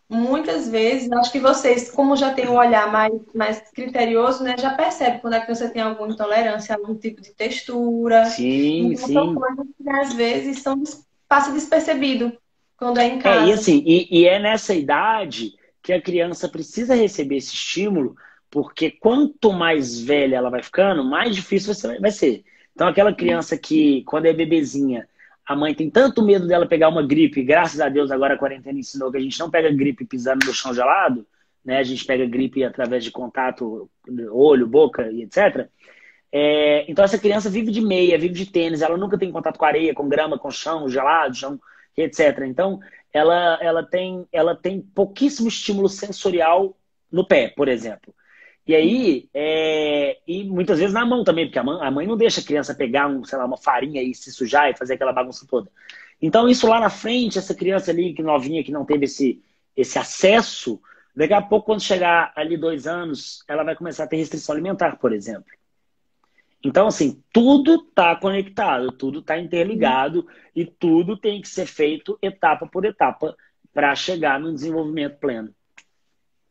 muitas 0.09 0.67
vezes, 0.67 1.09
acho 1.11 1.31
que 1.31 1.39
vocês, 1.39 1.89
como 1.89 2.17
já 2.17 2.33
têm 2.33 2.49
um 2.49 2.57
olhar 2.57 2.91
mais, 2.91 3.13
mais 3.33 3.61
criterioso, 3.71 4.43
né, 4.43 4.55
já 4.57 4.73
percebe 4.73 5.19
quando 5.19 5.35
a 5.35 5.39
criança 5.39 5.69
tem 5.69 5.81
alguma 5.81 6.11
intolerância 6.11 6.75
a 6.75 6.77
algum 6.77 6.95
tipo 6.95 7.21
de 7.21 7.31
textura. 7.33 8.25
Sim, 8.25 8.87
então, 8.87 9.07
sim. 9.07 9.13
São 9.13 9.35
coisas 9.35 9.67
que 9.77 9.89
às 9.89 10.13
vezes 10.13 10.61
são 10.61 10.83
passa 11.29 11.53
despercebido 11.53 12.37
quando 12.75 12.99
é 12.99 13.05
em 13.07 13.19
casa. 13.19 13.45
É, 13.45 13.47
e 13.47 13.53
assim, 13.53 13.81
e, 13.85 14.19
e 14.19 14.27
é 14.27 14.37
nessa 14.37 14.73
idade 14.73 15.53
que 15.81 15.93
a 15.93 16.01
criança 16.01 16.49
precisa 16.49 16.93
receber 16.93 17.37
esse 17.37 17.53
estímulo, 17.53 18.15
porque 18.51 18.91
quanto 18.91 19.53
mais 19.53 19.99
velha 20.01 20.35
ela 20.35 20.49
vai 20.49 20.61
ficando, 20.61 21.03
mais 21.03 21.33
difícil 21.33 21.73
vai 21.99 22.11
ser. 22.11 22.43
Então, 22.75 22.87
aquela 22.87 23.13
criança 23.13 23.57
que, 23.57 24.03
quando 24.03 24.25
é 24.25 24.33
bebezinha, 24.33 25.07
a 25.45 25.55
mãe 25.55 25.73
tem 25.73 25.89
tanto 25.89 26.21
medo 26.21 26.47
dela 26.47 26.67
pegar 26.67 26.89
uma 26.89 27.01
gripe, 27.01 27.43
graças 27.43 27.79
a 27.79 27.89
Deus 27.89 28.11
agora 28.11 28.35
a 28.35 28.37
quarentena 28.37 28.77
ensinou 28.77 29.09
que 29.09 29.17
a 29.17 29.21
gente 29.21 29.39
não 29.39 29.49
pega 29.49 29.71
gripe 29.71 30.05
pisando 30.05 30.45
no 30.45 30.53
chão 30.53 30.73
gelado, 30.73 31.25
né? 31.63 31.77
A 31.77 31.83
gente 31.83 32.05
pega 32.05 32.25
gripe 32.25 32.63
através 32.63 33.03
de 33.03 33.11
contato, 33.11 33.89
olho, 34.31 34.67
boca 34.67 35.09
e 35.11 35.23
etc. 35.23 35.67
É, 36.31 36.85
então 36.89 37.03
essa 37.03 37.17
criança 37.17 37.49
vive 37.49 37.71
de 37.71 37.81
meia, 37.81 38.17
vive 38.17 38.33
de 38.33 38.45
tênis, 38.45 38.81
ela 38.81 38.97
nunca 38.97 39.17
tem 39.17 39.31
contato 39.31 39.57
com 39.57 39.65
areia, 39.65 39.93
com 39.93 40.07
grama, 40.07 40.39
com 40.39 40.49
chão 40.49 40.87
gelado, 40.87 41.35
chão, 41.35 41.59
etc. 41.97 42.39
Então 42.45 42.79
ela, 43.13 43.57
ela, 43.61 43.83
tem, 43.83 44.25
ela 44.31 44.55
tem 44.55 44.81
pouquíssimo 44.81 45.47
estímulo 45.47 45.89
sensorial 45.89 46.75
no 47.11 47.25
pé, 47.25 47.49
por 47.49 47.67
exemplo. 47.67 48.13
E 48.67 48.75
aí, 48.75 49.29
é, 49.33 50.19
e 50.27 50.43
muitas 50.43 50.79
vezes 50.79 50.93
na 50.93 51.05
mão 51.05 51.23
também, 51.23 51.45
porque 51.45 51.59
a 51.59 51.63
mãe, 51.91 52.07
não 52.07 52.15
deixa 52.15 52.41
a 52.41 52.43
criança 52.43 52.75
pegar 52.75 53.07
um, 53.07 53.23
sei 53.23 53.37
lá, 53.37 53.45
uma 53.45 53.57
farinha 53.57 54.03
e 54.03 54.13
se 54.13 54.31
sujar 54.31 54.69
e 54.69 54.77
fazer 54.77 54.93
aquela 54.93 55.11
bagunça 55.11 55.47
toda. 55.49 55.69
Então, 56.21 56.47
isso 56.47 56.67
lá 56.67 56.79
na 56.79 56.89
frente, 56.89 57.39
essa 57.39 57.55
criança 57.55 57.89
ali, 57.89 58.13
que 58.13 58.21
novinha, 58.21 58.63
que 58.63 58.71
não 58.71 58.85
teve 58.85 59.05
esse, 59.05 59.41
esse 59.75 59.97
acesso, 59.97 60.79
daqui 61.15 61.33
a 61.33 61.41
pouco, 61.41 61.65
quando 61.65 61.81
chegar 61.81 62.31
ali 62.35 62.55
dois 62.55 62.85
anos, 62.85 63.43
ela 63.47 63.63
vai 63.63 63.75
começar 63.75 64.03
a 64.03 64.07
ter 64.07 64.17
restrição 64.17 64.53
alimentar, 64.53 64.97
por 64.97 65.11
exemplo. 65.11 65.51
Então, 66.63 66.87
assim, 66.87 67.23
tudo 67.33 67.87
está 67.89 68.15
conectado, 68.15 68.91
tudo 68.91 69.19
está 69.19 69.39
interligado 69.39 70.27
e 70.55 70.63
tudo 70.63 71.17
tem 71.17 71.41
que 71.41 71.49
ser 71.49 71.65
feito 71.65 72.19
etapa 72.21 72.67
por 72.67 72.85
etapa 72.85 73.35
para 73.73 73.95
chegar 73.95 74.39
no 74.39 74.53
desenvolvimento 74.53 75.17
pleno. 75.17 75.55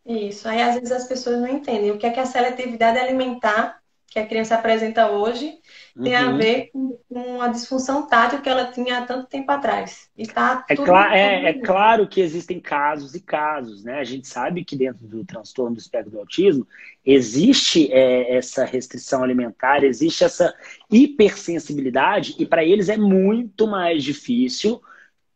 Isso. 0.04 0.48
Aí, 0.48 0.60
às 0.62 0.74
vezes, 0.74 0.92
as 0.92 1.06
pessoas 1.06 1.40
não 1.40 1.48
entendem 1.48 1.90
o 1.90 1.98
que 1.98 2.06
é 2.06 2.10
que 2.10 2.20
a 2.20 2.26
seletividade 2.26 2.98
alimentar 2.98 3.80
que 4.10 4.18
a 4.18 4.26
criança 4.26 4.56
apresenta 4.56 5.08
hoje 5.08 5.54
tem 6.02 6.16
uhum. 6.16 6.34
a 6.34 6.36
ver 6.36 6.70
com 7.08 7.40
a 7.40 7.46
disfunção 7.46 8.06
tátil 8.08 8.40
que 8.40 8.48
ela 8.48 8.64
tinha 8.66 8.98
há 8.98 9.02
tanto 9.02 9.28
tempo 9.28 9.50
atrás. 9.52 10.10
E 10.16 10.26
tá 10.26 10.64
é, 10.68 10.74
é, 10.74 11.44
é, 11.50 11.52
claro 11.60 12.08
que 12.08 12.20
existem 12.20 12.58
casos 12.58 13.14
e 13.14 13.20
casos, 13.20 13.84
né? 13.84 14.00
A 14.00 14.04
gente 14.04 14.26
sabe 14.26 14.64
que 14.64 14.74
dentro 14.74 15.06
do 15.06 15.24
transtorno 15.24 15.76
do 15.76 15.80
espectro 15.80 16.10
do 16.10 16.18
autismo 16.18 16.66
existe 17.06 17.90
é, 17.92 18.36
essa 18.36 18.64
restrição 18.64 19.22
alimentar, 19.22 19.84
existe 19.84 20.24
essa 20.24 20.52
hipersensibilidade, 20.90 22.34
e 22.36 22.44
para 22.44 22.64
eles 22.64 22.88
é 22.88 22.96
muito 22.96 23.68
mais 23.68 24.02
difícil 24.02 24.82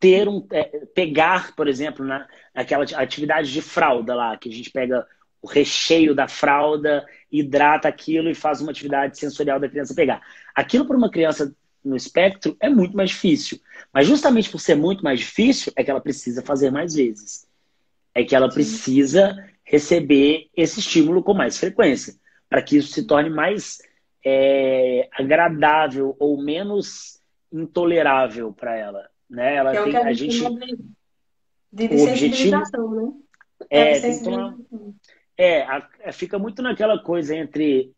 ter 0.00 0.28
um 0.28 0.44
é, 0.50 0.64
pegar, 0.94 1.54
por 1.54 1.68
exemplo, 1.68 2.04
na, 2.04 2.26
naquela 2.54 2.84
atividade 2.84 3.52
de 3.52 3.60
fralda 3.60 4.14
lá, 4.14 4.36
que 4.36 4.48
a 4.48 4.52
gente 4.52 4.70
pega 4.70 5.06
o 5.42 5.46
recheio 5.46 6.14
da 6.14 6.26
fralda, 6.26 7.04
hidrata 7.30 7.88
aquilo 7.88 8.30
e 8.30 8.34
faz 8.34 8.60
uma 8.62 8.70
atividade 8.70 9.18
sensorial 9.18 9.60
da 9.60 9.68
criança 9.68 9.94
pegar. 9.94 10.22
Aquilo 10.54 10.86
para 10.86 10.96
uma 10.96 11.10
criança 11.10 11.54
no 11.84 11.96
espectro 11.96 12.56
é 12.58 12.68
muito 12.68 12.96
mais 12.96 13.10
difícil. 13.10 13.60
Mas 13.92 14.06
justamente 14.06 14.48
por 14.48 14.58
ser 14.58 14.74
muito 14.74 15.04
mais 15.04 15.20
difícil, 15.20 15.72
é 15.76 15.84
que 15.84 15.90
ela 15.90 16.00
precisa 16.00 16.42
fazer 16.42 16.70
mais 16.70 16.94
vezes. 16.94 17.46
É 18.14 18.24
que 18.24 18.34
ela 18.34 18.48
precisa 18.48 19.36
receber 19.64 20.48
esse 20.56 20.80
estímulo 20.80 21.22
com 21.22 21.34
mais 21.34 21.58
frequência, 21.58 22.14
para 22.48 22.62
que 22.62 22.76
isso 22.76 22.92
se 22.92 23.06
torne 23.06 23.28
mais 23.28 23.78
é, 24.24 25.08
agradável 25.12 26.16
ou 26.18 26.40
menos 26.42 27.20
intolerável 27.52 28.52
para 28.52 28.76
ela. 28.76 29.08
Né? 29.28 29.56
Ela 29.56 29.74
é 29.74 29.82
tem, 29.82 29.96
a, 29.96 30.12
gente, 30.12 30.42
de, 31.74 31.88
de, 31.88 31.94
de 31.96 31.98
sensibilização, 31.98 32.84
objetivo, 32.84 32.94
né? 32.94 33.12
É, 33.70 33.98
é, 33.98 34.28
uma, 34.28 34.58
é, 35.36 35.62
a, 35.62 35.88
é, 36.00 36.12
fica 36.12 36.38
muito 36.38 36.62
naquela 36.62 36.98
coisa 36.98 37.36
entre, 37.36 37.92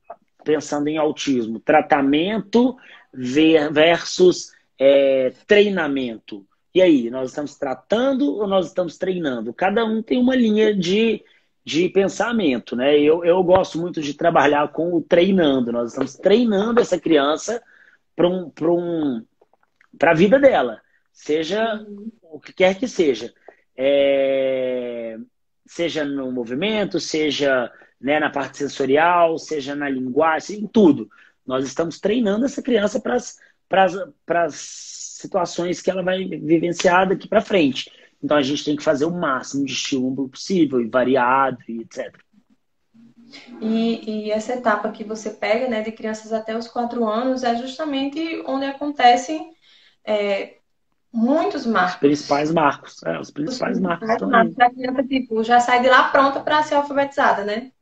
pensando 0.45 0.89
em 0.89 0.97
autismo, 0.97 1.61
tratamento 1.61 2.77
versus 3.12 4.53
é, 4.79 5.33
treinamento. 5.47 6.47
E 6.74 6.81
aí, 6.81 7.11
nós 7.11 7.31
estamos 7.31 7.57
tratando 7.57 8.35
ou 8.37 8.47
nós 8.47 8.66
estamos 8.66 8.99
treinando? 8.99 9.53
Cada 9.53 9.85
um 9.85 10.03
tem 10.03 10.18
uma 10.18 10.37
linha 10.37 10.74
de, 10.74 11.22
de 11.64 11.89
pensamento, 11.89 12.77
né? 12.77 12.99
Eu, 12.99 13.24
eu 13.24 13.43
gosto 13.43 13.79
muito 13.79 14.01
de 14.01 14.14
trabalhar 14.14 14.68
com 14.72 14.95
o 14.95 15.03
treinando. 15.03 15.72
Nós 15.72 15.91
estamos 15.91 16.14
treinando 16.16 16.81
essa 16.81 16.99
criança 16.99 17.62
para 18.14 18.29
um, 18.29 18.53
um, 18.61 19.24
a 20.03 20.14
vida 20.14 20.39
dela, 20.39 20.81
seja 21.12 21.77
uhum. 21.77 22.11
o 22.22 22.41
que 22.41 22.53
quer 22.53 22.79
que 22.79 22.87
seja. 22.87 23.33
É, 23.77 25.18
seja 25.66 26.05
no 26.05 26.31
movimento, 26.33 26.99
seja 26.99 27.70
né, 28.01 28.18
na 28.20 28.31
parte 28.31 28.59
sensorial, 28.59 29.39
seja 29.39 29.74
na 29.74 29.89
linguagem, 29.89 30.61
em 30.61 30.66
tudo. 30.66 31.09
Nós 31.47 31.64
estamos 31.66 32.01
treinando 32.01 32.45
essa 32.45 32.62
criança 32.62 33.01
para 33.01 34.45
as 34.45 34.55
situações 34.55 35.81
que 35.81 35.91
ela 35.91 36.03
vai 36.03 36.24
vivenciar 36.24 37.09
daqui 37.09 37.29
para 37.29 37.41
frente. 37.41 37.91
Então 38.22 38.37
a 38.37 38.43
gente 38.43 38.64
tem 38.64 38.77
que 38.77 38.83
fazer 38.83 39.05
o 39.05 39.11
máximo 39.11 39.64
de 39.64 39.72
estímulo 39.72 40.29
possível, 40.29 40.81
e 40.81 40.89
variado, 40.89 41.59
e 41.68 41.81
etc. 41.81 42.14
E, 43.61 44.27
e, 44.27 44.31
essa 44.31 44.55
etapa 44.55 44.91
que 44.91 45.05
você 45.05 45.31
pega, 45.31 45.68
né, 45.68 45.83
de 45.83 45.93
crianças 45.93 46.33
até 46.33 46.57
os 46.57 46.68
quatro 46.68 47.07
anos, 47.07 47.43
é 47.43 47.57
justamente 47.57 48.43
onde 48.47 48.64
acontecem 48.64 49.53
é, 50.05 50.57
muitos 51.17 51.64
marcos. 51.64 51.95
Os 51.95 52.01
principais 52.01 52.53
marcos, 52.53 53.03
é, 53.05 53.19
os 53.19 53.31
principais 53.31 53.77
os 53.77 53.83
marcos. 53.83 54.07
Principais 54.07 54.31
marcos. 54.31 54.61
A 54.61 54.71
criança, 54.71 55.03
tipo, 55.03 55.43
já 55.43 55.59
sai 55.59 55.81
de 55.81 55.89
lá 55.89 56.11
pronta 56.11 56.41
para 56.41 56.62
ser 56.62 56.75
alfabetizada, 56.75 57.43
né? 57.43 57.73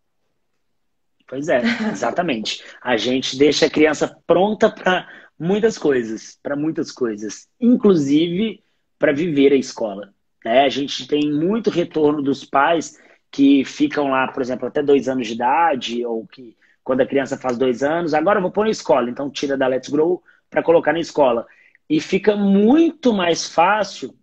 Pois 1.26 1.49
é, 1.49 1.62
exatamente. 1.91 2.62
a 2.80 2.97
gente 2.97 3.37
deixa 3.37 3.66
a 3.66 3.70
criança 3.70 4.16
pronta 4.26 4.70
para 4.70 5.09
muitas 5.39 5.76
coisas, 5.76 6.39
para 6.43 6.55
muitas 6.55 6.93
coisas, 6.93 7.49
inclusive 7.61 8.62
para 8.99 9.12
viver 9.12 9.53
a 9.53 9.57
escola. 9.57 10.12
Né? 10.45 10.64
A 10.64 10.68
gente 10.68 11.09
tem 11.09 11.32
muito 11.32 11.70
retorno 11.70 12.22
dos 12.22 12.45
pais 12.45 12.99
que 13.32 13.64
ficam 13.64 14.11
lá, 14.11 14.28
por 14.28 14.43
exemplo, 14.43 14.68
até 14.68 14.80
dois 14.82 15.09
anos 15.09 15.26
de 15.26 15.32
idade, 15.32 16.07
ou 16.07 16.24
que 16.26 16.57
quando 16.85 17.01
a 17.01 17.07
criança 17.07 17.37
faz 17.37 17.59
dois 17.59 17.82
anos, 17.82 18.14
agora 18.14 18.39
eu 18.39 18.43
vou 18.43 18.53
pôr 18.53 18.64
na 18.64 18.70
escola, 18.70 19.11
então 19.11 19.28
tira 19.28 19.57
da 19.57 19.66
Let's 19.66 19.89
Grow 19.89 20.22
para 20.49 20.62
colocar 20.62 20.93
na 20.93 21.01
escola. 21.01 21.47
E 21.89 22.01
fica 22.01 22.35
muito 22.35 23.12
mais 23.12 23.49
fácil 23.49 24.14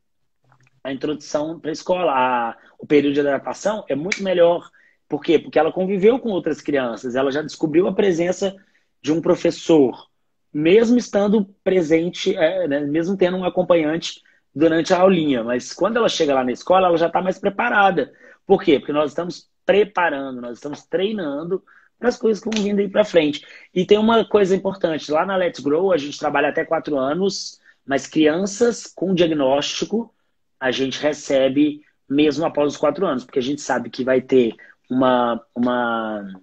a 0.84 0.92
introdução 0.92 1.60
para 1.60 1.72
a 1.72 1.74
escola. 1.74 2.58
O 2.80 2.88
período 2.88 3.14
de 3.14 3.20
adaptação 3.20 3.86
é 3.88 3.96
muito 3.96 4.24
melhor. 4.24 4.70
Por 5.08 5.22
quê? 5.22 5.38
Porque 5.38 5.60
ela 5.60 5.72
conviveu 5.72 6.20
com 6.20 6.30
outras 6.30 6.62
crianças, 6.62 7.16
ela 7.16 7.32
já 7.32 7.42
descobriu 7.42 7.88
a 7.88 7.94
presença 7.94 8.56
de 9.02 9.12
um 9.12 9.22
professor, 9.22 10.08
mesmo 10.54 10.98
estando 10.98 11.46
presente, 11.64 12.36
é, 12.36 12.68
né, 12.68 12.80
mesmo 12.82 13.18
tendo 13.18 13.36
um 13.36 13.44
acompanhante 13.44 14.22
durante 14.56 14.94
a 14.94 15.00
aulinha. 15.00 15.44
Mas 15.44 15.74
quando 15.74 15.98
ela 15.98 16.08
chega 16.08 16.34
lá 16.34 16.44
na 16.44 16.52
escola, 16.52 16.88
ela 16.88 16.98
já 16.98 17.08
está 17.08 17.22
mais 17.22 17.38
preparada. 17.38 18.14
Por 18.46 18.64
quê? 18.64 18.80
Porque 18.80 18.94
nós 18.94 19.12
estamos 19.12 19.50
preparando, 19.66 20.42
nós 20.42 20.58
estamos 20.58 20.84
treinando 20.84 21.64
as 22.08 22.18
coisas 22.18 22.44
que 22.44 22.50
vão 22.50 22.64
vindo 22.64 22.80
aí 22.80 22.90
para 22.90 23.06
frente. 23.06 23.46
E 23.74 23.86
tem 23.86 23.98
uma 23.98 24.26
coisa 24.26 24.56
importante: 24.56 25.12
lá 25.12 25.26
na 25.26 25.36
Let's 25.36 25.60
Grow, 25.60 25.92
a 25.92 25.98
gente 25.98 26.18
trabalha 26.18 26.50
até 26.50 26.66
quatro 26.66 26.98
anos, 26.98 27.60
mas 27.86 28.08
crianças 28.08 28.88
com 28.88 29.14
diagnóstico 29.14 30.14
a 30.60 30.70
gente 30.70 31.02
recebe 31.02 31.82
mesmo 32.08 32.46
após 32.46 32.74
os 32.74 32.78
quatro 32.78 33.06
anos, 33.06 33.24
porque 33.24 33.40
a 33.40 33.42
gente 33.42 33.62
sabe 33.62 33.90
que 33.90 34.04
vai 34.04 34.22
ter 34.22 34.56
uma, 34.88 35.42
uma 35.56 36.40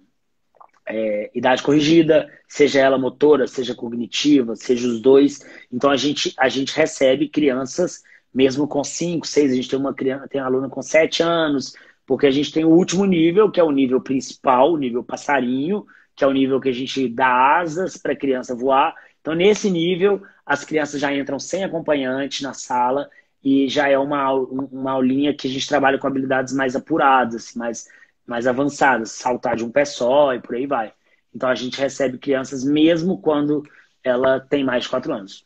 é, 0.85 1.31
idade 1.33 1.63
corrigida, 1.63 2.29
seja 2.47 2.81
ela 2.81 2.97
motora, 2.97 3.47
seja 3.47 3.73
cognitiva, 3.73 4.57
seja 4.57 4.87
os 4.87 4.99
dois. 4.99 5.39
Então 5.71 5.89
a 5.89 5.95
gente, 5.95 6.33
a 6.37 6.49
gente 6.49 6.75
recebe 6.75 7.29
crianças 7.29 8.03
mesmo 8.33 8.67
com 8.67 8.83
cinco, 8.83 9.25
seis, 9.25 9.51
a 9.51 9.55
gente 9.55 9.69
tem 9.69 9.79
uma 9.79 9.93
criança, 9.93 10.27
tem 10.27 10.41
uma 10.41 10.47
aluna 10.47 10.69
com 10.69 10.81
sete 10.81 11.23
anos, 11.23 11.73
porque 12.09 12.25
a 12.25 12.31
gente 12.31 12.51
tem 12.51 12.65
o 12.65 12.71
último 12.71 13.05
nível, 13.05 13.51
que 13.51 13.59
é 13.59 13.63
o 13.63 13.69
nível 13.69 14.01
principal, 14.01 14.73
o 14.73 14.77
nível 14.77 15.03
passarinho, 15.03 15.85
que 16.15 16.23
é 16.23 16.27
o 16.27 16.31
nível 16.31 16.59
que 16.59 16.67
a 16.67 16.73
gente 16.73 17.07
dá 17.07 17.59
asas 17.59 17.97
para 17.97 18.13
a 18.13 18.15
criança 18.15 18.55
voar. 18.55 18.95
Então, 19.21 19.35
nesse 19.35 19.69
nível, 19.69 20.19
as 20.43 20.65
crianças 20.65 20.99
já 20.99 21.15
entram 21.15 21.37
sem 21.37 21.63
acompanhante 21.63 22.41
na 22.41 22.51
sala 22.51 23.07
e 23.43 23.69
já 23.69 23.89
é 23.89 23.97
uma, 23.99 24.33
uma 24.33 24.93
aulinha 24.93 25.35
que 25.35 25.47
a 25.47 25.51
gente 25.51 25.67
trabalha 25.67 25.99
com 25.99 26.07
habilidades 26.07 26.51
mais 26.51 26.75
apuradas, 26.75 27.53
mais, 27.53 27.87
mais 28.25 28.47
avançadas, 28.47 29.11
saltar 29.11 29.55
de 29.55 29.63
um 29.63 29.69
pé 29.69 29.85
só 29.85 30.33
e 30.33 30.39
por 30.39 30.55
aí 30.55 30.65
vai. 30.65 30.91
Então 31.31 31.47
a 31.47 31.53
gente 31.53 31.79
recebe 31.79 32.17
crianças 32.17 32.63
mesmo 32.63 33.21
quando 33.21 33.61
ela 34.03 34.39
tem 34.39 34.63
mais 34.63 34.85
de 34.85 34.89
quatro 34.89 35.13
anos. 35.13 35.45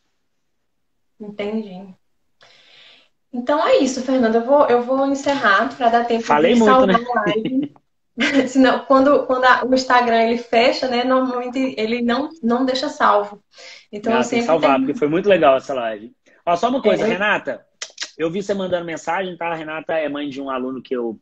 Entendi. 1.20 1.94
Então 3.34 3.66
é 3.68 3.78
isso, 3.78 4.02
Fernanda. 4.04 4.38
Eu 4.38 4.46
vou, 4.46 4.68
eu 4.68 4.82
vou 4.84 5.08
encerrar 5.08 5.76
para 5.76 5.90
dar 5.90 6.06
tempo 6.06 6.24
Falei 6.24 6.54
de 6.54 6.60
muito, 6.60 6.72
salvar 6.72 7.00
né? 7.00 7.06
a 7.16 7.22
live. 7.22 7.74
Senão, 8.48 8.86
quando, 8.86 9.26
quando 9.26 9.44
a, 9.46 9.66
o 9.66 9.74
Instagram 9.74 10.22
ele 10.22 10.38
fecha, 10.38 10.88
né? 10.88 11.04
Normalmente 11.04 11.74
ele 11.78 12.02
não, 12.02 12.30
não 12.44 12.64
deixa 12.64 12.88
salvo. 12.90 13.44
Então 13.92 14.14
Ah, 14.14 14.18
eu 14.20 14.24
sempre 14.24 14.46
salvar, 14.46 14.78
porque 14.78 14.94
foi 14.94 15.08
muito 15.08 15.28
legal 15.28 15.58
essa 15.58 15.74
live. 15.74 16.14
Ó, 16.46 16.56
só 16.56 16.70
uma 16.70 16.82
coisa, 16.82 17.06
É. 17.06 17.08
Renata. 17.08 17.66
Eu 18.16 18.30
vi 18.30 18.44
você 18.44 18.54
mandando 18.54 18.86
mensagem, 18.86 19.36
tá? 19.36 19.48
A 19.48 19.56
Renata 19.56 19.94
é 19.94 20.08
mãe 20.08 20.30
de 20.30 20.40
um 20.40 20.50
aluno 20.52 20.84
que 20.84 20.96
eu, 20.96 21.20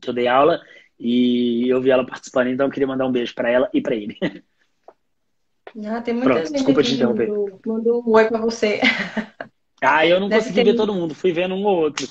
que 0.00 0.08
eu 0.08 0.14
dei 0.14 0.26
aula 0.26 0.58
e 0.98 1.68
eu 1.68 1.80
vi 1.82 1.90
ela 1.90 2.06
participando, 2.06 2.46
então 2.48 2.66
eu 2.66 2.70
queria 2.72 2.86
mandar 2.86 3.06
um 3.06 3.12
beijo 3.12 3.34
para 3.34 3.50
ela 3.50 3.68
e 3.74 3.82
para 3.82 3.94
ele. 3.94 4.16
Ah, 5.86 6.00
tem 6.00 6.14
muita 6.14 6.30
Pronto, 6.30 6.46
gente 6.46 6.52
desculpa 6.52 6.82
te 6.82 6.94
interromper. 6.94 7.28
mandou, 7.28 7.60
mandou 7.66 8.04
um 8.06 8.12
oi 8.12 8.28
para 8.28 8.38
você. 8.40 8.80
Ah, 9.82 10.06
eu 10.06 10.20
não 10.20 10.28
Deve 10.28 10.44
consegui 10.44 10.56
ter- 10.56 10.64
ver 10.64 10.76
todo 10.76 10.94
mundo, 10.94 11.14
fui 11.14 11.32
vendo 11.32 11.54
um 11.54 11.64
ou 11.64 11.76
outro. 11.76 12.06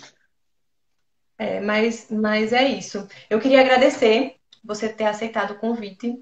É, 1.37 1.59
mas, 1.59 2.07
mas 2.11 2.53
é 2.53 2.67
isso. 2.67 3.07
Eu 3.29 3.39
queria 3.39 3.61
agradecer 3.61 4.35
você 4.63 4.89
ter 4.89 5.05
aceitado 5.05 5.51
o 5.51 5.59
convite. 5.59 6.21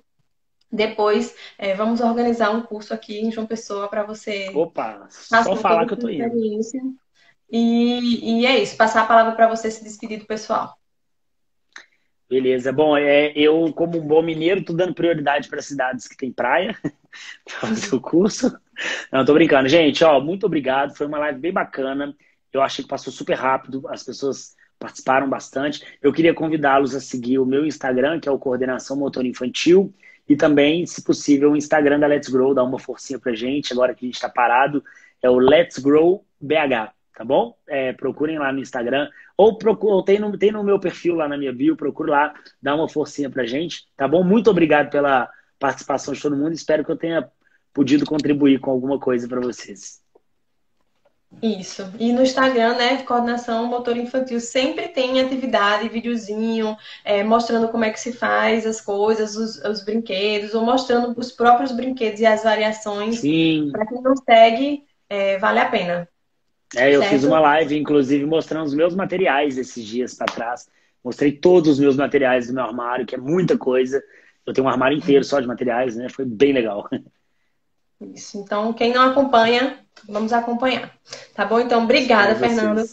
Depois, 0.72 1.36
é, 1.58 1.74
vamos 1.76 2.00
organizar 2.00 2.52
um 2.52 2.62
curso 2.62 2.93
aqui 2.93 3.20
em 3.20 3.32
João 3.32 3.47
Pessoa 3.47 3.89
para 3.89 4.04
você 4.04 4.52
Opa, 4.56 5.08
só 5.10 5.56
falar 5.56 5.86
que 5.88 5.93
eu 5.93 5.97
tô 6.00 6.10
indo. 6.10 6.32
E, 7.52 8.41
e 8.41 8.45
é 8.45 8.62
isso, 8.62 8.78
passar 8.78 9.02
a 9.04 9.08
palavra 9.08 9.34
para 9.36 9.50
você 9.50 9.72
se 9.72 9.84
despedir 9.84 10.20
do 10.20 10.26
pessoal. 10.28 10.78
Beleza. 12.30 12.71
Bom, 12.71 12.95
é, 12.95 13.32
eu, 13.36 13.73
como 13.73 13.97
um 13.97 14.05
bom 14.05 14.21
mineiro, 14.21 14.63
tô 14.63 14.71
dando 14.73 14.93
prioridade 14.93 15.49
para 15.49 15.61
cidades 15.61 16.07
que 16.07 16.15
tem 16.15 16.32
praia 16.32 16.77
para 17.43 17.55
fazer 17.67 17.95
o 17.95 17.99
curso. 17.99 18.55
Não, 19.11 19.25
tô 19.25 19.34
brincando. 19.34 19.67
Gente, 19.67 20.03
ó, 20.03 20.19
muito 20.21 20.45
obrigado. 20.45 20.95
Foi 20.95 21.07
uma 21.07 21.17
live 21.17 21.39
bem 21.39 21.51
bacana. 21.51 22.15
Eu 22.53 22.61
achei 22.61 22.84
que 22.84 22.89
passou 22.89 23.11
super 23.11 23.34
rápido. 23.36 23.88
As 23.88 24.03
pessoas 24.03 24.55
participaram 24.77 25.27
bastante. 25.27 25.84
Eu 26.01 26.13
queria 26.13 26.34
convidá-los 26.34 26.93
a 26.93 27.01
seguir 27.01 27.39
o 27.39 27.45
meu 27.45 27.65
Instagram, 27.65 28.19
que 28.19 28.30
é 28.30 28.32
o 28.32 28.39
Coordenação 28.39 28.95
Motor 28.95 29.25
Infantil. 29.25 29.91
E 30.27 30.36
também, 30.36 30.86
se 30.86 31.03
possível, 31.03 31.51
o 31.51 31.57
Instagram 31.57 31.99
da 31.99 32.05
Let's 32.05 32.30
Grow, 32.30 32.53
dá 32.53 32.63
uma 32.63 32.77
forcinha 32.77 33.17
pra 33.17 33.34
gente, 33.34 33.73
agora 33.73 33.95
que 33.95 34.05
a 34.05 34.07
gente 34.07 34.15
está 34.15 34.30
parado. 34.30 34.84
É 35.21 35.30
o 35.30 35.39
Let's 35.39 35.80
Grow 35.80 36.23
BH, 36.39 36.93
tá 37.20 37.26
bom? 37.26 37.53
É, 37.67 37.91
procurem 37.91 38.39
lá 38.39 38.49
no 38.49 38.59
Instagram. 38.59 39.09
Ou, 39.36 39.57
procure, 39.57 39.91
ou 39.91 40.01
tem, 40.01 40.20
no, 40.20 40.38
tem 40.38 40.53
no 40.53 40.63
meu 40.63 40.80
perfil 40.80 41.15
lá 41.15 41.28
na 41.28 41.38
minha 41.38 41.51
bio, 41.51 41.76
procure 41.76 42.09
lá, 42.09 42.34
dá 42.61 42.74
uma 42.74 42.88
forcinha 42.88 43.30
pra 43.30 43.45
gente, 43.45 43.84
tá 43.97 44.07
bom? 44.07 44.24
Muito 44.24 44.49
obrigado 44.49 44.89
pela 44.89 45.30
participação 45.59 46.13
de 46.13 46.22
todo 46.22 46.38
mundo. 46.38 46.53
Espero 46.53 46.86
que 46.86 46.89
eu 46.89 46.95
tenha 46.95 47.30
podido 47.74 48.05
contribuir 48.05 48.61
com 48.61 48.72
alguma 48.72 48.97
coisa 48.97 49.28
para 49.28 49.41
vocês. 49.41 49.99
Isso. 51.43 51.91
E 51.99 52.13
no 52.13 52.24
Instagram, 52.24 52.78
né, 52.78 53.03
Coordenação 53.03 53.67
Motor 53.67 53.97
Infantil, 53.97 54.39
sempre 54.39 54.88
tem 54.88 55.20
atividade, 55.20 55.89
videozinho, 55.89 56.78
é, 57.03 57.22
mostrando 57.22 57.67
como 57.67 57.84
é 57.84 57.89
que 57.89 57.99
se 57.99 58.13
faz 58.13 58.65
as 58.65 58.80
coisas, 58.80 59.36
os, 59.36 59.57
os 59.65 59.84
brinquedos, 59.84 60.55
ou 60.55 60.63
mostrando 60.63 61.13
os 61.20 61.34
próprios 61.34 61.74
brinquedos 61.74 62.22
e 62.22 62.26
as 62.26 62.45
variações. 62.45 63.20
Sim, 63.20 63.72
Para 63.74 63.86
quem 63.86 64.01
não 64.01 64.15
segue, 64.15 64.86
é, 65.09 65.38
vale 65.38 65.59
a 65.59 65.70
pena. 65.70 66.07
É, 66.76 66.95
eu 66.95 67.01
Certo. 67.01 67.11
fiz 67.11 67.24
uma 67.24 67.39
live, 67.39 67.78
inclusive, 67.78 68.26
mostrando 68.26 68.67
os 68.67 68.74
meus 68.74 68.95
materiais 68.95 69.57
esses 69.57 69.84
dias 69.84 70.13
para 70.13 70.32
trás. 70.32 70.70
Mostrei 71.03 71.32
todos 71.32 71.72
os 71.72 71.80
meus 71.80 71.95
materiais 71.95 72.47
do 72.47 72.53
meu 72.53 72.63
armário, 72.63 73.05
que 73.05 73.15
é 73.15 73.17
muita 73.17 73.57
coisa. 73.57 74.03
Eu 74.45 74.53
tenho 74.53 74.67
um 74.67 74.70
armário 74.70 74.97
inteiro 74.97 75.24
só 75.24 75.39
de 75.39 75.47
materiais, 75.47 75.95
né? 75.95 76.09
Foi 76.09 76.26
bem 76.26 76.53
legal. 76.53 76.88
Isso. 78.13 78.38
Então, 78.38 78.72
quem 78.74 78.93
não 78.93 79.09
acompanha, 79.09 79.80
vamos 80.07 80.32
acompanhar. 80.32 80.95
Tá 81.34 81.45
bom? 81.45 81.59
Então, 81.59 81.84
obrigada. 81.84 82.36
Fernando. 82.36 82.84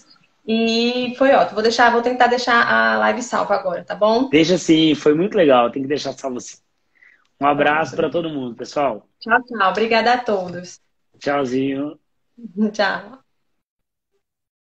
E 0.46 1.14
foi 1.18 1.32
ótimo. 1.32 1.54
Vou 1.54 1.62
deixar, 1.62 1.90
vou 1.90 2.02
tentar 2.02 2.28
deixar 2.28 2.66
a 2.66 2.98
live 2.98 3.22
salva 3.22 3.54
agora, 3.54 3.84
tá 3.84 3.94
bom? 3.94 4.28
Deixa 4.28 4.54
assim, 4.54 4.94
foi 4.94 5.14
muito 5.14 5.36
legal. 5.36 5.70
Tem 5.70 5.82
que 5.82 5.88
deixar 5.88 6.12
salvo 6.12 6.38
assim. 6.38 6.58
Um 7.40 7.46
abraço 7.46 7.94
para 7.94 8.08
todo 8.08 8.30
mundo, 8.30 8.54
pessoal. 8.54 9.06
Tchau, 9.20 9.42
tchau. 9.42 9.70
Obrigada 9.70 10.14
a 10.14 10.18
todos. 10.18 10.80
Tchauzinho. 11.18 11.98
Tchau. 12.72 13.25